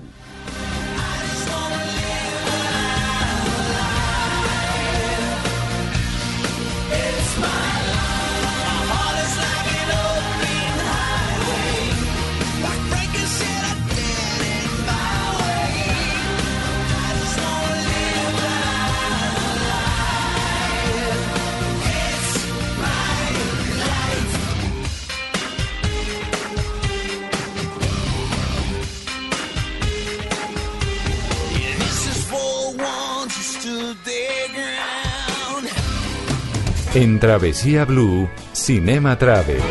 En 37.19 37.27
Travesía 37.27 37.85
Blue, 37.85 38.29
Cinema 38.53 39.17
Travel. 39.17 39.61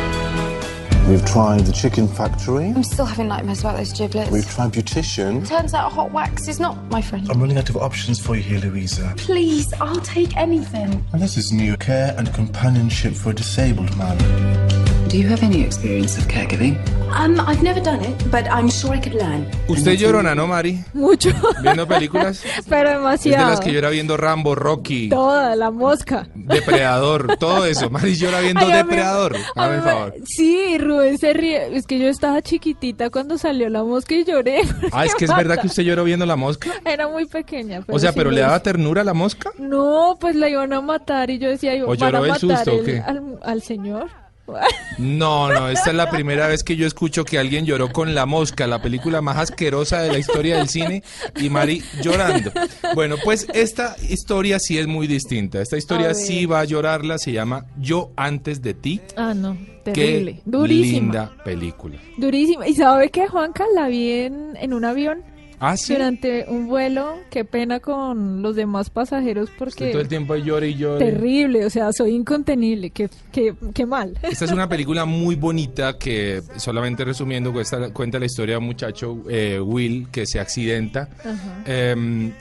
We've 1.09 1.25
tried 1.25 1.65
the 1.65 1.73
chicken 1.73 2.07
factory. 2.07 2.67
I'm 2.67 2.85
still 2.85 3.07
having 3.07 3.29
nightmares 3.29 3.61
about 3.61 3.79
those 3.79 3.91
giblets. 3.95 4.31
We've 4.31 4.47
tried 4.47 4.73
beautician. 4.73 5.49
Turns 5.49 5.73
out 5.73 5.91
hot 5.91 6.13
wax 6.13 6.47
is 6.47 6.61
not 6.61 6.77
my 6.91 7.01
friend. 7.01 7.27
I'm 7.31 7.41
running 7.41 7.57
out 7.57 7.71
of 7.71 7.79
options 7.79 8.21
for 8.21 8.37
you 8.37 8.43
here, 8.43 8.61
Louisa. 8.61 9.15
Please, 9.17 9.73
I'll 9.81 10.03
take 10.03 10.37
anything. 10.37 11.03
And 11.15 11.23
this 11.23 11.39
is 11.39 11.51
new 11.51 11.79
care 11.79 12.15
and 12.19 12.31
companionship 12.35 13.15
for 13.15 13.31
a 13.31 13.35
disabled 13.35 13.97
man. 13.97 14.19
Do 15.09 15.16
you 15.16 15.27
have 15.31 15.42
any 15.42 15.62
experience 15.62 16.18
of 16.18 16.27
caregiving? 16.29 16.77
Um, 17.16 17.40
I've 17.40 17.62
never 17.62 17.81
done 17.81 18.05
it, 18.05 18.14
but 18.31 18.44
I'm 18.51 18.68
sure 18.68 18.94
I 18.94 19.01
could 19.01 19.14
learn. 19.14 19.47
¿Usted 19.66 19.97
llorona, 19.97 20.35
no, 20.35 20.47
Mari? 20.47 20.85
Mucho, 20.92 21.31
¿Viendo 21.62 21.88
películas? 21.88 22.42
pero 22.68 22.90
Es 22.90 22.92
de 22.92 22.97
demasiado. 22.99 23.51
las 23.51 23.61
que 23.61 23.73
llora 23.73 23.88
viendo 23.88 24.18
Rambo, 24.18 24.55
Rocky, 24.55 25.09
Toda 25.09 25.57
la 25.57 25.71
mosca. 25.71 26.29
Depredador, 26.35 27.38
todo 27.38 27.64
eso. 27.64 27.88
Mari 27.90 28.16
llora 28.16 28.40
viendo 28.40 28.61
Ay, 28.61 28.73
a 28.73 28.75
mí- 28.75 28.77
Depredador. 28.90 29.37
a 29.37 29.64
Hágame 29.64 29.71
mí 29.71 29.77
el 29.77 29.83
favor. 29.94 30.14
Sí, 30.27 30.77
Rubén 30.79 31.16
se 31.16 31.33
ríe. 31.33 31.75
Es 31.75 31.87
que 31.87 31.99
yo 31.99 32.09
estaba 32.09 32.42
chiquitita 32.42 33.09
cuando 33.09 33.38
salió 33.38 33.71
la 33.71 33.83
mosca 33.85 34.14
y 34.14 34.25
lloré. 34.25 34.61
Ah, 34.92 35.07
es 35.07 35.14
que 35.14 35.25
es 35.25 35.35
verdad 35.35 35.59
que 35.61 35.68
usted 35.68 35.85
lloró 35.85 36.05
viendo 36.05 36.27
la 36.27 36.37
mosca. 36.37 36.71
Era 36.85 37.09
muy 37.09 37.25
pequeña. 37.25 37.83
O 37.88 37.99
sea, 37.99 38.11
sí 38.12 38.16
pero 38.18 38.31
le 38.31 38.42
daba 38.42 38.61
ternura 38.62 39.01
a 39.01 39.05
la 39.05 39.14
mosca. 39.14 39.51
No, 39.59 40.16
pues 40.21 40.37
la 40.37 40.51
iban 40.51 40.73
a 40.75 40.83
matar 40.83 41.31
y 41.31 41.38
yo 41.38 41.49
decía, 41.49 41.73
¿O 41.85 41.88
van 41.88 41.97
lloró 41.99 42.18
a 42.18 42.21
matar 42.21 42.40
susto 42.40 42.73
o 42.75 42.79
el- 42.81 42.85
qué? 42.85 42.99
al, 43.01 43.38
al 43.42 43.62
señor. 43.62 44.09
No, 44.99 45.53
no, 45.53 45.69
esta 45.69 45.91
es 45.91 45.97
la 45.97 46.11
primera 46.11 46.49
vez 46.49 46.65
que 46.65 46.77
yo 46.77 46.87
escucho 46.87 47.25
que 47.25 47.39
alguien 47.39 47.65
lloró 47.67 47.93
con 47.93 48.15
La 48.15 48.27
Mosca, 48.27 48.67
la 48.67 48.83
película 48.83 49.21
más 49.21 49.37
asquerosa 49.37 50.03
de 50.03 50.11
la 50.13 50.19
historia 50.19 50.57
del 50.59 50.69
cine, 50.69 51.03
y 51.37 51.51
Mari 51.51 51.83
llorando. 52.03 52.51
Bueno, 52.95 53.17
pues 53.23 53.47
esta 53.55 53.97
historia 54.09 54.59
sí 54.59 54.79
es 54.79 54.87
muy 54.87 55.07
distinta. 55.07 55.61
Esta 55.61 55.77
historia 55.77 56.15
sí 56.15 56.47
va 56.47 56.61
a 56.61 56.65
llorarla, 56.65 57.19
se 57.19 57.33
llama 57.33 57.67
Yo 57.79 58.11
antes 58.17 58.63
de 58.63 58.75
ti. 58.75 59.01
Ah, 59.17 59.35
no, 59.35 59.57
terrible. 59.85 60.35
Qué 60.37 60.43
Durísima. 60.45 60.93
linda 60.99 61.33
película. 61.45 61.99
Durísima. 62.17 62.67
¿Y 62.67 62.75
sabe 62.75 63.11
que 63.11 63.29
Juanca 63.29 63.65
la 63.75 63.89
vi 63.89 64.11
en, 64.13 64.57
en 64.57 64.73
un 64.73 64.85
avión? 64.85 65.23
Ah, 65.61 65.77
sí. 65.77 65.92
Durante 65.92 66.44
un 66.49 66.68
vuelo, 66.68 67.16
qué 67.31 67.44
pena 67.44 67.81
con 67.81 68.42
los 68.42 68.55
demás 68.55 68.90
pasajeros 68.90 69.51
porque 69.59 69.90
todo 69.90 70.01
el 70.01 70.09
tiempo 70.09 70.33
ahí 70.35 70.42
llora 70.44 70.66
y 70.66 70.75
llora. 70.77 70.99
terrible, 70.99 71.64
o 71.66 71.71
sea, 71.71 71.92
soy 71.92 72.14
incontenible, 72.14 72.90
qué, 72.90 73.09
qué, 73.33 73.55
qué 73.75 73.85
mal. 73.87 74.16
Esta 74.23 74.44
es 74.44 74.53
una 74.53 74.68
película 74.71 75.05
muy 75.05 75.35
bonita 75.35 75.99
que, 75.99 76.42
solamente 76.57 77.05
resumiendo, 77.05 77.53
cuesta- 77.53 77.92
cuenta 77.92 78.18
la 78.18 78.27
historia 78.27 78.55
de 78.55 78.59
un 78.59 78.66
muchacho, 78.66 79.25
eh, 79.29 79.59
Will, 79.61 80.09
que 80.12 80.27
se 80.27 80.38
accidenta, 80.38 81.09
Ajá. 81.18 81.62
eh, 81.66 82.33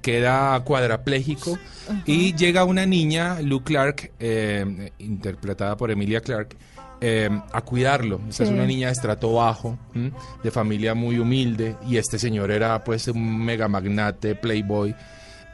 queda 0.00 0.60
cuadrapléjico 0.64 1.58
y 2.06 2.34
llega 2.34 2.64
una 2.64 2.86
niña, 2.86 3.40
Lou 3.40 3.62
Clark, 3.64 4.12
eh, 4.20 4.92
interpretada 4.98 5.76
por 5.76 5.90
Emilia 5.90 6.20
Clark, 6.20 6.56
eh, 7.00 7.28
a 7.52 7.60
cuidarlo. 7.62 8.20
Esta 8.28 8.44
es 8.44 8.50
una 8.50 8.66
niña 8.66 8.88
de 8.88 8.92
estrato 8.92 9.32
bajo, 9.32 9.78
¿m? 9.94 10.12
de 10.42 10.50
familia 10.50 10.94
muy 10.94 11.18
humilde, 11.18 11.76
y 11.88 11.96
este 11.96 12.18
señor 12.18 12.50
era 12.50 12.82
pues 12.84 13.08
un 13.08 13.44
mega 13.44 13.68
magnate, 13.68 14.34
playboy, 14.34 14.94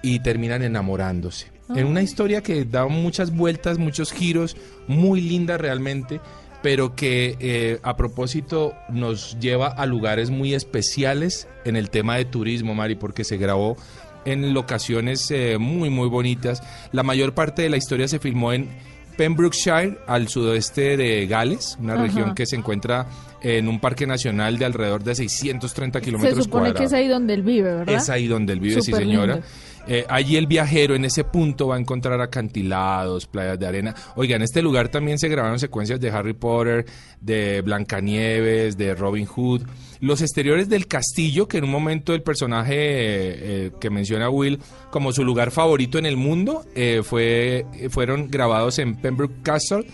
y 0.03 0.21
terminan 0.21 0.63
enamorándose. 0.63 1.53
En 1.75 1.87
una 1.87 2.03
historia 2.03 2.43
que 2.43 2.65
da 2.65 2.87
muchas 2.87 3.35
vueltas, 3.35 3.79
muchos 3.79 4.13
giros, 4.13 4.57
muy 4.87 5.21
linda 5.21 5.59
realmente, 5.59 6.21
pero 6.63 6.95
que 6.95 7.37
eh, 7.41 7.81
a 7.83 7.97
propósito 7.97 8.75
nos 8.89 9.39
lleva 9.41 9.69
a 9.69 9.87
lugares 9.87 10.31
muy 10.31 10.55
especiales 10.55 11.49
en 11.65 11.77
el 11.77 11.91
tema 11.91 12.17
de 12.17 12.25
turismo, 12.25 12.75
Mari, 12.75 12.95
porque 12.95 13.25
se 13.25 13.37
grabó 13.37 13.77
en 14.25 14.55
locaciones 14.55 15.31
eh, 15.31 15.59
muy, 15.59 15.91
muy 15.91 16.09
bonitas. 16.09 16.63
La 16.93 17.03
mayor 17.03 17.35
parte 17.35 17.63
de 17.63 17.71
la 17.71 17.77
historia 17.77 18.09
se 18.09 18.19
filmó 18.19 18.53
en 18.53 18.69
Pembrokeshire, 19.17 19.99
al 20.07 20.29
sudoeste 20.29 20.97
de 20.97 21.27
Gales, 21.27 21.77
una 21.81 21.95
Ajá. 21.95 22.03
región 22.03 22.35
que 22.35 22.47
se 22.47 22.57
encuentra 22.57 23.07
en 23.43 23.69
un 23.69 23.81
parque 23.81 24.07
nacional 24.07 24.59
de 24.59 24.65
alrededor 24.65 25.03
de 25.05 25.15
630 25.15 25.99
Se 25.99 26.05
kilómetros 26.05 26.45
supone 26.45 26.67
que 26.69 26.73
cuadrados. 26.73 26.93
es 26.93 26.99
ahí 26.99 27.09
donde 27.09 27.35
él 27.35 27.43
vive, 27.43 27.75
¿verdad? 27.75 27.95
Es 27.95 28.09
ahí 28.11 28.27
donde 28.27 28.53
él 28.53 28.61
vive, 28.61 28.81
sí 28.83 28.91
Súper 28.91 29.05
señora. 29.05 29.35
lindo. 29.35 29.49
Eh, 29.87 30.05
allí 30.09 30.37
el 30.37 30.47
viajero 30.47 30.95
en 30.95 31.05
ese 31.05 31.25
punto 31.25 31.69
va 31.69 31.77
a 31.77 31.79
encontrar 31.79 32.21
acantilados, 32.21 33.27
playas 33.27 33.59
de 33.59 33.67
arena. 33.67 33.95
Oiga, 34.17 34.37
en 34.37 34.43
este 34.43 34.63
lugar 34.63 34.89
también 34.89 35.19
se 35.19 35.29
grabaron 35.29 35.59
secuencias 35.59 36.01
de 36.01 36.11
Harry 36.11 36.35
Potter, 36.35 36.87
de 37.21 37.61
Blancanieves, 37.63 38.77
de 38.77 38.95
Robin 38.95 39.27
Hood. 39.27 39.63
Los 40.01 40.21
exteriores 40.21 40.69
del 40.69 40.87
castillo, 40.87 41.49
que 41.49 41.59
en 41.59 41.65
un 41.65 41.71
momento 41.71 42.15
el 42.15 42.23
personaje 42.23 42.75
eh, 42.75 43.67
eh, 43.67 43.71
que 43.81 43.91
menciona 43.91 44.29
Will 44.29 44.59
como 44.91 45.13
su 45.13 45.25
lugar 45.25 45.51
favorito 45.51 45.99
en 45.99 46.07
el 46.07 46.17
mundo, 46.17 46.65
eh, 46.75 47.03
fue, 47.03 47.65
fueron 47.91 48.29
grabados 48.29 48.79
en 48.79 48.97
Pembroke 48.97 49.43
Castle, 49.43 49.87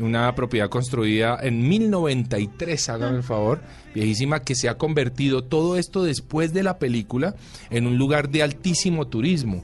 una 0.00 0.34
propiedad 0.34 0.68
construida 0.68 1.38
en 1.40 1.68
1093, 1.68 2.88
hágame 2.88 3.16
el 3.18 3.22
favor, 3.22 3.60
viejísima, 3.94 4.40
que 4.40 4.54
se 4.54 4.68
ha 4.68 4.76
convertido 4.76 5.44
todo 5.44 5.76
esto 5.76 6.02
después 6.04 6.52
de 6.52 6.62
la 6.62 6.78
película 6.78 7.34
en 7.70 7.86
un 7.86 7.98
lugar 7.98 8.30
de 8.30 8.42
altísimo 8.42 9.06
turismo. 9.08 9.62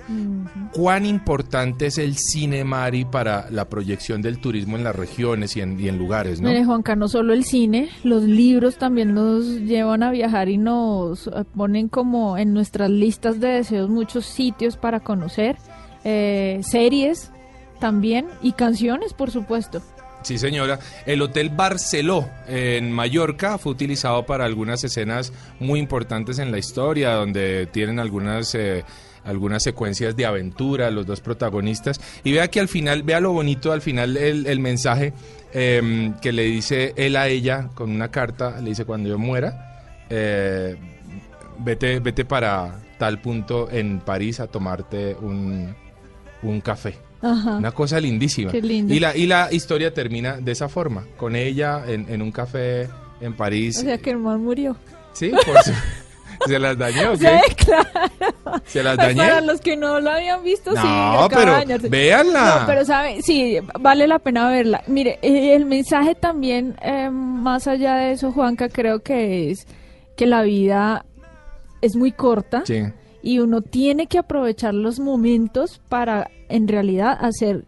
¿Cuán 0.73 1.07
importante 1.07 1.87
es 1.87 1.99
el 1.99 2.17
cine, 2.17 2.65
Mari, 2.65 3.05
para 3.05 3.51
la 3.51 3.69
proyección 3.69 4.23
del 4.23 4.39
turismo 4.39 4.77
en 4.77 4.85
las 4.85 4.95
regiones 4.95 5.57
y 5.57 5.61
en, 5.61 5.79
y 5.81 5.89
en 5.89 5.99
lugares, 5.99 6.41
no? 6.41 6.49
Mire, 6.49 6.65
Juanca, 6.65 6.97
no 6.97 7.09
solo 7.09 7.33
el 7.33 7.45
cine, 7.45 7.89
los 8.05 8.23
libros 8.23 8.77
también 8.77 9.15
nos 9.15 9.45
llevan 9.45 10.03
a 10.03 10.11
viajar 10.11 10.49
y 10.49 10.59
nos 10.59 11.27
eh, 11.27 11.31
ponen 11.57 11.89
como 11.89 12.39
en 12.39 12.53
nuestras 12.53 12.91
listas 12.91 13.41
de 13.41 13.49
deseos 13.49 13.89
muchos 13.89 14.27
sitios 14.27 14.77
para 14.77 15.01
conocer, 15.01 15.57
eh, 16.05 16.61
series 16.63 17.33
también 17.79 18.27
y 18.43 18.53
canciones, 18.53 19.13
por 19.13 19.31
supuesto. 19.31 19.83
Sí, 20.27 20.39
señora. 20.39 20.81
El 21.07 21.23
Hotel 21.23 21.51
Barceló 21.51 22.29
en 22.49 22.91
Mallorca 22.91 23.59
fue 23.59 23.71
utilizado 23.71 24.27
para 24.27 24.45
algunas 24.45 24.83
escenas 24.83 25.33
muy 25.61 25.79
importantes 25.79 26.41
en 26.41 26.51
la 26.51 26.59
historia, 26.59 27.13
donde 27.13 27.67
tienen 27.67 28.01
algunas 28.01 28.53
eh, 28.57 28.85
algunas 29.23 29.63
secuencias 29.63 30.17
de 30.17 30.27
aventura, 30.27 30.91
los 30.91 31.07
dos 31.07 31.21
protagonistas. 31.21 32.01
Y 32.25 32.33
vea 32.33 32.49
que 32.49 32.59
al 32.59 32.67
final, 32.67 33.05
vea 33.05 33.21
lo 33.21 33.31
bonito 33.31 33.71
al 33.71 33.83
final 33.83 34.17
el, 34.17 34.49
el 34.49 34.59
mensaje 34.59 35.13
eh, 35.55 36.13
que 36.21 36.33
le 36.33 36.43
dice 36.43 36.93
él 36.97 37.15
a 37.15 37.29
ella 37.29 37.71
con 37.75 37.93
una 37.93 38.11
carta, 38.11 38.61
le 38.61 38.71
dice 38.71 38.85
cuando 38.85 39.09
yo 39.09 39.19
muera, 39.19 39.95
eh, 40.11 40.75
vete, 41.61 42.01
vete 42.01 42.25
para 42.25 42.81
tal 42.99 43.21
punto 43.21 43.71
en 43.71 44.01
París 44.01 44.41
a 44.41 44.49
tomarte 44.49 45.15
un, 45.15 45.73
un 46.43 46.61
café. 46.63 47.06
Ajá. 47.23 47.57
Una 47.57 47.73
cosa 47.73 47.99
lindísima. 48.01 48.51
Qué 48.53 48.61
lindo. 48.63 48.93
Y 48.95 49.01
la, 49.01 49.17
y 49.17 49.27
la 49.27 49.49
historia 49.53 49.93
termina 49.95 50.37
de 50.39 50.53
esa 50.53 50.69
forma, 50.69 51.05
con 51.17 51.35
ella 51.37 51.83
en, 51.87 52.07
en 52.09 52.23
un 52.23 52.31
café 52.33 52.89
en 53.21 53.35
París. 53.35 53.79
O 53.79 53.83
sea 53.83 53.99
que 53.99 54.11
el 54.11 54.19
man 54.19 54.43
murió. 54.43 54.77
Sí, 55.13 55.31
por 55.31 55.63
su- 55.63 55.73
se 56.47 56.59
las 56.59 56.77
dañó. 56.77 57.13
¿o 57.13 57.17
Sí, 57.17 57.25
claro. 57.57 57.89
¿Se 58.67 58.83
las 58.83 58.97
Pues 58.97 59.09
dañé? 59.17 59.29
Para 59.31 59.41
los 59.41 59.61
que 59.61 59.77
no 59.77 59.99
lo 60.01 60.11
habían 60.11 60.43
visto, 60.45 60.73
sí. 60.73 60.83
No, 60.85 61.27
pero 61.33 61.65
de 61.65 61.89
véanla. 61.89 62.59
No, 62.61 62.67
pero 62.67 62.85
sabe, 62.85 63.23
sí, 63.23 63.59
vale 63.81 64.07
la 64.07 64.19
pena 64.19 64.49
verla. 64.51 64.83
Mire, 64.87 65.19
eh, 65.23 65.55
el 65.55 65.65
mensaje 65.65 66.15
también, 66.15 66.77
eh, 66.83 67.09
más 67.11 67.67
allá 67.67 67.95
de 67.97 68.13
eso, 68.13 68.31
Juanca, 68.33 68.69
creo 68.69 69.01
que 69.03 69.51
es 69.51 69.67
que 70.17 70.27
la 70.27 70.43
vida 70.43 71.05
es 71.81 71.97
muy 71.97 72.13
corta 72.13 72.63
Sí. 72.67 72.83
Y 73.23 73.39
uno 73.39 73.63
tiene 73.63 74.07
que 74.07 74.19
aprovechar 74.19 74.75
los 74.75 74.99
momentos 75.01 75.81
para, 75.89 76.31
en 76.49 76.69
realidad, 76.69 77.17
hacer 77.21 77.65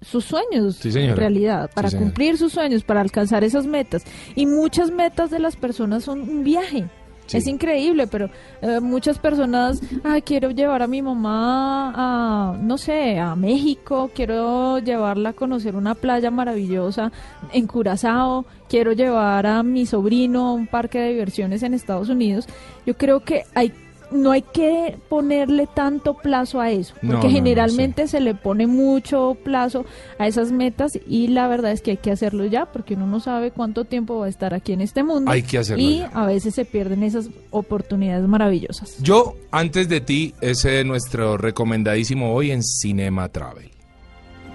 sus 0.00 0.24
sueños 0.24 0.76
Sí, 0.76 0.92
señora. 0.92 1.14
realidad, 1.14 1.70
para 1.74 1.90
cumplir 1.90 2.36
sus 2.36 2.52
sueños, 2.52 2.84
para 2.84 3.00
alcanzar 3.00 3.42
esas 3.44 3.66
metas. 3.66 4.04
Y 4.34 4.46
muchas 4.46 4.90
metas 4.90 5.30
de 5.30 5.38
las 5.38 5.56
personas 5.56 6.04
son 6.04 6.20
un 6.20 6.44
viaje. 6.44 6.84
Sí. 7.26 7.38
Es 7.38 7.46
increíble, 7.46 8.06
pero 8.06 8.28
eh, 8.60 8.80
muchas 8.80 9.18
personas, 9.18 9.80
ah, 10.04 10.18
quiero 10.22 10.50
llevar 10.50 10.82
a 10.82 10.86
mi 10.86 11.00
mamá 11.00 11.90
a, 11.96 12.58
no 12.58 12.76
sé, 12.76 13.18
a 13.18 13.34
México, 13.34 14.10
quiero 14.14 14.78
llevarla 14.78 15.30
a 15.30 15.32
conocer 15.32 15.74
una 15.74 15.94
playa 15.94 16.30
maravillosa 16.30 17.10
en 17.50 17.66
Curazao, 17.66 18.44
quiero 18.68 18.92
llevar 18.92 19.46
a 19.46 19.62
mi 19.62 19.86
sobrino 19.86 20.48
a 20.48 20.52
un 20.52 20.66
parque 20.66 20.98
de 20.98 21.08
diversiones 21.12 21.62
en 21.62 21.72
Estados 21.72 22.10
Unidos. 22.10 22.46
Yo 22.84 22.94
creo 22.98 23.20
que 23.20 23.44
hay 23.54 23.72
no 24.10 24.30
hay 24.30 24.42
que 24.42 24.96
ponerle 25.08 25.66
tanto 25.66 26.14
plazo 26.14 26.60
a 26.60 26.70
eso, 26.70 26.94
porque 26.94 27.06
no, 27.08 27.22
no, 27.22 27.30
generalmente 27.30 28.06
se 28.08 28.20
le 28.20 28.34
pone 28.34 28.66
mucho 28.66 29.36
plazo 29.42 29.84
a 30.18 30.26
esas 30.26 30.52
metas 30.52 30.92
y 31.06 31.28
la 31.28 31.48
verdad 31.48 31.72
es 31.72 31.82
que 31.82 31.92
hay 31.92 31.96
que 31.96 32.10
hacerlo 32.10 32.44
ya, 32.44 32.66
porque 32.66 32.94
uno 32.94 33.06
no 33.06 33.20
sabe 33.20 33.50
cuánto 33.50 33.84
tiempo 33.84 34.18
va 34.18 34.26
a 34.26 34.28
estar 34.28 34.54
aquí 34.54 34.72
en 34.72 34.80
este 34.80 35.02
mundo. 35.02 35.30
Hay 35.30 35.42
que 35.42 35.58
hacerlo 35.58 35.82
Y 35.82 35.98
ya. 35.98 36.06
a 36.14 36.26
veces 36.26 36.54
se 36.54 36.64
pierden 36.64 37.02
esas 37.02 37.28
oportunidades 37.50 38.26
maravillosas. 38.28 38.96
Yo, 39.02 39.34
antes 39.50 39.88
de 39.88 40.00
ti, 40.00 40.34
ese 40.40 40.80
es 40.80 40.86
nuestro 40.86 41.36
recomendadísimo 41.36 42.32
hoy 42.34 42.50
en 42.50 42.62
Cinema 42.62 43.28
Travel. 43.28 43.70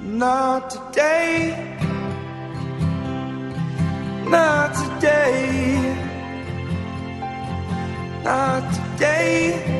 Not 0.01 0.69
today. 0.93 1.53
Not 4.29 4.73
today. 4.99 6.18
Not 8.23 8.63
today. 8.97 9.79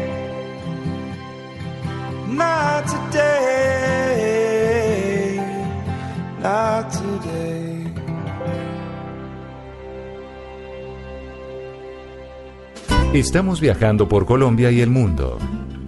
Estamos 13.14 13.60
viajando 13.60 14.08
por 14.08 14.26
Colombia 14.26 14.72
y 14.72 14.82
el 14.82 14.90
mundo. 14.90 15.38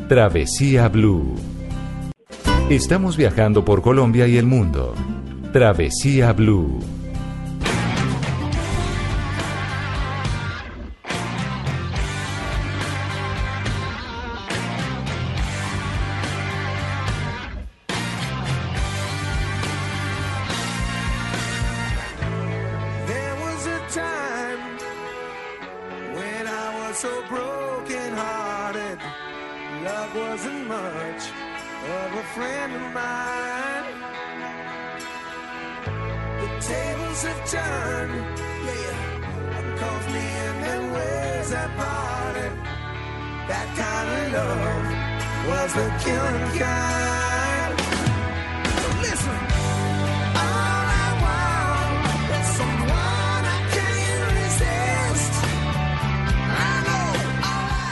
Travesía 0.09 0.89
Blue. 0.89 1.35
Estamos 2.69 3.15
viajando 3.15 3.63
por 3.63 3.81
Colombia 3.81 4.27
y 4.27 4.37
el 4.37 4.45
mundo. 4.45 4.93
Travesía 5.53 6.33
Blue. 6.33 6.79
So 27.01 27.23
broken 27.27 28.13
hearted. 28.13 28.99
Love 29.83 30.15
wasn't 30.15 30.67
much 30.67 31.23
of 31.95 32.13
a 32.13 32.25
friend 32.35 32.75
of 32.75 32.93
mine. 32.93 33.85
But 36.39 36.61
tables 36.61 37.23
have 37.23 37.41
turned. 37.49 38.37
Yeah, 38.67 38.97
one 39.55 39.77
calls 39.79 40.05
me 40.13 40.23
in 40.45 40.55
and 40.73 40.91
where's 40.93 41.49
that 41.49 41.71
party? 41.75 42.47
That 43.49 43.67
kind 43.81 44.09
of 44.13 44.33
love 44.37 44.87
was 45.49 45.73
the 45.73 45.87
killing 46.03 46.59
kind. 46.59 47.30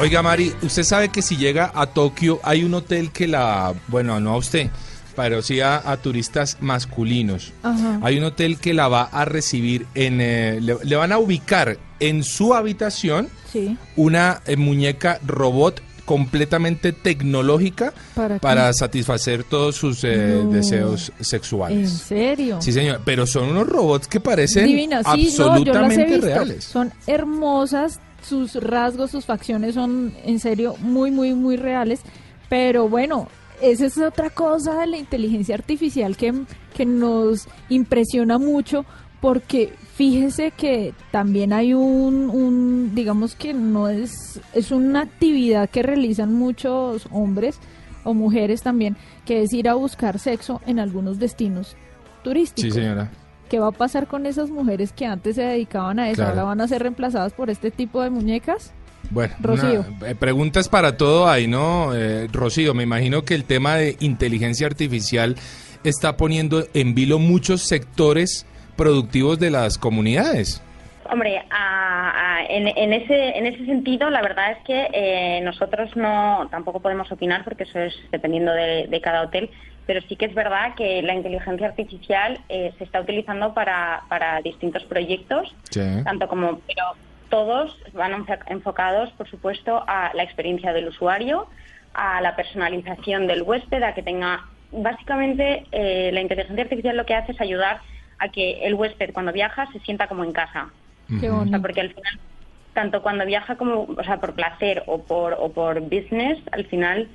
Oiga, 0.01 0.21
Mari, 0.21 0.53
usted 0.61 0.83
sabe 0.83 1.09
que 1.09 1.21
si 1.21 1.35
llega 1.35 1.71
a 1.75 1.87
Tokio 1.87 2.39
hay 2.43 2.63
un 2.63 2.73
hotel 2.73 3.11
que 3.11 3.27
la, 3.27 3.73
bueno, 3.87 4.19
no 4.21 4.31
a 4.31 4.37
usted, 4.37 4.69
pero 5.15 5.41
sí 5.41 5.59
a, 5.59 5.75
a 5.91 5.97
turistas 5.97 6.57
masculinos. 6.61 7.51
Ajá. 7.63 7.99
Hay 8.01 8.17
un 8.17 8.23
hotel 8.23 8.57
que 8.59 8.73
la 8.73 8.87
va 8.87 9.03
a 9.03 9.25
recibir 9.25 9.87
en, 9.95 10.21
eh, 10.21 10.59
le, 10.61 10.77
le 10.83 10.95
van 10.95 11.11
a 11.11 11.17
ubicar 11.17 11.77
en 11.99 12.23
su 12.23 12.53
habitación 12.53 13.27
Sí. 13.51 13.75
una 13.97 14.41
eh, 14.45 14.55
muñeca 14.57 15.19
robot 15.25 15.81
completamente 16.05 16.91
tecnológica 16.93 17.93
¿Para 18.41 18.71
satisfacer 18.73 19.43
todos 19.43 19.75
sus 19.75 20.03
eh, 20.03 20.39
No. 20.43 20.51
deseos 20.51 21.11
¿En 21.17 21.25
sexuales. 21.25 21.91
serio? 21.91 22.61
Sí, 22.61 22.71
señor, 22.71 23.01
pero 23.03 23.25
son 23.27 23.49
unos 23.49 23.67
robots 23.67 24.07
que 24.07 24.19
parecen 24.19 24.67
sí, 24.67 24.87
no, 24.87 25.01
yo 25.01 25.03
las 25.03 25.05
he 25.05 25.09
absolutamente 25.09 26.05
visto. 26.05 26.25
reales. 26.25 26.63
Son 26.63 26.93
hermosas, 27.07 27.99
sus 28.21 28.55
rasgos, 28.55 29.11
sus 29.11 29.25
facciones 29.25 29.75
son 29.75 30.13
en 30.23 30.39
serio 30.39 30.75
muy, 30.79 31.11
muy, 31.11 31.33
muy 31.33 31.57
reales. 31.57 32.01
Pero 32.49 32.89
bueno, 32.89 33.27
esa 33.61 33.85
es 33.85 33.97
otra 33.97 34.29
cosa 34.29 34.79
de 34.79 34.87
la 34.87 34.97
inteligencia 34.97 35.55
artificial 35.55 36.17
que, 36.17 36.33
que 36.75 36.85
nos 36.85 37.47
impresiona 37.69 38.37
mucho 38.37 38.85
porque 39.21 39.73
fíjese 39.95 40.51
que 40.51 40.93
también 41.11 41.51
hay 41.51 41.73
un, 41.73 42.29
un, 42.29 42.95
digamos 42.95 43.35
que 43.35 43.53
no 43.53 43.89
es, 43.89 44.39
es 44.53 44.71
una 44.71 45.01
actividad 45.01 45.69
que 45.69 45.83
realizan 45.83 46.33
muchos 46.33 47.07
hombres 47.11 47.59
o 48.05 48.13
mujeres 48.13 48.61
también, 48.61 48.95
que 49.25 49.43
es 49.43 49.53
ir 49.53 49.67
a 49.67 49.73
buscar 49.73 50.19
sexo 50.19 50.61
en 50.65 50.79
algunos 50.79 51.19
destinos 51.19 51.75
turísticos. 52.23 52.73
Sí, 52.73 52.79
señora. 52.79 53.11
¿Qué 53.49 53.59
va 53.59 53.67
a 53.69 53.71
pasar 53.71 54.07
con 54.07 54.25
esas 54.25 54.49
mujeres 54.49 54.93
que 54.93 55.05
antes 55.05 55.35
se 55.35 55.41
dedicaban 55.43 55.99
a 55.99 56.07
eso? 56.09 56.17
Claro. 56.17 56.31
¿Ahora 56.31 56.43
van 56.43 56.61
a 56.61 56.67
ser 56.67 56.81
reemplazadas 56.83 57.33
por 57.33 57.49
este 57.49 57.71
tipo 57.71 58.01
de 58.03 58.09
muñecas? 58.09 58.73
Bueno, 59.11 59.33
Rocío. 59.39 59.85
una- 59.99 60.09
eh, 60.09 60.15
preguntas 60.15 60.69
para 60.69 60.95
todo 60.97 61.27
ahí, 61.27 61.47
¿no? 61.47 61.95
Eh, 61.95 62.27
Rocío, 62.31 62.73
me 62.73 62.83
imagino 62.83 63.23
que 63.23 63.33
el 63.33 63.45
tema 63.45 63.75
de 63.75 63.95
inteligencia 64.01 64.67
artificial 64.67 65.35
está 65.83 66.15
poniendo 66.17 66.63
en 66.73 66.93
vilo 66.93 67.17
muchos 67.17 67.61
sectores 67.63 68.45
productivos 68.75 69.39
de 69.39 69.49
las 69.51 69.77
comunidades. 69.77 70.61
Hombre, 71.11 71.41
a- 71.49 72.11
a- 72.37 72.45
en, 72.45 72.67
en 72.67 72.93
ese, 72.93 73.29
en 73.37 73.47
ese 73.47 73.65
sentido, 73.65 74.09
la 74.11 74.21
verdad 74.21 74.51
es 74.51 74.57
que 74.65 74.87
eh, 74.93 75.41
nosotros 75.41 75.89
no 75.95 76.47
tampoco 76.51 76.81
podemos 76.81 77.11
opinar 77.11 77.43
porque 77.43 77.63
eso 77.63 77.79
es 77.79 77.93
dependiendo 78.11 78.51
de, 78.51 78.85
de 78.87 79.01
cada 79.01 79.23
hotel, 79.23 79.49
pero 79.89 80.01
sí 80.07 80.15
que 80.15 80.25
es 80.25 80.35
verdad 80.35 80.75
que 80.75 81.01
la 81.01 81.15
inteligencia 81.15 81.65
artificial 81.65 82.37
eh, 82.47 82.71
se 82.77 82.83
está 82.83 83.01
utilizando 83.01 83.55
para, 83.55 84.03
para 84.07 84.39
distintos 84.43 84.83
proyectos, 84.83 85.55
tanto 86.03 86.27
como, 86.27 86.59
pero 86.67 86.83
todos 87.29 87.75
van 87.93 88.13
enfo- 88.13 88.37
enfocados, 88.45 89.09
por 89.13 89.27
supuesto, 89.27 89.83
a 89.87 90.11
la 90.13 90.21
experiencia 90.21 90.73
del 90.73 90.89
usuario, 90.89 91.47
a 91.95 92.21
la 92.21 92.35
personalización 92.35 93.25
del 93.25 93.41
huésped, 93.41 93.81
a 93.81 93.95
que 93.95 94.03
tenga, 94.03 94.45
básicamente, 94.71 95.65
eh, 95.71 96.11
la 96.13 96.21
inteligencia 96.21 96.61
artificial 96.65 96.95
lo 96.95 97.07
que 97.07 97.15
hace 97.15 97.31
es 97.31 97.41
ayudar 97.41 97.81
a 98.19 98.29
que 98.29 98.67
el 98.67 98.75
huésped 98.75 99.11
cuando 99.11 99.31
viaja 99.33 99.67
se 99.73 99.79
sienta 99.79 100.05
como 100.07 100.23
en 100.23 100.33
casa. 100.33 100.69
Qué 101.19 101.31
O 101.31 101.31
sea, 101.31 101.39
bonito. 101.39 101.61
porque 101.63 101.81
al 101.81 101.89
final, 101.95 102.19
tanto 102.75 103.01
cuando 103.01 103.25
viaja 103.25 103.55
como, 103.55 103.87
o 103.97 104.03
sea, 104.03 104.17
por 104.19 104.35
placer 104.35 104.83
o 104.85 105.01
por, 105.01 105.33
o 105.39 105.51
por 105.51 105.81
business, 105.81 106.37
al 106.51 106.65
final, 106.65 107.07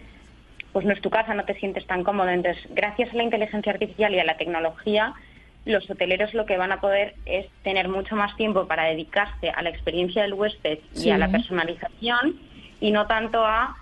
pues 0.74 0.84
no 0.84 0.92
es 0.92 1.00
tu 1.00 1.08
casa, 1.08 1.34
no 1.34 1.44
te 1.44 1.54
sientes 1.54 1.86
tan 1.86 2.02
cómodo. 2.02 2.28
Entonces, 2.30 2.62
gracias 2.70 3.12
a 3.12 3.16
la 3.16 3.22
inteligencia 3.22 3.72
artificial 3.72 4.12
y 4.12 4.18
a 4.18 4.24
la 4.24 4.36
tecnología, 4.36 5.14
los 5.64 5.88
hoteleros 5.88 6.34
lo 6.34 6.46
que 6.46 6.58
van 6.58 6.72
a 6.72 6.80
poder 6.80 7.14
es 7.26 7.46
tener 7.62 7.88
mucho 7.88 8.16
más 8.16 8.36
tiempo 8.36 8.66
para 8.66 8.82
dedicarse 8.82 9.50
a 9.50 9.62
la 9.62 9.70
experiencia 9.70 10.22
del 10.22 10.34
huésped 10.34 10.80
y 10.96 11.10
a 11.10 11.16
la 11.16 11.28
personalización 11.28 12.40
y 12.80 12.90
no 12.90 13.06
tanto 13.06 13.46
a 13.46 13.76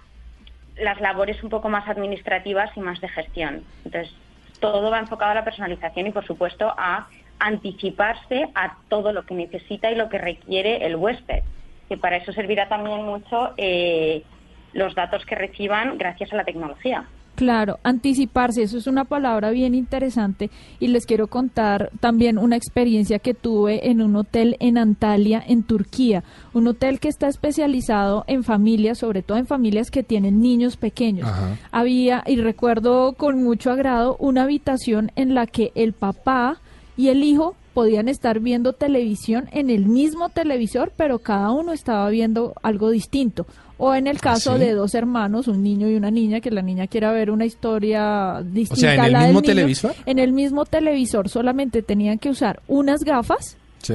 las 0.76 1.00
labores 1.00 1.42
un 1.42 1.48
poco 1.48 1.70
más 1.70 1.88
administrativas 1.88 2.76
y 2.76 2.81
más 2.81 3.00
de 3.00 3.09
gestión. 3.09 3.64
Entonces, 3.87 4.14
todo 4.61 4.90
va 4.90 4.98
enfocado 4.98 5.31
a 5.31 5.35
la 5.35 5.44
personalización 5.44 6.09
y, 6.09 6.12
por 6.12 6.26
supuesto, 6.26 6.74
a 6.76 7.09
anticiparse 7.38 8.50
a 8.55 8.76
todo 8.90 9.12
lo 9.12 9.24
que 9.24 9.35
necesita 9.35 9.90
y 9.90 9.94
lo 9.94 10.11
que 10.11 10.18
requiere 10.18 10.85
el 10.85 10.96
huésped. 10.96 11.42
Que 11.88 11.96
para 11.96 12.16
eso 12.16 12.35
servirá 12.35 12.68
también 12.68 13.02
mucho 13.02 13.55
eh, 13.57 14.24
los 14.72 14.94
datos 14.94 15.24
que 15.26 15.35
reciban 15.35 15.98
gracias 15.98 16.32
a 16.32 16.37
la 16.37 16.44
tecnología. 16.44 17.06
Claro, 17.35 17.78
anticiparse, 17.82 18.62
eso 18.62 18.76
es 18.76 18.87
una 18.87 19.04
palabra 19.04 19.50
bien 19.50 19.74
interesante 19.74 20.50
y 20.78 20.88
les 20.88 21.06
quiero 21.06 21.28
contar 21.28 21.90
también 21.98 22.38
una 22.38 22.56
experiencia 22.56 23.18
que 23.20 23.32
tuve 23.32 23.88
en 23.88 24.02
un 24.02 24.16
hotel 24.16 24.56
en 24.61 24.76
Antalya, 24.76 25.42
en 25.46 25.62
Turquía, 25.62 26.24
un 26.52 26.68
hotel 26.68 27.00
que 27.00 27.08
está 27.08 27.28
especializado 27.28 28.24
en 28.26 28.44
familias, 28.44 28.98
sobre 28.98 29.22
todo 29.22 29.38
en 29.38 29.46
familias 29.46 29.90
que 29.90 30.02
tienen 30.02 30.42
niños 30.42 30.76
pequeños. 30.76 31.28
Había, 31.70 32.22
y 32.26 32.37
recuerdo 32.37 33.14
con 33.14 33.42
mucho 33.42 33.70
agrado, 33.70 34.16
una 34.18 34.42
habitación 34.42 35.11
en 35.16 35.35
la 35.35 35.46
que 35.46 35.72
el 35.74 35.94
papá 35.94 36.58
y 36.98 37.08
el 37.08 37.24
hijo 37.24 37.56
podían 37.72 38.08
estar 38.08 38.40
viendo 38.40 38.74
televisión 38.74 39.48
en 39.52 39.70
el 39.70 39.87
mismo 39.87 40.28
televisor, 40.28 40.92
pero 40.96 41.18
cada 41.18 41.50
uno 41.50 41.72
estaba 41.72 42.08
viendo 42.11 42.52
algo 42.62 42.90
distinto. 42.90 43.46
O 43.85 43.95
en 43.97 44.07
el 44.07 44.21
caso 44.21 44.53
¿Ah, 44.53 44.59
sí? 44.59 44.61
de 44.64 44.73
dos 44.75 44.95
hermanos, 44.95 45.49
un 45.49 45.61
niño 45.62 45.88
y 45.88 45.97
una 45.97 46.11
niña, 46.12 46.40
que 46.40 46.53
la 46.53 46.62
niña 46.62 46.87
quiera 46.87 47.11
ver 47.11 47.31
una 47.33 47.45
historia 47.45 48.40
distinta 48.45 48.95
¿en 48.95 49.01
a 49.01 49.07
el 49.07 49.12
la 49.12 49.18
mismo 49.25 49.40
niño. 49.40 49.55
televisor? 49.55 49.95
En 50.07 50.18
el 50.21 50.33
mismo 50.33 50.64
televisor, 50.66 51.29
solamente 51.29 51.83
tenían 51.83 52.18
que 52.18 52.31
usar 52.31 52.61
unas 52.68 53.03
gafas 53.03 53.57
Sí. 53.79 53.95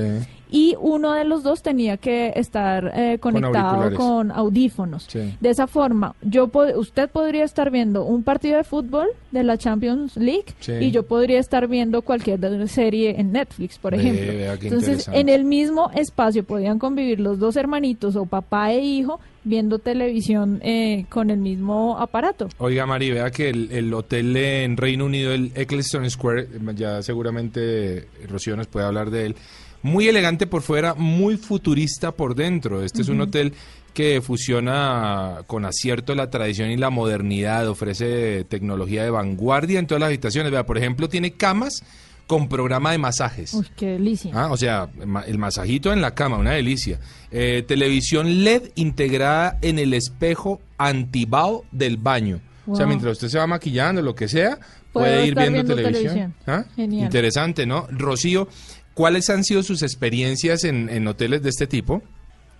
y 0.51 0.75
uno 0.81 1.13
de 1.13 1.23
los 1.23 1.43
dos 1.43 1.61
tenía 1.63 1.95
que 1.95 2.33
estar 2.35 2.91
eh, 2.93 3.17
conectado 3.19 3.95
con 3.95 4.31
audífonos. 4.31 5.05
Sí. 5.07 5.33
De 5.39 5.49
esa 5.49 5.67
forma, 5.67 6.13
yo 6.21 6.47
pod- 6.49 6.75
usted 6.75 7.09
podría 7.09 7.45
estar 7.45 7.71
viendo 7.71 8.03
un 8.03 8.23
partido 8.23 8.57
de 8.57 8.65
fútbol 8.65 9.07
de 9.31 9.43
la 9.45 9.57
Champions 9.57 10.17
League 10.17 10.47
Sí. 10.59 10.73
y 10.81 10.91
yo 10.91 11.03
podría 11.03 11.39
estar 11.39 11.69
viendo 11.69 12.01
cualquier 12.01 12.67
serie 12.67 13.15
en 13.17 13.31
Netflix, 13.31 13.77
por 13.77 13.93
ejemplo. 13.93 14.33
Entonces, 14.61 15.07
en 15.13 15.29
el 15.29 15.45
mismo 15.45 15.89
espacio 15.95 16.43
podían 16.43 16.77
convivir 16.79 17.21
los 17.21 17.39
dos 17.39 17.55
hermanitos 17.55 18.17
o 18.17 18.25
papá 18.25 18.73
e 18.73 18.81
hijo 18.81 19.21
viendo 19.47 19.79
televisión 19.79 20.59
eh, 20.63 21.05
con 21.09 21.29
el 21.29 21.39
mismo 21.39 21.97
aparato. 21.97 22.49
Oiga, 22.57 22.85
Mari, 22.85 23.11
vea 23.11 23.31
que 23.31 23.49
el, 23.49 23.71
el 23.71 23.93
hotel 23.93 24.35
en 24.35 24.77
Reino 24.77 25.05
Unido, 25.05 25.33
el 25.33 25.51
Eccleston 25.55 26.09
Square, 26.09 26.47
ya 26.75 27.01
seguramente 27.01 28.07
Rocío 28.27 28.55
nos 28.55 28.67
puede 28.67 28.85
hablar 28.85 29.09
de 29.09 29.27
él, 29.27 29.35
muy 29.81 30.07
elegante 30.07 30.47
por 30.47 30.61
fuera, 30.61 30.93
muy 30.95 31.37
futurista 31.37 32.11
por 32.11 32.35
dentro. 32.35 32.83
Este 32.83 33.01
es 33.01 33.09
un 33.09 33.21
hotel 33.21 33.53
que 33.93 34.21
fusiona 34.21 35.39
con 35.47 35.65
acierto 35.65 36.13
la 36.13 36.29
tradición 36.29 36.69
y 36.69 36.77
la 36.77 36.89
modernidad, 36.89 37.67
ofrece 37.67 38.43
tecnología 38.43 39.03
de 39.03 39.09
vanguardia 39.09 39.79
en 39.79 39.87
todas 39.87 40.01
las 40.01 40.07
habitaciones. 40.07 40.51
Vea, 40.51 40.65
por 40.65 40.77
ejemplo, 40.77 41.09
tiene 41.09 41.31
camas 41.31 41.83
con 42.27 42.49
programa 42.49 42.91
de 42.91 42.97
masajes. 42.97 43.53
Uy, 43.53 43.65
qué 43.75 43.87
delicia. 43.93 44.31
Ah, 44.35 44.51
o 44.51 44.57
sea, 44.57 44.89
el 45.25 45.37
masajito 45.37 45.91
en 45.93 46.01
la 46.01 46.13
cama, 46.13 46.37
una 46.37 46.51
delicia. 46.51 46.99
Eh, 47.31 47.63
televisión 47.67 48.43
LED 48.43 48.71
integrada 48.75 49.57
en 49.61 49.79
el 49.79 49.93
espejo 49.93 50.59
antibao 50.77 51.63
del 51.71 51.97
baño. 51.97 52.41
O 52.67 52.75
sea, 52.75 52.85
mientras 52.85 53.13
usted 53.13 53.29
se 53.29 53.37
va 53.39 53.47
maquillando, 53.47 54.01
lo 54.01 54.13
que 54.13 54.27
sea, 54.27 54.57
Puede 54.91 55.23
ir 55.23 55.29
estar 55.29 55.49
viendo, 55.49 55.73
viendo 55.73 55.75
televisión. 55.75 56.13
televisión. 56.13 56.35
¿Ah? 56.47 56.65
Genial. 56.75 57.05
Interesante, 57.05 57.65
¿no? 57.65 57.87
Rocío, 57.91 58.47
¿cuáles 58.93 59.29
han 59.29 59.43
sido 59.45 59.63
sus 59.63 59.83
experiencias 59.83 60.63
en, 60.65 60.89
en 60.89 61.07
hoteles 61.07 61.41
de 61.43 61.49
este 61.49 61.65
tipo? 61.67 62.01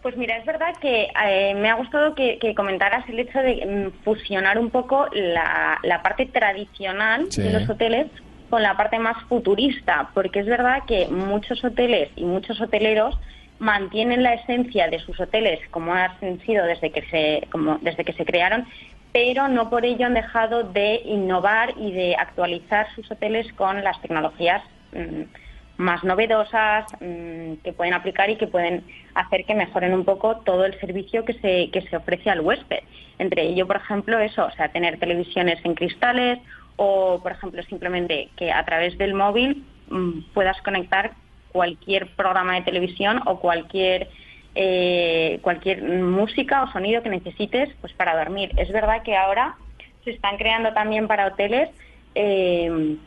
Pues 0.03 0.15
mira, 0.15 0.37
es 0.37 0.45
verdad 0.45 0.73
que 0.81 1.07
eh, 1.25 1.53
me 1.55 1.69
ha 1.69 1.73
gustado 1.75 2.15
que, 2.15 2.37
que 2.39 2.55
comentaras 2.55 3.09
el 3.09 3.19
hecho 3.19 3.39
de 3.39 3.89
mm, 3.91 4.03
fusionar 4.05 4.57
un 4.59 4.69
poco 4.69 5.07
la, 5.11 5.77
la 5.83 6.01
parte 6.01 6.25
tradicional 6.27 7.25
Sí. 7.29 7.41
de 7.41 7.51
los 7.59 7.69
hoteles 7.69 8.07
con 8.49 8.63
la 8.63 8.75
parte 8.75 8.99
más 8.99 9.21
futurista, 9.29 10.09
porque 10.13 10.39
es 10.39 10.45
verdad 10.45 10.83
que 10.87 11.07
muchos 11.07 11.63
hoteles 11.63 12.09
y 12.15 12.23
muchos 12.23 12.59
hoteleros 12.59 13.17
mantienen 13.59 14.23
la 14.23 14.35
esencia 14.35 14.87
de 14.87 14.99
sus 14.99 15.19
hoteles 15.19 15.59
como 15.71 15.93
han 15.93 16.39
sido 16.45 16.65
desde 16.65 16.91
que 16.91 17.01
se 17.09 17.47
como 17.51 17.79
desde 17.81 18.03
que 18.03 18.13
se 18.13 18.25
crearon, 18.25 18.65
pero 19.11 19.47
no 19.47 19.69
por 19.69 19.85
ello 19.85 20.05
han 20.05 20.13
dejado 20.13 20.63
de 20.63 21.01
innovar 21.05 21.73
y 21.77 21.91
de 21.91 22.15
actualizar 22.15 22.87
sus 22.93 23.09
hoteles 23.09 23.51
con 23.53 23.83
las 23.83 23.99
tecnologías 24.01 24.61
mm, 24.93 25.23
más 25.77 26.03
novedosas 26.03 26.85
mm, 26.99 27.53
que 27.63 27.73
pueden 27.73 27.93
aplicar 27.93 28.29
y 28.29 28.35
que 28.35 28.47
pueden 28.47 28.83
hacer 29.15 29.45
que 29.45 29.55
mejoren 29.55 29.93
un 29.93 30.05
poco 30.05 30.37
todo 30.37 30.65
el 30.65 30.79
servicio 30.79 31.23
que 31.23 31.33
se, 31.33 31.69
que 31.71 31.81
se 31.81 31.97
ofrece 31.97 32.29
al 32.29 32.41
huésped. 32.41 32.79
Entre 33.19 33.43
ello, 33.43 33.65
por 33.65 33.77
ejemplo, 33.77 34.19
eso, 34.19 34.45
o 34.45 34.51
sea, 34.51 34.69
tener 34.69 34.99
televisiones 34.99 35.59
en 35.63 35.75
cristales 35.75 36.39
o, 36.77 37.19
por 37.21 37.33
ejemplo, 37.33 37.61
simplemente 37.63 38.29
que 38.37 38.51
a 38.51 38.63
través 38.63 38.97
del 38.97 39.13
móvil 39.13 39.65
mm, 39.89 40.33
puedas 40.33 40.59
conectar 40.61 41.11
cualquier 41.51 42.07
programa 42.15 42.55
de 42.55 42.61
televisión 42.61 43.21
o 43.25 43.39
cualquier 43.39 44.09
eh, 44.55 45.39
cualquier 45.41 45.83
música 45.83 46.63
o 46.63 46.71
sonido 46.71 47.03
que 47.03 47.09
necesites 47.09 47.69
pues 47.81 47.93
para 47.93 48.17
dormir. 48.17 48.51
Es 48.57 48.71
verdad 48.71 49.03
que 49.03 49.15
ahora 49.15 49.55
se 50.03 50.11
están 50.11 50.37
creando 50.37 50.73
también 50.73 51.07
para 51.07 51.27
hoteles 51.27 51.69
eh, 52.15 52.97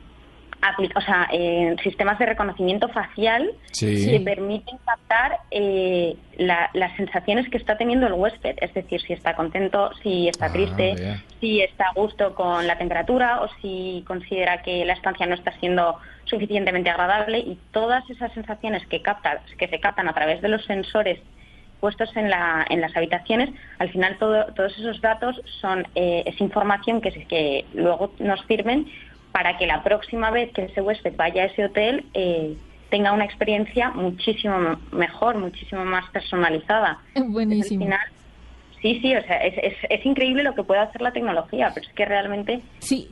o 0.95 1.01
sea, 1.01 1.29
eh, 1.33 1.75
sistemas 1.83 2.19
de 2.19 2.27
reconocimiento 2.27 2.89
facial 2.89 3.51
Sí. 3.73 4.11
que 4.11 4.21
permiten 4.21 4.77
captar 4.85 5.39
eh, 5.51 6.17
la- 6.37 6.71
las 6.75 6.95
sensaciones 6.97 7.49
que 7.49 7.57
está 7.57 7.77
teniendo 7.79 8.07
el 8.07 8.13
huésped, 8.13 8.57
es 8.61 8.73
decir, 8.75 9.01
si 9.01 9.13
está 9.15 9.35
contento, 9.35 9.91
si 10.03 10.29
está 10.29 10.47
Ah, 10.47 10.53
triste, 10.53 10.95
si 11.41 11.61
está 11.63 11.87
a 11.87 11.93
gusto 11.95 12.35
con 12.35 12.67
la 12.67 12.77
temperatura 12.77 13.41
o 13.43 13.49
si 13.61 14.05
considera 14.07 14.63
que 14.63 14.85
la 14.85 14.93
estancia 14.93 15.27
no 15.27 15.35
está 15.35 15.53
siendo 15.61 15.97
suficientemente 16.25 16.91
agradable. 16.91 17.39
Y 17.39 17.59
todas 17.73 18.09
esas 18.11 18.33
sensaciones 18.35 18.87
que 18.87 19.01
captan, 19.03 19.39
que 19.59 19.67
se 19.69 19.81
captan 19.81 20.09
a 20.09 20.13
través 20.13 20.41
de 20.43 20.49
los 20.49 20.65
sensores 20.67 21.19
puestos 21.81 22.15
en, 22.15 22.29
la, 22.29 22.67
en 22.69 22.83
las 22.83 22.95
habitaciones, 22.95 23.49
al 23.79 23.89
final 23.91 24.19
todo- 24.19 24.45
todos 24.55 24.79
esos 24.79 25.01
datos 25.01 25.41
son 25.63 25.87
eh, 25.95 26.23
es 26.27 26.39
información 26.39 27.01
que, 27.01 27.11
que 27.27 27.65
luego 27.73 28.13
nos 28.19 28.39
sirven 28.47 28.87
para 29.33 29.57
que 29.59 29.67
la 29.67 29.83
próxima 29.83 30.31
vez 30.31 30.53
que 30.53 30.65
ese 30.65 30.81
huésped 30.81 31.15
vaya 31.17 31.43
a 31.43 31.47
ese 31.47 31.65
hotel 31.65 32.07
eh, 32.15 32.57
tenga 32.91 33.13
una 33.13 33.25
experiencia 33.25 33.91
muchísimo 33.91 34.59
me- 34.59 34.77
mejor, 34.93 35.39
muchísimo 35.39 35.85
más 35.85 36.09
personalizada. 36.11 36.99
Buenísimo. 37.15 37.85
Al 37.85 37.99
final, 37.99 38.09
sí, 38.83 38.99
sí, 39.01 39.15
o 39.15 39.23
sea, 39.23 39.37
es, 39.39 39.55
es, 39.63 39.75
es 39.89 40.07
increíble 40.07 40.43
lo 40.43 40.55
que 40.55 40.63
puede 40.63 40.81
hacer 40.81 41.01
la 41.03 41.13
tecnología, 41.13 41.71
pero 41.75 41.87
es 41.87 41.93
que 41.95 42.05
realmente 42.05 42.61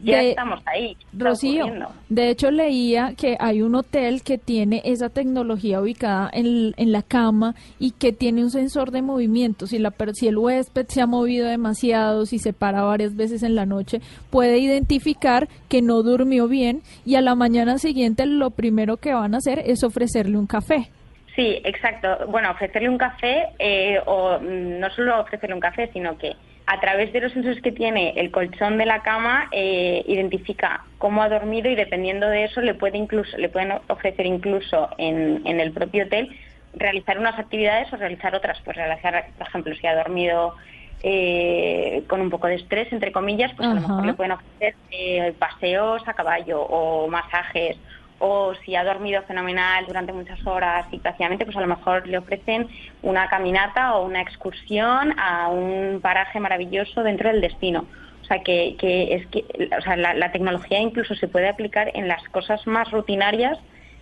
ya 0.02 0.18
de- 0.18 0.30
estamos 0.30 0.60
ahí. 0.66 0.96
Rocío, 1.12 1.64
ocurriendo. 1.64 1.92
de 2.08 2.30
hecho 2.30 2.50
leía 2.50 3.14
que 3.16 3.36
hay 3.38 3.62
un 3.62 3.74
hotel 3.74 4.22
que 4.22 4.38
tiene 4.38 4.80
esa 4.84 5.08
tecnología 5.08 5.80
ubicada 5.80 6.30
en, 6.32 6.74
en 6.76 6.92
la 6.92 7.02
cama 7.02 7.54
y 7.78 7.90
que 7.92 8.12
tiene 8.12 8.42
un 8.42 8.50
sensor 8.50 8.90
de 8.90 9.02
movimiento. 9.02 9.66
Si, 9.66 9.78
la, 9.78 9.92
si 10.14 10.28
el 10.28 10.38
huésped 10.38 10.86
se 10.88 11.00
ha 11.00 11.06
movido 11.06 11.46
demasiado, 11.48 12.26
si 12.26 12.38
se 12.38 12.52
para 12.52 12.82
varias 12.82 13.14
veces 13.16 13.42
en 13.42 13.54
la 13.54 13.66
noche, 13.66 14.00
puede 14.30 14.58
identificar 14.58 15.48
que 15.68 15.82
no 15.82 16.02
durmió 16.02 16.48
bien 16.48 16.82
y 17.04 17.14
a 17.16 17.20
la 17.20 17.34
mañana 17.34 17.78
siguiente 17.78 18.26
lo 18.26 18.50
primero 18.50 18.96
que 18.96 19.12
van 19.12 19.34
a 19.34 19.38
hacer 19.38 19.58
es 19.66 19.82
ofrecerle 19.84 20.38
un 20.38 20.46
café. 20.46 20.90
Sí, 21.38 21.62
exacto. 21.62 22.26
Bueno, 22.26 22.50
ofrecerle 22.50 22.88
un 22.88 22.98
café 22.98 23.50
eh, 23.60 24.00
o 24.06 24.40
mm, 24.40 24.80
no 24.80 24.90
solo 24.90 25.20
ofrecerle 25.20 25.54
un 25.54 25.60
café, 25.60 25.88
sino 25.92 26.18
que 26.18 26.34
a 26.66 26.80
través 26.80 27.12
de 27.12 27.20
los 27.20 27.32
sensores 27.32 27.62
que 27.62 27.70
tiene 27.70 28.12
el 28.16 28.32
colchón 28.32 28.76
de 28.76 28.84
la 28.84 29.02
cama 29.02 29.48
eh, 29.52 30.02
identifica 30.08 30.84
cómo 30.98 31.22
ha 31.22 31.28
dormido 31.28 31.70
y 31.70 31.76
dependiendo 31.76 32.28
de 32.28 32.42
eso 32.42 32.60
le 32.60 32.74
puede 32.74 32.98
incluso 32.98 33.38
le 33.38 33.48
pueden 33.50 33.72
ofrecer 33.86 34.26
incluso 34.26 34.90
en, 34.98 35.46
en 35.46 35.60
el 35.60 35.70
propio 35.70 36.06
hotel 36.06 36.36
realizar 36.74 37.20
unas 37.20 37.38
actividades 37.38 37.92
o 37.92 37.96
realizar 37.96 38.34
otras. 38.34 38.58
Pues 38.64 38.76
realizar, 38.76 39.28
por 39.38 39.46
ejemplo, 39.46 39.76
si 39.76 39.86
ha 39.86 39.94
dormido 39.94 40.56
eh, 41.04 42.02
con 42.08 42.20
un 42.20 42.30
poco 42.30 42.48
de 42.48 42.56
estrés, 42.56 42.92
entre 42.92 43.12
comillas, 43.12 43.52
pues 43.56 43.68
a 43.68 43.74
lo 43.74 43.80
mejor 43.80 44.04
le 44.04 44.14
pueden 44.14 44.32
ofrecer 44.32 44.74
eh, 44.90 45.36
paseos 45.38 46.02
a 46.08 46.14
caballo 46.14 46.62
o 46.62 47.06
masajes 47.06 47.76
o 48.18 48.52
si 48.64 48.74
ha 48.74 48.84
dormido 48.84 49.22
fenomenal 49.22 49.84
durante 49.86 50.12
muchas 50.12 50.44
horas 50.46 50.86
y 50.90 50.98
prácticamente, 50.98 51.44
pues 51.44 51.56
a 51.56 51.60
lo 51.60 51.66
mejor 51.66 52.06
le 52.06 52.18
ofrecen 52.18 52.68
una 53.02 53.28
caminata 53.28 53.94
o 53.94 54.06
una 54.06 54.20
excursión 54.20 55.14
a 55.18 55.48
un 55.48 56.00
paraje 56.00 56.40
maravilloso 56.40 57.02
dentro 57.02 57.30
del 57.30 57.40
destino. 57.40 57.84
O 58.22 58.24
sea, 58.24 58.42
que, 58.42 58.76
que 58.78 59.14
es 59.14 59.26
que 59.28 59.44
o 59.76 59.80
sea, 59.80 59.96
la, 59.96 60.14
la 60.14 60.32
tecnología 60.32 60.80
incluso 60.80 61.14
se 61.14 61.28
puede 61.28 61.48
aplicar 61.48 61.90
en 61.94 62.08
las 62.08 62.22
cosas 62.28 62.66
más 62.66 62.90
rutinarias 62.90 63.58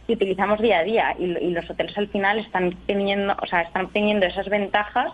que 0.07 0.14
utilizamos 0.14 0.61
día 0.61 0.79
a 0.79 0.85
día 0.85 1.17
y, 1.19 1.25
y 1.25 1.51
los 1.51 1.69
hoteles 1.69 1.97
al 1.99 2.09
final 2.09 2.39
están 2.39 2.77
teniendo, 2.87 3.37
o 3.41 3.47
sea, 3.47 3.62
están 3.62 3.89
teniendo 3.93 4.27
esas 4.27 4.49
ventajas 4.49 5.12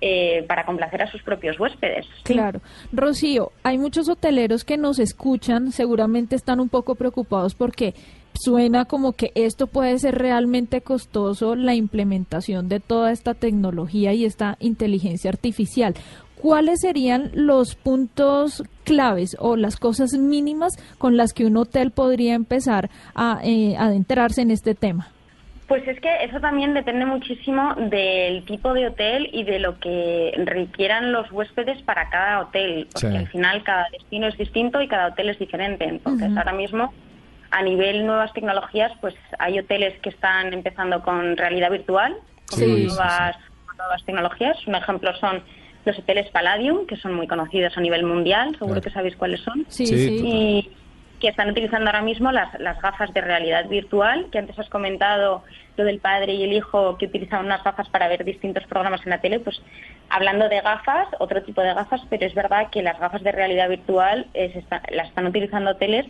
eh, 0.00 0.44
para 0.48 0.66
complacer 0.66 1.02
a 1.02 1.10
sus 1.10 1.22
propios 1.22 1.58
huéspedes. 1.58 2.04
Claro. 2.24 2.60
Rocío, 2.92 3.52
hay 3.62 3.78
muchos 3.78 4.08
hoteleros 4.08 4.64
que 4.64 4.76
nos 4.76 4.98
escuchan, 4.98 5.72
seguramente 5.72 6.36
están 6.36 6.60
un 6.60 6.68
poco 6.68 6.94
preocupados 6.94 7.54
porque 7.54 7.94
suena 8.34 8.84
como 8.84 9.12
que 9.12 9.32
esto 9.34 9.66
puede 9.66 9.98
ser 9.98 10.16
realmente 10.18 10.80
costoso 10.80 11.54
la 11.56 11.74
implementación 11.74 12.68
de 12.68 12.80
toda 12.80 13.12
esta 13.12 13.34
tecnología 13.34 14.12
y 14.12 14.24
esta 14.24 14.56
inteligencia 14.60 15.30
artificial. 15.30 15.94
¿Cuáles 16.40 16.80
serían 16.80 17.30
los 17.32 17.74
puntos 17.74 18.62
claves 18.84 19.34
o 19.40 19.56
las 19.56 19.76
cosas 19.76 20.12
mínimas 20.12 20.72
con 20.98 21.16
las 21.16 21.32
que 21.32 21.46
un 21.46 21.56
hotel 21.56 21.90
podría 21.90 22.34
empezar 22.34 22.90
a 23.14 23.40
eh, 23.42 23.76
adentrarse 23.78 24.42
en 24.42 24.50
este 24.50 24.74
tema? 24.74 25.08
Pues 25.68 25.88
es 25.88 25.98
que 26.00 26.10
eso 26.22 26.40
también 26.40 26.74
depende 26.74 27.06
muchísimo 27.06 27.74
del 27.88 28.44
tipo 28.44 28.74
de 28.74 28.88
hotel 28.88 29.30
y 29.32 29.44
de 29.44 29.58
lo 29.58 29.78
que 29.78 30.32
requieran 30.44 31.10
los 31.12 31.32
huéspedes 31.32 31.80
para 31.84 32.10
cada 32.10 32.40
hotel, 32.42 32.88
porque 32.92 33.08
Sí. 33.08 33.16
al 33.16 33.28
final 33.28 33.62
cada 33.62 33.86
destino 33.90 34.26
es 34.26 34.36
distinto 34.36 34.82
y 34.82 34.88
cada 34.88 35.08
hotel 35.08 35.30
es 35.30 35.38
diferente. 35.38 35.86
Entonces, 35.86 36.36
ahora 36.36 36.52
mismo, 36.52 36.92
a 37.56 37.62
nivel 37.62 38.04
nuevas 38.04 38.32
tecnologías, 38.32 38.90
pues 39.00 39.14
hay 39.38 39.60
hoteles 39.60 39.96
que 40.00 40.08
están 40.10 40.52
empezando 40.52 41.02
con 41.02 41.36
realidad 41.36 41.70
virtual, 41.70 42.16
con 42.50 42.58
Sí, 42.58 42.64
sí, 42.64 42.86
nuevas, 42.86 43.36
nuevas 43.78 44.04
tecnologías. 44.04 44.66
Un 44.66 44.74
ejemplo 44.74 45.14
son 45.16 45.40
los 45.84 45.96
hoteles 45.96 46.28
Palladium, 46.30 46.84
que 46.86 46.96
son 46.96 47.14
muy 47.14 47.28
conocidos 47.28 47.76
a 47.76 47.80
nivel 47.80 48.02
mundial, 48.04 48.56
seguro 48.58 48.80
que 48.80 48.90
sabéis 48.90 49.14
cuáles 49.16 49.40
son. 49.42 49.64
Sí, 49.68 49.86
Sí, 49.86 49.96
sí. 49.96 50.20
Y 50.26 50.70
que 51.20 51.28
están 51.28 51.48
utilizando 51.50 51.86
ahora 51.86 52.02
mismo 52.02 52.32
las, 52.32 52.52
las 52.58 52.80
gafas 52.82 53.14
de 53.14 53.20
realidad 53.20 53.68
virtual, 53.68 54.26
que 54.32 54.38
antes 54.38 54.58
has 54.58 54.68
comentado 54.68 55.44
lo 55.76 55.84
del 55.84 56.00
padre 56.00 56.34
y 56.34 56.42
el 56.42 56.52
hijo 56.52 56.98
que 56.98 57.06
utilizaban 57.06 57.46
unas 57.46 57.62
gafas 57.62 57.88
para 57.88 58.08
ver 58.08 58.24
distintos 58.24 58.64
programas 58.64 59.00
en 59.04 59.10
la 59.10 59.20
tele, 59.20 59.38
pues 59.38 59.62
hablando 60.10 60.48
de 60.48 60.60
gafas, 60.60 61.06
otro 61.20 61.40
tipo 61.42 61.62
de 61.62 61.72
gafas, 61.72 62.00
pero 62.10 62.26
es 62.26 62.34
verdad 62.34 62.68
que 62.70 62.82
las 62.82 62.98
gafas 62.98 63.22
de 63.22 63.30
realidad 63.30 63.68
virtual 63.68 64.26
está- 64.34 64.82
las 64.90 65.06
están 65.08 65.26
utilizando 65.28 65.70
hoteles 65.70 66.06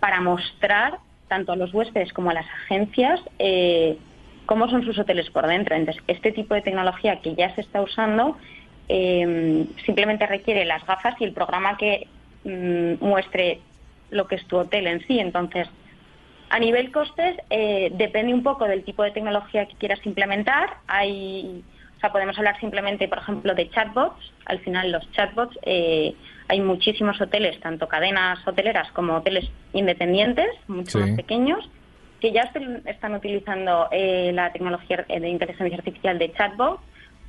para 0.00 0.20
mostrar 0.20 0.98
tanto 1.28 1.52
a 1.52 1.56
los 1.56 1.72
huéspedes 1.74 2.12
como 2.12 2.30
a 2.30 2.34
las 2.34 2.46
agencias 2.46 3.20
eh, 3.38 3.98
cómo 4.46 4.68
son 4.68 4.84
sus 4.84 4.98
hoteles 4.98 5.28
por 5.30 5.46
dentro. 5.46 5.76
Entonces, 5.76 6.02
este 6.06 6.32
tipo 6.32 6.54
de 6.54 6.62
tecnología 6.62 7.20
que 7.20 7.34
ya 7.34 7.54
se 7.54 7.60
está 7.60 7.82
usando 7.82 8.36
eh, 8.88 9.66
simplemente 9.84 10.26
requiere 10.26 10.64
las 10.64 10.84
gafas 10.86 11.14
y 11.20 11.24
el 11.24 11.32
programa 11.32 11.76
que 11.76 12.06
mm, 12.44 13.04
muestre 13.04 13.60
lo 14.10 14.26
que 14.26 14.36
es 14.36 14.46
tu 14.46 14.56
hotel 14.56 14.86
en 14.86 15.06
sí. 15.06 15.18
Entonces, 15.18 15.68
a 16.50 16.58
nivel 16.58 16.90
costes, 16.90 17.36
eh, 17.50 17.90
depende 17.92 18.32
un 18.32 18.42
poco 18.42 18.64
del 18.64 18.84
tipo 18.84 19.02
de 19.02 19.10
tecnología 19.10 19.66
que 19.66 19.74
quieras 19.74 20.00
implementar. 20.04 20.78
Hay, 20.86 21.62
o 21.98 22.00
sea, 22.00 22.12
podemos 22.12 22.38
hablar 22.38 22.58
simplemente, 22.60 23.08
por 23.08 23.18
ejemplo, 23.18 23.54
de 23.56 23.68
chatbots. 23.70 24.32
Al 24.46 24.60
final, 24.60 24.92
los 24.92 25.10
chatbots, 25.10 25.58
eh, 25.62 26.14
hay 26.46 26.60
muchísimos 26.60 27.20
hoteles, 27.20 27.58
tanto 27.58 27.88
cadenas 27.88 28.38
hoteleras 28.46 28.90
como 28.92 29.16
hoteles 29.16 29.50
independientes, 29.72 30.46
mucho 30.68 30.92
Sí. 30.92 30.98
más 31.00 31.10
pequeños, 31.16 31.68
que 32.20 32.30
ya 32.30 32.50
están 32.86 33.14
utilizando 33.14 33.88
eh, 33.90 34.30
la 34.32 34.52
tecnología 34.52 35.04
de 35.08 35.28
inteligencia 35.28 35.76
artificial 35.76 36.18
de 36.18 36.32
chatbot 36.32 36.80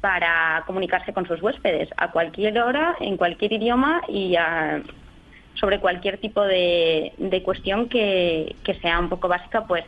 para 0.01 0.63
comunicarse 0.67 1.13
con 1.13 1.27
sus 1.27 1.41
huéspedes 1.41 1.89
a 1.97 2.11
cualquier 2.11 2.59
hora, 2.59 2.95
en 2.99 3.17
cualquier 3.17 3.53
idioma 3.53 4.01
y 4.07 4.35
a- 4.35 4.81
sobre 5.55 5.79
cualquier 5.79 6.19
tipo 6.19 6.43
de, 6.43 7.11
de 7.17 7.43
cuestión 7.43 7.89
que, 7.89 8.55
que 8.63 8.75
sea 8.75 8.99
un 8.99 9.09
poco 9.09 9.27
básica, 9.27 9.65
pues 9.65 9.83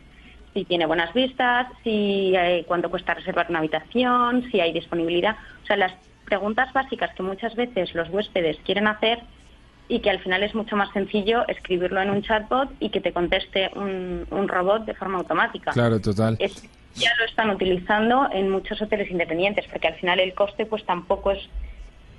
si 0.54 0.66
tiene 0.66 0.86
buenas 0.86 1.14
vistas, 1.14 1.68
si 1.84 2.34
eh, 2.36 2.66
cuánto 2.68 2.90
cuesta 2.90 3.14
reservar 3.14 3.48
una 3.50 3.60
habitación, 3.60 4.50
si 4.52 4.60
hay 4.60 4.74
disponibilidad. 4.74 5.36
O 5.64 5.66
sea, 5.66 5.78
las 5.78 5.94
preguntas 6.26 6.72
básicas 6.74 7.14
que 7.16 7.24
muchas 7.24 7.56
veces 7.56 7.94
los 7.96 8.10
huéspedes 8.10 8.58
quieren 8.66 8.88
hacer 8.88 9.20
y 9.88 10.00
que 10.00 10.10
al 10.10 10.20
final 10.20 10.44
es 10.44 10.56
mucho 10.56 10.76
más 10.78 10.90
sencillo 10.94 11.46
escribirlo 11.48 12.02
en 12.02 12.10
un 12.10 12.22
chatbot 12.22 12.70
y 12.80 12.90
que 12.90 13.02
te 13.02 13.12
conteste 13.12 13.70
un, 13.76 14.26
un 14.30 14.48
robot 14.48 14.86
de 14.86 14.94
forma 14.94 15.18
automática. 15.20 15.72
Claro, 15.72 16.00
total. 16.00 16.36
Es- 16.40 16.64
ya 16.96 17.10
lo 17.20 17.26
están 17.26 17.50
utilizando 17.50 18.28
en 18.34 18.50
muchos 18.50 18.82
hoteles 18.82 19.10
independientes, 19.10 19.66
porque 19.72 19.88
al 19.88 19.96
final 19.96 20.20
el 20.20 20.34
coste 20.34 20.66
pues 20.66 20.86
tampoco 20.86 21.32
es 21.32 21.40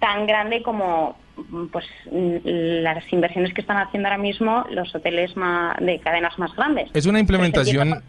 tan 0.02 0.26
grande 0.26 0.62
como 0.64 1.16
mm, 1.36 1.66
pues 1.68 1.84
mm, 2.10 2.36
las 2.82 3.04
inversiones 3.12 3.54
que 3.54 3.60
están 3.60 3.76
haciendo 3.76 4.08
ahora 4.08 4.20
mismo 4.20 4.64
los 4.72 4.92
hoteles 4.94 5.36
ma- 5.36 5.76
de 5.80 6.00
cadenas 6.00 6.36
más 6.40 6.52
grandes. 6.56 6.90
Es 6.92 7.06
una 7.06 7.20
implementación, 7.20 8.02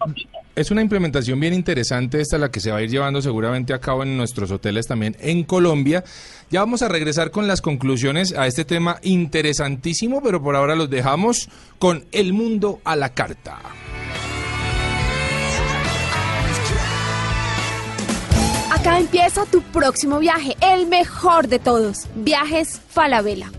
es 0.55 0.71
una 0.71 0.81
implementación 0.81 1.39
bien 1.39 1.53
interesante 1.53 2.19
esta 2.19 2.39
la 2.39 2.49
que 2.49 2.59
se 2.59 2.71
va 2.71 2.77
a 2.77 2.81
ir 2.81 2.89
llevando 2.89 3.21
seguramente 3.21 3.75
a 3.75 3.79
cabo 3.79 4.01
en 4.01 4.17
nuestros 4.17 4.49
hoteles 4.49 4.87
también 4.87 5.15
en 5.19 5.43
Colombia. 5.43 6.03
Ya 6.49 6.61
vamos 6.61 6.81
a 6.81 6.87
regresar 6.89 7.29
con 7.29 7.47
las 7.47 7.61
conclusiones 7.61 8.35
a 8.35 8.47
este 8.47 8.65
tema 8.65 8.97
interesantísimo, 9.03 10.23
pero 10.23 10.41
por 10.41 10.55
ahora 10.55 10.75
los 10.75 10.89
dejamos 10.89 11.47
con 11.77 12.05
El 12.11 12.33
Mundo 12.33 12.79
a 12.85 12.95
la 12.95 13.09
Carta. 13.13 13.59
Acá 18.83 18.99
empieza 18.99 19.45
tu 19.45 19.61
próximo 19.61 20.19
viaje, 20.19 20.57
el 20.59 20.87
mejor 20.87 21.47
de 21.47 21.57
todos. 21.57 22.09
Viajes 22.15 22.81
Falabella. 22.81 23.49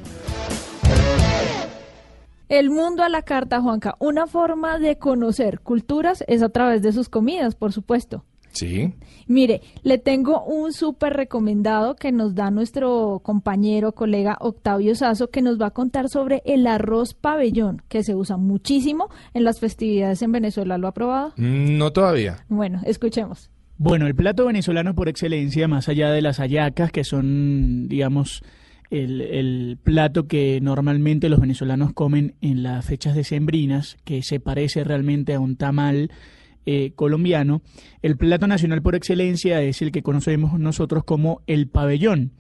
El 2.50 2.68
mundo 2.68 3.02
a 3.02 3.08
la 3.08 3.22
carta, 3.22 3.62
Juanca. 3.62 3.94
Una 4.00 4.26
forma 4.26 4.78
de 4.78 4.98
conocer 4.98 5.60
culturas 5.60 6.22
es 6.28 6.42
a 6.42 6.50
través 6.50 6.82
de 6.82 6.92
sus 6.92 7.08
comidas, 7.08 7.54
por 7.54 7.72
supuesto. 7.72 8.22
Sí. 8.52 8.92
Mire, 9.26 9.62
le 9.82 9.96
tengo 9.96 10.44
un 10.44 10.74
súper 10.74 11.14
recomendado 11.14 11.96
que 11.96 12.12
nos 12.12 12.34
da 12.34 12.50
nuestro 12.50 13.20
compañero, 13.24 13.92
colega 13.92 14.36
Octavio 14.40 14.94
Sazo, 14.94 15.30
que 15.30 15.40
nos 15.40 15.58
va 15.58 15.68
a 15.68 15.70
contar 15.70 16.10
sobre 16.10 16.42
el 16.44 16.66
arroz 16.66 17.14
pabellón, 17.14 17.80
que 17.88 18.04
se 18.04 18.14
usa 18.14 18.36
muchísimo 18.36 19.08
en 19.32 19.44
las 19.44 19.58
festividades 19.58 20.20
en 20.20 20.32
Venezuela. 20.32 20.76
¿Lo 20.76 20.86
ha 20.88 20.92
probado? 20.92 21.32
Mm, 21.38 21.78
No 21.78 21.94
todavía. 21.94 22.44
Bueno, 22.50 22.82
escuchemos. 22.84 23.48
Bueno, 23.76 24.06
el 24.06 24.14
plato 24.14 24.46
venezolano 24.46 24.94
por 24.94 25.08
excelencia, 25.08 25.66
más 25.66 25.88
allá 25.88 26.10
de 26.12 26.22
las 26.22 26.38
hallacas, 26.38 26.92
que 26.92 27.02
son, 27.02 27.88
digamos, 27.88 28.42
el, 28.90 29.78
plato 29.82 30.28
que 30.28 30.60
normalmente 30.60 31.28
los 31.28 31.40
venezolanos 31.40 31.92
comen 31.92 32.34
en 32.40 32.62
las 32.62 32.84
fechas 32.86 33.16
decembrinas, 33.16 33.96
que 34.04 34.22
se 34.22 34.38
parece 34.38 34.84
realmente 34.84 35.34
a 35.34 35.40
un 35.40 35.56
tamal 35.56 36.12
eh, 36.66 36.92
colombiano, 36.94 37.62
el 38.00 38.16
plato 38.16 38.46
nacional 38.46 38.80
por 38.80 38.94
excelencia 38.94 39.60
es 39.60 39.82
el 39.82 39.90
que 39.90 40.02
conocemos 40.02 40.58
nosotros 40.58 41.02
como 41.02 41.42
el 41.48 41.66
pabellón. 41.66 42.30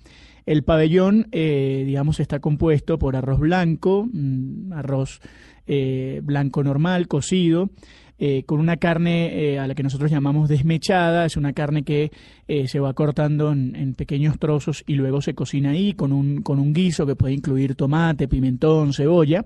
El 0.46 0.62
pabellón, 0.62 1.28
eh, 1.32 1.82
digamos, 1.86 2.20
está 2.20 2.38
compuesto 2.38 2.98
por 2.98 3.16
arroz 3.16 3.40
blanco, 3.40 4.08
mm, 4.12 4.72
arroz 4.72 5.20
eh, 5.66 6.20
blanco 6.22 6.62
normal, 6.62 7.08
cocido, 7.08 7.70
eh, 8.18 8.44
con 8.44 8.60
una 8.60 8.76
carne 8.76 9.54
eh, 9.54 9.58
a 9.58 9.66
la 9.66 9.74
que 9.74 9.82
nosotros 9.82 10.10
llamamos 10.10 10.48
desmechada, 10.48 11.26
es 11.26 11.36
una 11.36 11.52
carne 11.52 11.82
que 11.82 12.12
eh, 12.46 12.68
se 12.68 12.78
va 12.78 12.94
cortando 12.94 13.50
en, 13.50 13.74
en 13.74 13.94
pequeños 13.94 14.38
trozos 14.38 14.84
y 14.86 14.94
luego 14.94 15.20
se 15.20 15.34
cocina 15.34 15.70
ahí 15.70 15.94
con 15.94 16.12
un, 16.12 16.42
con 16.42 16.60
un 16.60 16.72
guiso 16.72 17.06
que 17.06 17.16
puede 17.16 17.34
incluir 17.34 17.74
tomate, 17.74 18.28
pimentón, 18.28 18.92
cebolla. 18.92 19.44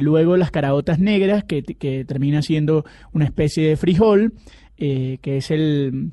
Luego 0.00 0.36
las 0.36 0.50
caraotas 0.50 0.98
negras, 0.98 1.44
que, 1.44 1.62
que 1.62 2.04
termina 2.04 2.42
siendo 2.42 2.84
una 3.12 3.24
especie 3.24 3.68
de 3.68 3.76
frijol, 3.76 4.32
que 4.76 5.18
es 5.22 5.52
el, 5.52 6.10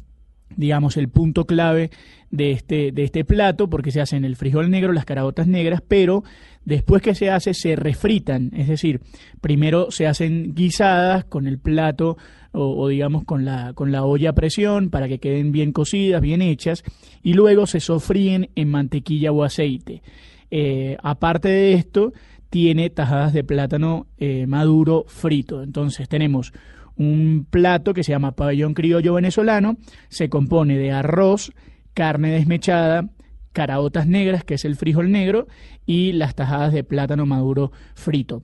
digamos, 0.55 0.97
el 0.97 1.09
punto 1.09 1.45
clave 1.45 1.91
de 2.31 2.51
este, 2.51 2.91
de 2.91 3.03
este 3.03 3.23
plato, 3.25 3.69
porque 3.69 3.91
se 3.91 4.01
hacen 4.01 4.25
el 4.25 4.35
frijol 4.35 4.69
negro, 4.69 4.93
las 4.93 5.05
caraotas 5.05 5.47
negras, 5.47 5.81
pero 5.87 6.23
después 6.65 7.01
que 7.01 7.15
se 7.15 7.29
hace 7.29 7.53
se 7.53 7.75
refritan, 7.75 8.51
es 8.53 8.67
decir, 8.67 9.01
primero 9.41 9.91
se 9.91 10.07
hacen 10.07 10.53
guisadas 10.53 11.25
con 11.25 11.47
el 11.47 11.59
plato 11.59 12.17
o, 12.51 12.87
digamos 12.87 13.23
con 13.23 13.45
la, 13.45 13.73
con 13.73 13.91
la 13.91 14.03
olla 14.03 14.31
a 14.31 14.33
presión 14.33 14.89
para 14.89 15.07
que 15.07 15.19
queden 15.19 15.51
bien 15.51 15.71
cocidas, 15.71 16.21
bien 16.21 16.41
hechas, 16.41 16.83
y 17.21 17.33
luego 17.33 17.67
se 17.67 17.79
sofríen 17.79 18.49
en 18.55 18.69
mantequilla 18.69 19.31
o 19.31 19.43
aceite. 19.43 20.01
Eh, 20.49 20.97
aparte 21.03 21.49
de 21.49 21.73
esto, 21.73 22.13
tiene 22.49 22.89
tajadas 22.89 23.33
de 23.33 23.43
plátano 23.43 24.07
eh, 24.17 24.47
maduro 24.47 25.05
frito. 25.07 25.61
Entonces 25.61 26.07
tenemos 26.09 26.53
un 26.97 27.45
plato 27.49 27.93
que 27.93 28.03
se 28.03 28.11
llama 28.11 28.35
pabellón 28.35 28.73
criollo 28.73 29.13
venezolano, 29.13 29.77
se 30.09 30.29
compone 30.29 30.77
de 30.77 30.91
arroz, 30.91 31.51
carne 31.93 32.31
desmechada, 32.31 33.09
caraotas 33.53 34.07
negras, 34.07 34.43
que 34.43 34.55
es 34.55 34.65
el 34.65 34.75
frijol 34.75 35.11
negro, 35.11 35.47
y 35.85 36.11
las 36.11 36.35
tajadas 36.35 36.73
de 36.73 36.83
plátano 36.83 37.25
maduro 37.25 37.71
frito. 37.95 38.43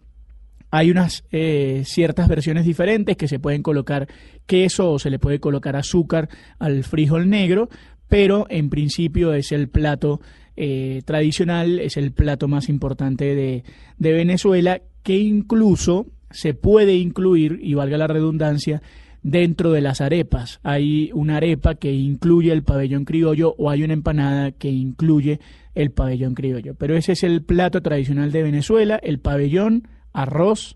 Hay 0.71 0.89
unas 0.89 1.23
eh, 1.31 1.83
ciertas 1.85 2.27
versiones 2.27 2.65
diferentes 2.65 3.15
que 3.15 3.27
se 3.27 3.37
pueden 3.37 3.61
colocar 3.61 4.07
queso 4.47 4.91
o 4.91 4.97
se 4.97 5.11
le 5.11 5.19
puede 5.19 5.39
colocar 5.39 5.75
azúcar 5.75 6.29
al 6.57 6.83
frijol 6.83 7.29
negro, 7.29 7.69
pero 8.07 8.47
en 8.49 8.71
principio 8.71 9.33
es 9.33 9.51
el 9.51 9.69
plato 9.69 10.19
eh, 10.55 11.03
tradicional, 11.05 11.79
es 11.79 11.95
el 11.97 12.11
plato 12.11 12.47
más 12.47 12.69
importante 12.69 13.35
de, 13.35 13.63
de 13.99 14.11
Venezuela, 14.13 14.81
que 15.03 15.17
incluso 15.17 16.07
se 16.33 16.53
puede 16.53 16.95
incluir, 16.95 17.59
y 17.61 17.73
valga 17.75 17.97
la 17.97 18.07
redundancia, 18.07 18.81
dentro 19.23 19.71
de 19.71 19.81
las 19.81 20.01
arepas. 20.01 20.59
Hay 20.63 21.09
una 21.13 21.37
arepa 21.37 21.75
que 21.75 21.93
incluye 21.93 22.51
el 22.51 22.63
pabellón 22.63 23.05
criollo 23.05 23.55
o 23.57 23.69
hay 23.69 23.83
una 23.83 23.93
empanada 23.93 24.51
que 24.51 24.69
incluye 24.69 25.39
el 25.75 25.91
pabellón 25.91 26.35
criollo. 26.35 26.75
Pero 26.75 26.95
ese 26.95 27.13
es 27.13 27.23
el 27.23 27.41
plato 27.41 27.81
tradicional 27.81 28.31
de 28.31 28.43
Venezuela, 28.43 28.99
el 29.01 29.19
pabellón, 29.19 29.87
arroz, 30.11 30.75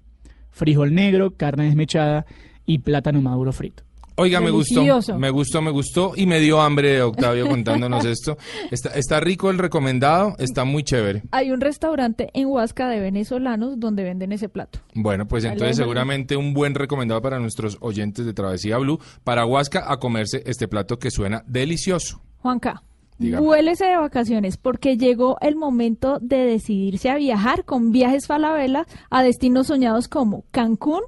frijol 0.49 0.95
negro, 0.95 1.36
carne 1.36 1.66
desmechada 1.66 2.26
y 2.66 2.80
plátano 2.80 3.22
maduro 3.22 3.51
frito. 3.51 3.87
Oiga, 4.20 4.41
me 4.41 4.49
gustó, 4.49 4.82
me 5.18 5.30
gustó, 5.30 5.61
me 5.61 5.70
gustó 5.70 6.13
y 6.15 6.26
me 6.26 6.39
dio 6.39 6.59
hambre 6.59 7.03
Octavio 7.03 7.47
contándonos 7.47 8.03
esto. 8.05 8.36
Está, 8.72 8.89
está 8.89 9.20
rico 9.20 9.51
el 9.51 9.59
recomendado, 9.59 10.36
está 10.39 10.65
muy 10.65 10.84
chévere. 10.84 11.22
Hay 11.30 11.51
un 11.51 11.61
restaurante 11.61 12.32
en 12.34 12.47
Huasca 12.47 12.89
de 12.89 12.99
venezolanos 12.99 13.80
donde 13.80 14.03
venden 14.03 14.32
ese 14.32 14.49
plato. 14.49 14.80
Bueno, 14.95 15.28
pues 15.28 15.43
entonces 15.43 15.78
seguramente 15.78 16.36
un 16.36 16.55
buen 16.55 16.74
recomendado 16.74 17.22
para 17.22 17.38
nuestros 17.39 17.78
oyentes 17.80 18.26
de 18.26 18.34
Travesía 18.34 18.80
Blue, 18.80 18.99
para 19.24 19.45
Huasca 19.45 19.91
a 19.91 19.97
comerse 19.97 20.41
este 20.47 20.68
plato 20.68 20.97
que 20.97 21.11
suena 21.11 21.43
delicioso. 21.45 22.20
Juanca, 22.38 22.82
Dígame. 23.20 23.45
vuélese 23.45 23.86
de 23.86 23.97
vacaciones 23.97 24.57
porque 24.57 24.97
llegó 24.97 25.38
el 25.41 25.55
momento 25.55 26.18
de 26.22 26.38
decidirse 26.38 27.09
a 27.11 27.15
viajar 27.18 27.65
con 27.65 27.91
viajes 27.91 28.26
Falabella 28.26 28.88
a 29.09 29.22
destinos 29.22 29.68
soñados 29.68 30.07
como 30.07 30.43
Cancún, 30.51 31.01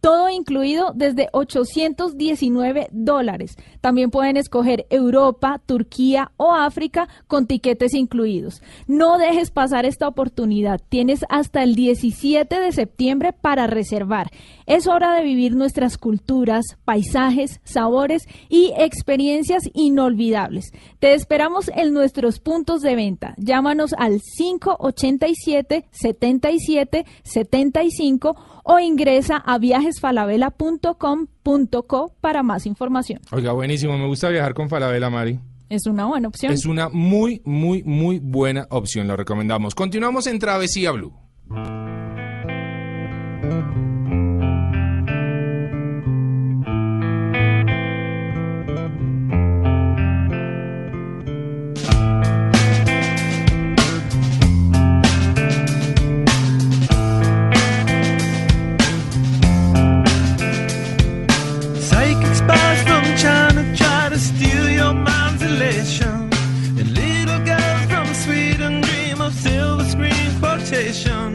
todo 0.00 0.28
incluido 0.28 0.92
desde 0.94 1.28
819 1.32 2.88
dólares. 2.92 3.56
También 3.80 4.10
pueden 4.10 4.36
escoger 4.36 4.86
Europa, 4.90 5.60
Turquía 5.64 6.32
o 6.36 6.52
África 6.52 7.08
con 7.26 7.46
tiquetes 7.46 7.94
incluidos. 7.94 8.62
No 8.86 9.18
dejes 9.18 9.50
pasar 9.50 9.84
esta 9.84 10.08
oportunidad. 10.08 10.80
Tienes 10.88 11.24
hasta 11.28 11.62
el 11.62 11.74
17 11.74 12.60
de 12.60 12.72
septiembre 12.72 13.32
para 13.32 13.66
reservar. 13.66 14.30
Es 14.66 14.86
hora 14.86 15.14
de 15.14 15.22
vivir 15.22 15.54
nuestras 15.54 15.98
culturas, 15.98 16.64
paisajes, 16.84 17.60
sabores 17.64 18.22
y 18.48 18.72
experiencias 18.78 19.62
inolvidables. 19.74 20.72
Te 20.98 21.14
esperamos 21.14 21.70
en 21.74 21.92
nuestros 21.92 22.40
puntos 22.40 22.80
de 22.82 22.96
venta. 22.96 23.34
Llámanos 23.38 23.94
al 23.96 24.20
587 24.36 25.86
77 25.90 27.06
75 27.22 28.36
o 28.64 28.78
ingresa 28.80 29.36
a 29.36 29.58
viajesfalabella.com.co 29.86 32.12
para 32.20 32.42
más 32.42 32.66
información. 32.66 33.20
Oiga, 33.30 33.52
buenísimo, 33.52 33.96
me 33.96 34.06
gusta 34.06 34.28
viajar 34.28 34.52
con 34.54 34.68
Falabella, 34.68 35.08
Mari. 35.10 35.38
Es 35.68 35.86
una 35.86 36.06
buena 36.06 36.28
opción. 36.28 36.52
Es 36.52 36.64
una 36.66 36.88
muy, 36.88 37.42
muy, 37.44 37.82
muy 37.82 38.20
buena 38.20 38.68
opción, 38.70 39.08
lo 39.08 39.16
recomendamos. 39.16 39.74
Continuamos 39.74 40.28
en 40.28 40.38
Travesía 40.38 40.92
Blue. 40.92 41.12
Mind's 65.76 65.86
elation. 66.00 66.32
And 66.78 66.94
little 66.94 67.44
girls 67.44 67.84
from 67.90 68.06
Sweden 68.14 68.80
dream 68.82 69.20
of 69.20 69.34
silver 69.34 69.84
screen 69.84 70.38
quotation. 70.40 71.34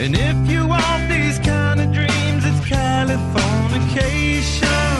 And 0.00 0.16
if 0.16 0.50
you 0.50 0.66
want 0.66 1.10
these 1.10 1.38
kind 1.38 1.78
of 1.80 1.92
dreams, 1.92 2.44
it's 2.44 2.60
Californication. 2.68 4.91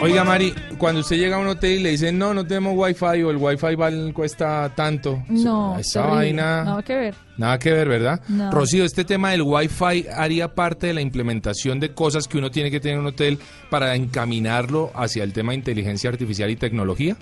Oiga, 0.00 0.22
Mari, 0.22 0.54
cuando 0.78 1.00
usted 1.00 1.16
llega 1.16 1.36
a 1.36 1.38
un 1.40 1.48
hotel 1.48 1.80
y 1.80 1.82
le 1.82 1.90
dicen, 1.90 2.16
no, 2.18 2.32
no 2.32 2.46
tenemos 2.46 2.74
wifi 2.76 3.22
o 3.24 3.30
el 3.30 3.36
wifi 3.36 3.74
vale, 3.74 4.12
cuesta 4.12 4.70
tanto. 4.76 5.24
No, 5.28 5.76
Esa 5.76 6.02
terrible. 6.02 6.16
vaina... 6.16 6.64
Nada 6.64 6.82
que 6.82 6.94
ver. 6.96 7.14
Nada 7.36 7.58
que 7.58 7.72
ver, 7.72 7.88
¿verdad? 7.88 8.20
No. 8.28 8.50
Rocío, 8.52 8.84
este 8.84 9.04
tema 9.04 9.32
del 9.32 9.42
Wi-Fi 9.42 10.06
haría 10.14 10.54
parte 10.54 10.88
de 10.88 10.94
la 10.94 11.00
implementación 11.00 11.78
de 11.80 11.94
cosas 11.94 12.26
que 12.28 12.38
uno 12.38 12.50
tiene 12.50 12.70
que 12.70 12.78
tener 12.80 12.94
en 12.94 13.00
un 13.00 13.06
hotel 13.08 13.38
para 13.70 13.94
encaminarlo 13.96 14.90
hacia 14.94 15.24
el 15.24 15.32
tema 15.32 15.52
de 15.52 15.58
inteligencia 15.58 16.10
artificial 16.10 16.50
y 16.50 16.56
tecnología. 16.56 17.16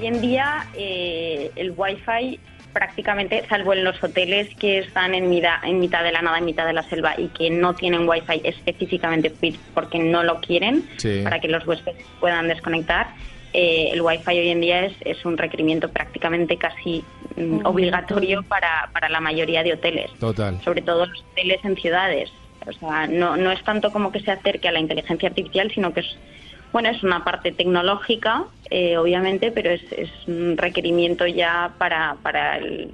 Hoy 0.00 0.06
en 0.06 0.20
día 0.20 0.66
eh, 0.74 1.50
el 1.56 1.72
Wi-Fi 1.76 2.38
prácticamente, 2.78 3.42
salvo 3.48 3.72
en 3.72 3.82
los 3.82 4.00
hoteles 4.04 4.48
que 4.54 4.78
están 4.78 5.12
en 5.12 5.28
mitad, 5.28 5.56
en 5.64 5.80
mitad 5.80 6.04
de 6.04 6.12
la 6.12 6.22
nada, 6.22 6.38
en 6.38 6.44
mitad 6.44 6.64
de 6.64 6.72
la 6.72 6.84
selva 6.84 7.14
y 7.18 7.26
que 7.28 7.50
no 7.50 7.74
tienen 7.74 8.08
Wi-Fi 8.08 8.42
específicamente 8.44 9.32
porque 9.74 9.98
no 9.98 10.22
lo 10.22 10.40
quieren 10.40 10.84
Sí. 10.96 11.22
para 11.24 11.40
que 11.40 11.48
los 11.48 11.66
huéspedes 11.66 12.06
puedan 12.20 12.46
desconectar, 12.46 13.08
eh, 13.52 13.88
el 13.92 14.00
Wi-Fi 14.00 14.38
hoy 14.38 14.48
en 14.50 14.60
día 14.60 14.84
es, 14.84 14.92
es 15.00 15.24
un 15.24 15.36
requerimiento 15.36 15.88
prácticamente 15.88 16.56
casi 16.56 17.02
mm, 17.36 17.66
obligatorio 17.66 18.44
para, 18.44 18.90
para 18.92 19.08
la 19.08 19.20
mayoría 19.20 19.64
de 19.64 19.72
hoteles 19.72 20.12
Total. 20.20 20.60
sobre 20.62 20.82
todo 20.82 21.06
los 21.06 21.20
hoteles 21.32 21.58
en 21.64 21.74
ciudades. 21.74 22.30
O 22.64 22.72
sea, 22.72 23.08
no, 23.08 23.36
no 23.36 23.50
es 23.50 23.60
tanto 23.64 23.90
como 23.90 24.12
que 24.12 24.20
se 24.20 24.30
acerque 24.30 24.68
a 24.68 24.72
la 24.72 24.78
inteligencia 24.78 25.28
artificial, 25.30 25.68
sino 25.74 25.92
que 25.92 26.00
es 26.00 26.16
Bueno, 26.72 26.90
es 26.90 27.02
una 27.02 27.24
parte 27.24 27.50
tecnológica, 27.52 28.44
eh, 28.70 28.96
obviamente, 28.98 29.50
pero 29.50 29.70
es, 29.70 29.82
es 29.92 30.10
un 30.26 30.56
requerimiento 30.56 31.26
ya 31.26 31.72
para, 31.78 32.16
para 32.22 32.58
el- 32.58 32.90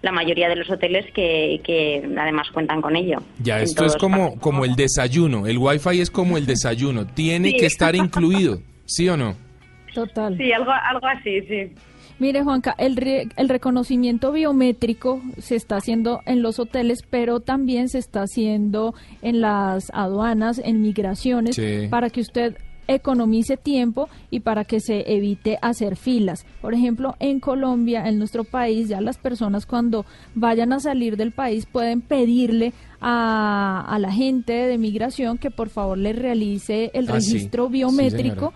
la 0.00 0.12
mayoría 0.12 0.48
de 0.48 0.54
los 0.56 0.70
hoteles 0.70 1.06
que, 1.12 1.60
que 1.64 2.08
además 2.16 2.48
cuentan 2.52 2.80
con 2.80 2.94
ello. 2.94 3.18
Ya, 3.42 3.60
esto 3.60 3.84
es 3.84 3.96
como, 3.96 4.38
como 4.38 4.64
el 4.64 4.76
desayuno. 4.76 5.46
El 5.48 5.58
Wi-Fi 5.58 6.00
es 6.00 6.10
como 6.10 6.36
el 6.38 6.46
desayuno. 6.46 7.04
Tiene 7.06 7.50
Sí. 7.50 7.56
que 7.56 7.66
estar 7.66 7.96
incluido, 7.96 8.60
¿sí 8.84 9.08
o 9.08 9.16
no? 9.16 9.34
Total. 9.92 10.36
Sí, 10.36 10.52
algo, 10.52 10.70
algo 10.70 11.06
así, 11.08 11.40
sí. 11.48 11.72
Mire, 12.20 12.42
Juanca, 12.44 12.74
el, 12.78 12.94
re- 12.96 13.26
el 13.36 13.48
reconocimiento 13.48 14.30
biométrico 14.32 15.20
se 15.38 15.56
está 15.56 15.76
haciendo 15.76 16.20
en 16.26 16.42
los 16.42 16.58
hoteles, 16.60 17.00
pero 17.08 17.40
también 17.40 17.88
se 17.88 17.98
está 17.98 18.22
haciendo 18.22 18.94
en 19.22 19.40
las 19.40 19.90
aduanas, 19.94 20.60
en 20.64 20.80
migraciones, 20.82 21.56
Sí. 21.56 21.88
para 21.90 22.10
que 22.10 22.20
usted 22.20 22.56
economice 22.88 23.56
tiempo 23.56 24.08
y 24.30 24.40
para 24.40 24.64
que 24.64 24.80
se 24.80 25.14
evite 25.14 25.58
hacer 25.62 25.94
filas. 25.96 26.44
Por 26.60 26.74
ejemplo, 26.74 27.14
en 27.20 27.38
Colombia, 27.38 28.08
en 28.08 28.18
nuestro 28.18 28.42
país, 28.44 28.88
ya 28.88 29.00
las 29.00 29.18
personas 29.18 29.64
cuando 29.66 30.04
vayan 30.34 30.72
a 30.72 30.80
salir 30.80 31.16
del 31.16 31.30
país 31.32 31.66
pueden 31.66 32.00
pedirle 32.00 32.72
a, 33.00 33.84
a 33.88 33.98
la 34.00 34.10
gente 34.10 34.52
de 34.52 34.78
migración 34.78 35.38
que 35.38 35.50
por 35.52 35.68
favor 35.68 35.96
le 35.98 36.12
realice 36.12 36.90
el 36.94 37.08
Ah, 37.08 37.12
registro 37.12 37.66
Sí, 37.66 37.72
biométrico. 37.72 38.52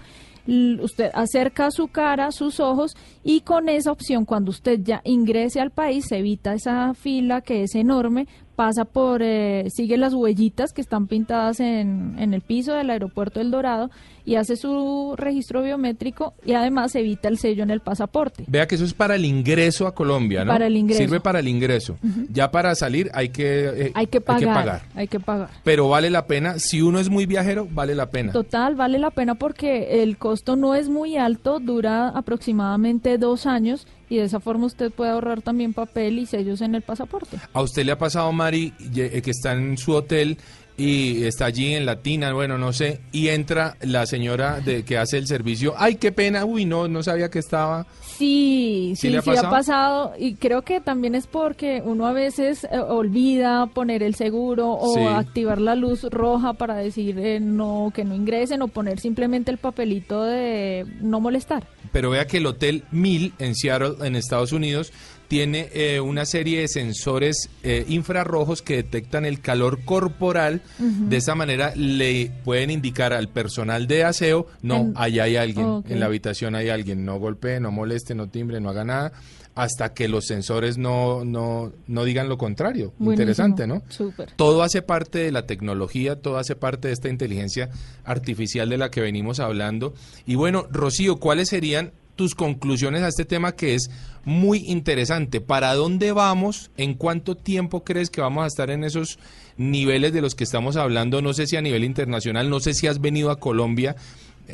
usted 0.83 1.11
acerca 1.15 1.71
su 1.71 1.87
cara, 1.89 2.33
sus 2.33 2.59
ojos 2.59 2.97
y 3.23 3.43
con 3.43 3.69
esa 3.69 3.93
opción 3.93 4.25
cuando 4.25 4.51
usted 4.51 4.81
ya 4.83 5.01
ingrese 5.05 5.61
al 5.61 5.71
país 5.71 6.07
se 6.09 6.19
evita 6.19 6.55
esa 6.55 6.95
fila 6.95 7.41
que 7.43 7.63
es 7.63 7.77
enorme, 7.77 8.27
pasa 8.55 8.85
por, 8.85 9.23
eh, 9.23 9.69
sigue 9.71 9.97
las 9.97 10.15
huellitas 10.15 10.73
que 10.73 10.81
están 10.81 11.07
pintadas 11.07 11.61
en, 11.61 12.17
en 12.19 12.35
el 12.35 12.41
piso 12.41 12.75
del 12.75 12.91
aeropuerto 12.91 13.41
El 13.41 13.51
Dorado 13.51 13.91
y 14.25 14.37
hace 14.37 14.57
su 14.57 15.15
registro 15.17 15.63
biométrico 15.63 16.35
y 16.45 16.53
además 16.53 16.95
evita 16.95 17.29
el 17.29 17.39
sello 17.39 17.63
en 17.63 17.71
el 17.71 17.81
pasaporte. 17.81 18.45
Vea 18.47 18.67
que 18.67 18.77
eso 18.77 18.85
es 18.85 18.95
para 18.95 19.17
el 19.17 19.25
ingreso 19.25 19.87
a 19.87 19.95
Colombia, 19.95 20.45
¿no? 20.45 20.53
Para 20.53 20.67
el 20.67 20.77
ingreso. 20.77 21.03
Sirve 21.03 21.21
para 21.21 21.41
el 21.41 21.49
ingreso. 21.49 21.99
Ya 22.31 22.51
para 22.51 22.75
salir 22.75 23.11
hay 23.15 23.31
que, 23.31 23.87
eh, 23.87 23.93
Hay 23.95 24.07
que 24.07 24.21
pagar, 24.21 24.83
hay 24.95 25.09
que 25.09 25.21
pagar. 25.21 25.51
Pero 25.65 25.89
vale 25.89 26.11
la 26.11 26.27
pena. 26.27 26.59
Si 26.59 26.83
uno 26.83 27.01
es 27.01 27.09
muy 27.09 27.27
viajero, 27.27 27.67
vale 27.71 27.95
la 27.95 28.11
pena. 28.11 28.33
Total, 28.33 28.75
vale 28.75 28.99
la 28.99 29.11
pena 29.11 29.35
porque 29.35 30.03
el 30.03 30.17
costo 30.19 30.57
no 30.57 30.75
es 30.75 30.89
muy 30.89 31.17
alto, 31.17 31.59
dura 31.59 32.09
aproximadamente 32.09 33.19
dos 33.19 33.47
años 33.47 33.87
y 34.13 34.19
de 34.19 34.25
esa 34.25 34.41
forma 34.41 34.67
usted 34.67 34.93
puede 34.93 35.11
ahorrar 35.11 35.41
también 35.41 35.73
papel 35.73 36.19
y 36.19 36.27
sellos 36.27 36.61
en 36.61 36.75
el 36.75 36.83
pasaporte. 36.83 37.39
¿A 37.55 37.63
usted 37.63 37.87
le 37.87 37.93
ha 37.93 37.99
pasado, 37.99 38.31
Mari, 38.31 38.75
eh, 38.95 39.23
que 39.23 39.31
está 39.31 39.53
en 39.53 39.79
su 39.79 39.93
hotel 39.93 40.37
y 40.83 41.25
está 41.25 41.47
allí 41.47 41.75
en 41.75 41.87
Latina, 41.87 42.33
bueno, 42.33 42.59
no 42.59 42.73
sé, 42.73 43.01
y 43.13 43.29
entra 43.29 43.77
la 43.83 44.07
señora 44.07 44.61
de 44.61 44.85
que 44.85 44.99
hace 44.99 45.19
el 45.19 45.27
servicio? 45.27 45.75
¡Ay, 45.77 45.97
qué 45.97 46.13
pena! 46.13 46.45
Uy, 46.45 46.65
no, 46.65 46.89
no 46.89 47.03
sabía 47.03 47.31
que 47.31 47.39
estaba. 47.39 47.87
Sí, 48.19 48.93
¿Sí 48.97 49.09
sí, 49.11 49.17
ha 49.17 49.23
sí 49.23 49.31
ha 49.37 49.51
pasado? 49.51 50.13
y 50.19 50.35
creo 50.35 50.63
que 50.63 50.81
también 50.81 51.15
es 51.15 51.27
porque 51.27 51.83
uno 51.85 52.07
a 52.07 52.13
veces 52.13 52.65
eh, 52.65 52.79
olvida 52.79 53.67
poner 53.67 54.03
el 54.03 54.15
seguro 54.15 54.71
o 54.73 54.95
Sí. 54.95 55.01
activar 55.01 55.61
la 55.61 55.75
luz 55.75 56.05
roja 56.05 56.53
para 56.53 56.77
decir 56.77 57.19
eh, 57.19 57.41
no 57.41 57.91
que 57.95 58.05
no 58.05 58.15
ingresen 58.15 58.63
o 58.63 58.69
poner 58.69 59.01
simplemente 59.01 59.51
el 59.51 59.59
papelito 59.59 60.23
de 60.23 60.85
no 61.01 61.21
molestar. 61.21 61.67
Pero 61.91 62.11
vea 62.11 62.27
que 62.27 62.39
el 62.39 62.47
Hotel 62.47 62.85
1000 62.91 63.33
en 63.39 63.55
Seattle, 63.55 63.95
en 64.07 64.17
Estados 64.17 64.53
Unidos, 64.53 64.93
tiene 65.33 65.71
eh, 65.73 65.99
una 65.99 66.27
serie 66.27 66.61
de 66.61 66.69
sensores 66.69 67.49
eh, 67.63 67.87
infrarrojos 67.89 68.61
que 68.61 68.77
detectan 68.77 69.25
el 69.25 69.41
calor 69.41 69.83
corporal. 69.83 70.61
De 70.79 71.17
esa 71.17 71.35
manera 71.35 71.73
le 71.75 72.31
pueden 72.45 72.69
indicar 72.69 73.15
al 73.15 73.31
personal 73.31 73.87
de 73.87 74.05
aseo, 74.05 74.47
no, 74.61 74.93
allá 74.95 75.23
hay 75.23 75.37
alguien, 75.37 75.85
en 75.89 76.01
la 76.01 76.05
habitación 76.05 76.55
hay 76.55 76.69
alguien, 76.69 77.07
no 77.07 77.19
golpee, 77.19 77.61
no 77.61 77.71
moleste, 77.71 78.15
no 78.15 78.29
timbre, 78.29 78.61
no 78.61 78.69
haga 78.69 78.85
nada, 78.85 79.13
hasta 79.55 79.95
que 79.95 80.07
los 80.07 80.27
sensores 80.27 80.77
no, 80.77 81.25
no, 81.25 81.73
no 81.87 82.05
digan 82.05 82.29
lo 82.29 82.37
contrario. 82.37 82.93
Buenísimo. 82.99 83.13
Interesante, 83.13 83.67
¿no? 83.67 83.83
Súper. 83.89 84.33
Todo 84.33 84.63
hace 84.63 84.83
parte 84.83 85.21
de 85.21 85.33
la 85.33 85.47
tecnología, 85.47 86.17
todo 86.17 86.37
hace 86.37 86.57
parte 86.57 86.89
de 86.89 86.95
esta 86.95 87.09
inteligencia 87.09 87.71
artificial 88.05 88.69
de 88.69 88.77
la 88.77 88.91
que 88.91 89.01
venimos 89.01 89.41
hablando. 89.41 89.95
Y 90.27 90.35
bueno, 90.35 90.67
Rocío, 90.71 91.17
¿cuáles 91.17 91.49
serían 91.49 91.93
tus 92.17 92.35
conclusiones 92.35 93.03
a 93.03 93.09
este 93.09 93.25
tema 93.25 93.53
que 93.53 93.75
es 93.75 93.91
muy 94.25 94.59
interesante? 94.67 95.41
¿Para 95.41 95.75
dónde 95.75 96.13
vamos? 96.13 96.71
¿En 96.77 96.95
cuánto 96.95 97.37
tiempo 97.37 97.85
crees 97.85 98.11
que 98.11 98.21
vamos 98.21 98.45
a 98.45 98.47
estar 98.47 98.71
en 98.71 98.85
esos 98.85 99.19
niveles 99.57 100.13
de 100.13 100.23
los 100.23 100.35
que 100.35 100.45
estamos 100.45 100.77
hablando? 100.77 101.23
No 101.23 101.33
sé 101.33 101.47
si 101.47 101.57
a 101.57 101.63
nivel 101.63 101.85
internacional, 101.85 102.51
no 102.51 102.61
sé 102.61 102.75
si 102.75 102.87
has 102.87 103.01
venido 103.01 103.31
a 103.31 103.39
Colombia. 103.39 103.97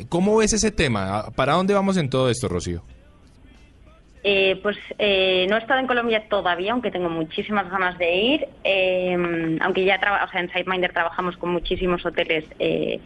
¿Cómo 0.07 0.37
ves 0.37 0.53
ese 0.53 0.71
tema? 0.71 1.31
¿Para 1.35 1.53
dónde 1.53 1.73
vamos 1.73 1.97
en 1.97 2.09
todo 2.09 2.29
esto, 2.29 2.47
Rocío? 2.47 2.83
Eh, 4.23 4.59
pues 4.61 4.77
eh, 4.97 5.47
no 5.49 5.55
he 5.55 5.59
estado 5.59 5.79
en 5.79 5.87
Colombia 5.87 6.27
todavía, 6.29 6.73
aunque 6.73 6.91
tengo 6.91 7.09
muchísimas 7.09 7.69
ganas 7.69 7.97
de 7.97 8.15
ir. 8.15 8.47
Eh, 8.63 9.57
aunque 9.61 9.85
ya 9.85 9.95
o 9.95 10.29
sea, 10.29 10.41
en 10.41 10.49
SiteMinder 10.49 10.91
trabajamos 10.91 11.37
con 11.37 11.51
muchísimos 11.51 12.05
hoteles 12.05 12.43
eh, 12.59 12.99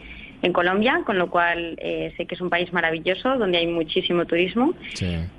en 0.44 0.52
Colombia, 0.52 1.02
con 1.06 1.18
lo 1.18 1.30
cual 1.30 1.76
eh, 1.78 2.14
sé 2.18 2.26
que 2.26 2.36
es 2.36 2.42
un 2.42 2.50
país 2.50 2.72
maravilloso 2.74 3.38
donde 3.38 3.58
hay 3.58 3.66
muchísimo 3.66 4.26
turismo. 4.26 4.74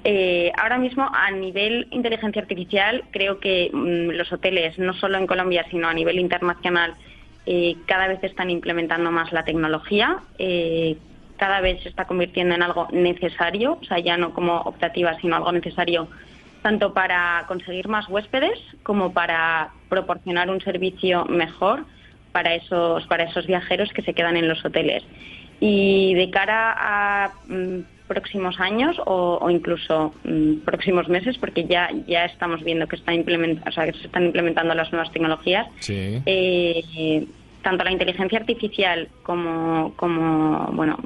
Eh, 0.03 0.51
ahora 0.57 0.79
mismo, 0.79 1.09
a 1.13 1.31
nivel 1.31 1.87
inteligencia 1.91 2.41
artificial, 2.41 3.05
creo 3.11 3.39
que 3.39 3.71
mm, 3.71 4.17
los 4.17 4.33
hoteles, 4.33 4.79
no 4.79 4.95
solo 4.95 5.19
en 5.19 5.27
Colombia, 5.27 5.67
sino 5.71 5.89
a 5.89 5.95
nivel 5.95 6.19
internacional, 6.19 6.95
eh, 7.45 7.77
cada 7.87 8.09
vez 8.09 8.25
están 8.25 8.49
implementando 8.49 9.11
más 9.13 9.31
la 9.33 9.45
tecnología. 9.45 10.19
eh, 10.39 10.97
cada 11.37 11.61
vez 11.61 11.83
se 11.83 11.89
está 11.89 12.05
convirtiendo 12.05 12.55
en 12.55 12.63
algo 12.63 12.87
necesario, 12.93 13.77
o 13.83 13.85
sea, 13.85 13.99
ya 13.99 14.17
no 14.17 14.33
como 14.33 14.61
optativa, 14.61 15.19
sino 15.21 15.35
algo 15.35 15.51
necesario 15.51 16.09
tanto 16.63 16.95
para 16.95 17.45
conseguir 17.49 17.89
más 17.89 18.09
huéspedes 18.09 18.59
como 18.85 19.13
para 19.13 19.71
proporcionar 19.89 20.49
un 20.49 20.61
servicio 20.61 21.25
mejor 21.25 21.85
para 22.35 22.53
esos 22.57 23.07
para 23.07 23.25
esos 23.25 23.47
viajeros 23.47 23.93
que 23.93 24.03
se 24.03 24.13
quedan 24.13 24.37
en 24.37 24.49
los 24.49 24.63
hoteles. 24.65 25.05
Y 25.61 26.15
de 26.15 26.31
cara 26.31 26.75
a 26.77 27.31
mm, 27.47 27.83
próximos 28.09 28.59
años 28.59 28.97
o, 29.07 29.39
o 29.41 29.51
incluso 29.51 30.13
mm, 30.25 30.57
próximos 30.65 31.09
meses, 31.09 31.39
porque 31.39 31.65
ya 31.65 31.89
ya 32.09 32.25
estamos 32.25 32.65
viendo 32.65 32.89
que 32.89 32.97
está 32.97 33.13
o 33.15 33.73
sea, 33.73 33.85
que 33.87 33.93
se 33.93 34.07
están 34.07 34.25
implementando 34.25 34.75
las 34.75 34.91
nuevas 34.91 35.13
tecnologías, 35.13 35.69
Sí. 35.79 36.21
eh, 36.27 37.25
tanto 37.63 37.85
la 37.85 37.93
inteligencia 37.93 38.41
artificial 38.41 39.09
como, 39.23 39.95
como 39.95 40.67
bueno, 40.73 40.99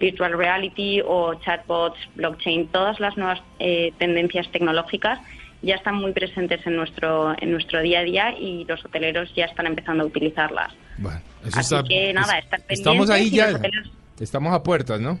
virtual 0.00 0.36
reality 0.36 1.00
o 1.06 1.34
chatbots, 1.34 2.00
blockchain, 2.16 2.66
todas 2.66 2.98
las 2.98 3.16
nuevas 3.16 3.40
eh, 3.60 3.92
tendencias 3.98 4.50
tecnológicas 4.50 5.20
ya 5.66 5.74
están 5.74 5.96
muy 5.96 6.12
presentes 6.12 6.66
en 6.66 6.76
nuestro 6.76 7.34
en 7.38 7.50
nuestro 7.52 7.80
día 7.82 8.00
a 8.00 8.04
día 8.04 8.38
y 8.38 8.64
los 8.64 8.82
hoteleros 8.84 9.34
ya 9.34 9.44
están 9.46 9.66
empezando 9.66 10.04
a 10.04 10.06
utilizarlas. 10.06 10.72
Bueno, 10.98 11.20
eso 11.44 11.58
Así 11.58 11.74
está- 11.74 11.86
que 11.88 12.12
nada, 12.14 12.38
es- 12.38 12.46
estamos 12.68 13.10
ahí 13.10 13.30
ya. 13.30 13.50
hoteleros- 13.50 13.90
Estamos 14.20 14.54
a 14.54 14.62
puertas, 14.62 14.98
¿no? 15.00 15.18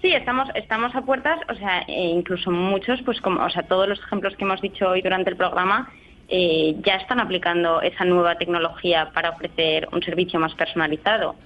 Sí, 0.00 0.12
estamos 0.12 0.48
estamos 0.54 0.94
a 0.94 1.02
puertas, 1.02 1.38
o 1.50 1.54
sea, 1.54 1.80
e 1.88 2.04
incluso 2.06 2.50
muchos, 2.50 3.00
pues 3.02 3.20
como, 3.20 3.44
o 3.44 3.50
sea, 3.50 3.64
todos 3.64 3.88
los 3.88 3.98
ejemplos 3.98 4.34
que 4.36 4.44
hemos 4.44 4.60
dicho 4.62 4.88
hoy 4.88 5.02
durante 5.02 5.30
el 5.30 5.36
programa 5.36 5.90
eh, 6.28 6.74
ya 6.84 6.96
están 6.96 7.20
aplicando 7.20 7.80
esa 7.82 8.04
nueva 8.04 8.36
tecnología 8.36 9.10
para 9.14 9.30
ofrecer 9.30 9.88
un 9.92 10.02
servicio 10.02 10.40
más 10.40 10.54
personalizado. 10.54 11.36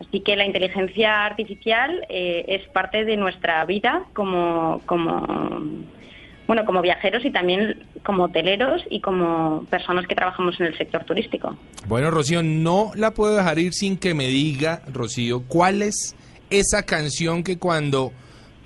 Así 0.00 0.20
que 0.20 0.34
la 0.34 0.44
inteligencia 0.44 1.24
artificial 1.24 2.04
eh, 2.08 2.44
es 2.48 2.66
parte 2.70 3.04
de 3.04 3.16
nuestra 3.16 3.64
vida 3.64 4.02
como 4.12 4.80
como 4.86 5.60
bueno 6.46 6.64
como 6.64 6.82
viajeros 6.82 7.24
y 7.24 7.30
también 7.30 7.84
como 8.04 8.24
hoteleros 8.24 8.82
y 8.90 9.00
como 9.00 9.64
personas 9.70 10.06
que 10.06 10.14
trabajamos 10.14 10.58
en 10.60 10.66
el 10.66 10.76
sector 10.78 11.04
turístico. 11.04 11.56
Bueno, 11.86 12.10
Rocío, 12.10 12.42
no 12.42 12.90
la 12.94 13.12
puedo 13.12 13.36
dejar 13.36 13.58
ir 13.58 13.72
sin 13.72 13.96
que 13.96 14.14
me 14.14 14.26
diga, 14.26 14.82
Rocío, 14.92 15.42
cuál 15.48 15.82
es 15.82 16.14
esa 16.50 16.82
canción 16.84 17.42
que 17.42 17.58
cuando 17.58 18.12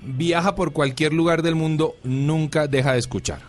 viaja 0.01 0.55
por 0.55 0.73
cualquier 0.73 1.13
lugar 1.13 1.41
del 1.41 1.55
mundo 1.55 1.95
nunca 2.03 2.67
deja 2.67 2.93
de 2.93 2.99
escuchar. 2.99 3.39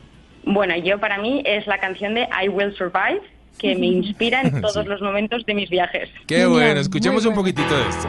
Bueno, 0.45 0.77
yo 0.77 0.99
para 0.99 1.19
mí 1.19 1.43
es 1.45 1.67
la 1.67 1.79
canción 1.79 2.15
de 2.15 2.23
I 2.43 2.49
Will 2.49 2.75
Survive, 2.77 3.21
que 3.59 3.75
me 3.75 3.87
inspira 3.87 4.41
en 4.43 4.61
todos 4.61 4.85
Sí. 4.85 4.89
los 4.89 5.01
momentos 5.03 5.45
de 5.45 5.55
mis 5.55 5.69
viajes. 5.69 6.09
Qué 6.27 6.47
bueno, 6.47 6.81
escuchemos 6.81 7.27
un 7.27 7.35
poquitito 7.35 7.77
de 7.77 7.89
esto. 7.89 8.09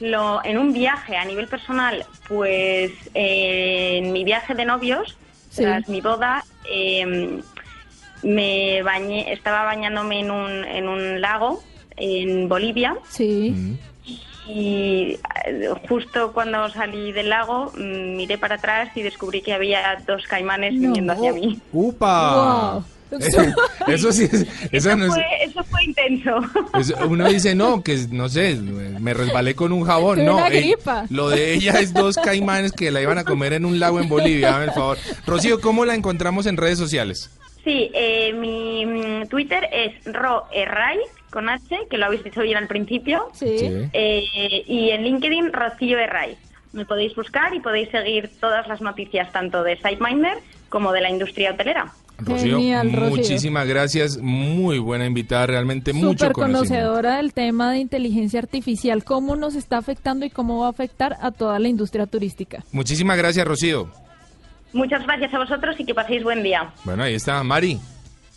lo, 0.00 0.44
en 0.44 0.58
un 0.58 0.72
viaje 0.72 1.16
a 1.16 1.24
nivel 1.24 1.48
personal, 1.48 2.04
pues 2.28 2.92
eh, 3.14 3.98
en 4.02 4.12
mi 4.12 4.24
viaje 4.24 4.54
de 4.54 4.64
novios, 4.64 5.16
Sí. 5.50 5.62
tras 5.62 5.88
mi 5.88 6.00
boda, 6.00 6.44
eh, 6.70 7.40
me 8.22 8.82
bañé, 8.82 9.32
estaba 9.32 9.64
bañándome 9.64 10.20
en 10.20 10.30
un, 10.30 10.64
en 10.64 10.88
un 10.88 11.20
lago 11.20 11.62
en 11.96 12.48
Bolivia 12.48 12.96
Sí. 13.08 13.76
y 14.46 15.18
eh, 15.46 15.68
justo 15.88 16.32
cuando 16.32 16.68
salí 16.70 17.12
del 17.12 17.28
lago 17.30 17.72
mm, 17.76 18.16
miré 18.16 18.38
para 18.38 18.56
atrás 18.56 18.90
y 18.94 19.02
descubrí 19.02 19.40
que 19.40 19.52
había 19.54 20.02
dos 20.06 20.26
caimanes 20.26 20.74
No. 20.74 20.80
viniendo 20.88 21.12
hacia 21.12 21.32
mí. 21.32 21.58
¡Upa! 21.72 22.72
Wow. 22.74 22.84
Eso 23.88 24.12
sí, 24.12 24.24
es- 24.30 24.46
eso 24.72 24.96
no 24.96 25.06
es- 25.06 25.12
Fue- 25.14 25.24
eso 25.44 25.64
fue 25.64 25.84
intenso. 25.84 26.40
es- 26.78 26.94
uno 27.08 27.28
dice, 27.28 27.54
no, 27.54 27.82
que 27.82 27.96
no 28.10 28.28
sé, 28.28 28.54
me 28.56 29.14
resbalé 29.14 29.54
con 29.54 29.72
un 29.72 29.84
jabón. 29.84 30.24
No, 30.24 30.46
eh, 30.46 30.76
lo 31.10 31.28
de 31.30 31.54
ella 31.54 31.80
es 31.80 31.92
dos 31.94 32.16
caimanes 32.16 32.72
que 32.72 32.90
la 32.90 33.00
iban 33.00 33.18
a 33.18 33.24
comer 33.24 33.52
en 33.54 33.64
un 33.64 33.78
lago 33.80 34.00
en 34.00 34.08
Bolivia, 34.08 34.50
dame 34.50 34.64
el 34.66 34.72
favor. 34.72 34.98
Rocío, 35.26 35.60
¿cómo 35.60 35.84
la 35.84 35.94
encontramos 35.94 36.46
en 36.46 36.56
redes 36.56 36.78
sociales? 36.78 37.30
Sí, 37.64 37.90
eh, 37.94 38.32
mi 38.34 38.86
mm, 38.86 39.28
Twitter 39.28 39.68
es 39.72 39.92
roerray 40.04 40.98
con 41.30 41.48
H, 41.48 41.76
que 41.90 41.98
lo 41.98 42.06
habéis 42.06 42.24
dicho 42.24 42.40
bien 42.42 42.56
al 42.56 42.66
principio. 42.66 43.28
Sí. 43.34 43.46
Eh, 43.92 44.64
y 44.66 44.90
en 44.90 45.02
LinkedIn, 45.04 45.52
Rocío 45.52 45.98
Erray. 45.98 46.36
Me 46.72 46.84
podéis 46.84 47.14
buscar 47.14 47.54
y 47.54 47.60
podéis 47.60 47.90
seguir 47.90 48.30
todas 48.40 48.66
las 48.68 48.80
noticias 48.80 49.30
tanto 49.32 49.62
de 49.62 49.76
SiteMinder 49.76 50.38
como 50.68 50.92
de 50.92 51.00
la 51.00 51.10
industria 51.10 51.52
hotelera. 51.52 51.92
Rocío, 52.18 52.58
Genial, 52.58 52.92
Rocío. 52.92 53.16
muchísimas 53.16 53.66
gracias, 53.66 54.18
muy 54.18 54.78
buena 54.80 55.06
invitada, 55.06 55.46
realmente 55.46 55.92
mucho 55.92 56.18
Súper 56.26 56.32
conocimiento. 56.32 56.68
conocedora 56.68 57.16
del 57.18 57.32
tema 57.32 57.70
de 57.70 57.78
inteligencia 57.78 58.40
artificial, 58.40 59.04
cómo 59.04 59.36
nos 59.36 59.54
está 59.54 59.78
afectando 59.78 60.26
y 60.26 60.30
cómo 60.30 60.60
va 60.60 60.66
a 60.66 60.70
afectar 60.70 61.16
a 61.20 61.30
toda 61.30 61.58
la 61.60 61.68
industria 61.68 62.06
turística. 62.06 62.64
Muchísimas 62.72 63.16
gracias, 63.16 63.46
Rocío. 63.46 63.88
Muchas 64.72 65.04
gracias 65.06 65.32
a 65.32 65.38
vosotros 65.38 65.76
y 65.78 65.84
que 65.84 65.94
paséis 65.94 66.22
buen 66.24 66.42
día. 66.42 66.72
Bueno, 66.84 67.04
ahí 67.04 67.14
está 67.14 67.42
Mari, 67.44 67.78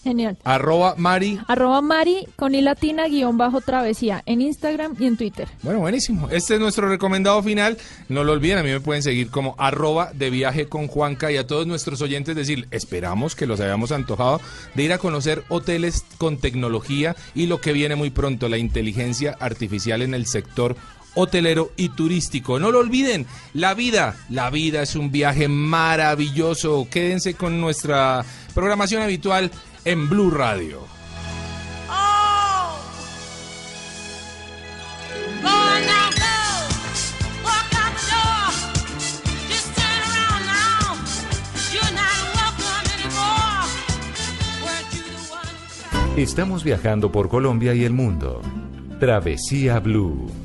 Genial. 0.04 0.38
arroba 0.44 0.96
Mari. 0.98 1.40
Arroba 1.48 1.82
Mari 1.82 2.28
con 2.36 2.56
i 2.56 2.62
latina 2.62 3.08
guion 3.08 3.38
bajo 3.38 3.62
travesía 3.62 4.24
en 4.26 4.42
Instagram 4.42 4.96
y 5.00 5.06
en 5.06 5.18
Twitter. 5.18 5.48
Bueno, 5.62 5.80
buenísimo. 5.80 6.30
Este 6.30 6.56
es 6.56 6.60
nuestro 6.60 6.90
recomendado 6.90 7.42
final. 7.44 7.78
No 8.10 8.24
lo 8.24 8.32
olviden, 8.32 8.58
a 8.58 8.64
mí 8.64 8.70
me 8.70 8.80
pueden 8.80 9.04
seguir 9.04 9.30
como 9.30 9.56
arroba 9.58 10.12
de 10.14 10.30
viaje 10.30 10.68
con 10.68 10.88
Juanca 10.88 11.32
y 11.32 11.38
a 11.38 11.46
todos 11.46 11.68
nuestros 11.68 12.02
oyentes 12.02 12.36
decir, 12.36 12.68
esperamos 12.72 13.36
que 13.36 13.46
los 13.46 13.60
hayamos 13.60 13.92
antojado 13.92 14.42
de 14.74 14.84
ir 14.84 14.94
a 14.94 14.98
conocer 14.98 15.44
hoteles 15.50 16.04
con 16.18 16.38
tecnología 16.38 17.16
y 17.36 17.46
lo 17.46 17.62
que 17.62 17.74
viene 17.74 17.96
muy 17.96 18.10
pronto, 18.10 18.50
la 18.50 18.58
inteligencia 18.58 19.38
artificial 19.40 20.02
en 20.02 20.14
el 20.14 20.26
sector 20.26 20.76
hotelero 21.14 21.72
y 21.76 21.90
turístico. 21.90 22.60
No 22.60 22.72
lo 22.72 22.80
olviden, 22.80 23.26
la 23.54 23.74
vida, 23.74 24.16
la 24.30 24.50
vida 24.50 24.82
es 24.82 24.96
un 24.96 25.12
viaje 25.12 25.48
maravilloso. 25.48 26.88
Quédense 26.90 27.34
con 27.34 27.60
nuestra 27.60 28.24
programación 28.54 29.02
habitual 29.02 29.52
en 29.86 30.10
Blue 30.10 30.30
Radio. 30.30 30.82
Who 35.44 35.72
Estamos 46.18 46.64
viajando 46.64 47.12
por 47.12 47.30
Colombia 47.30 47.74
y 47.74 47.84
el 47.84 47.94
mundo. 47.94 48.42
Travesía 49.00 49.80
Blue. 49.80 50.41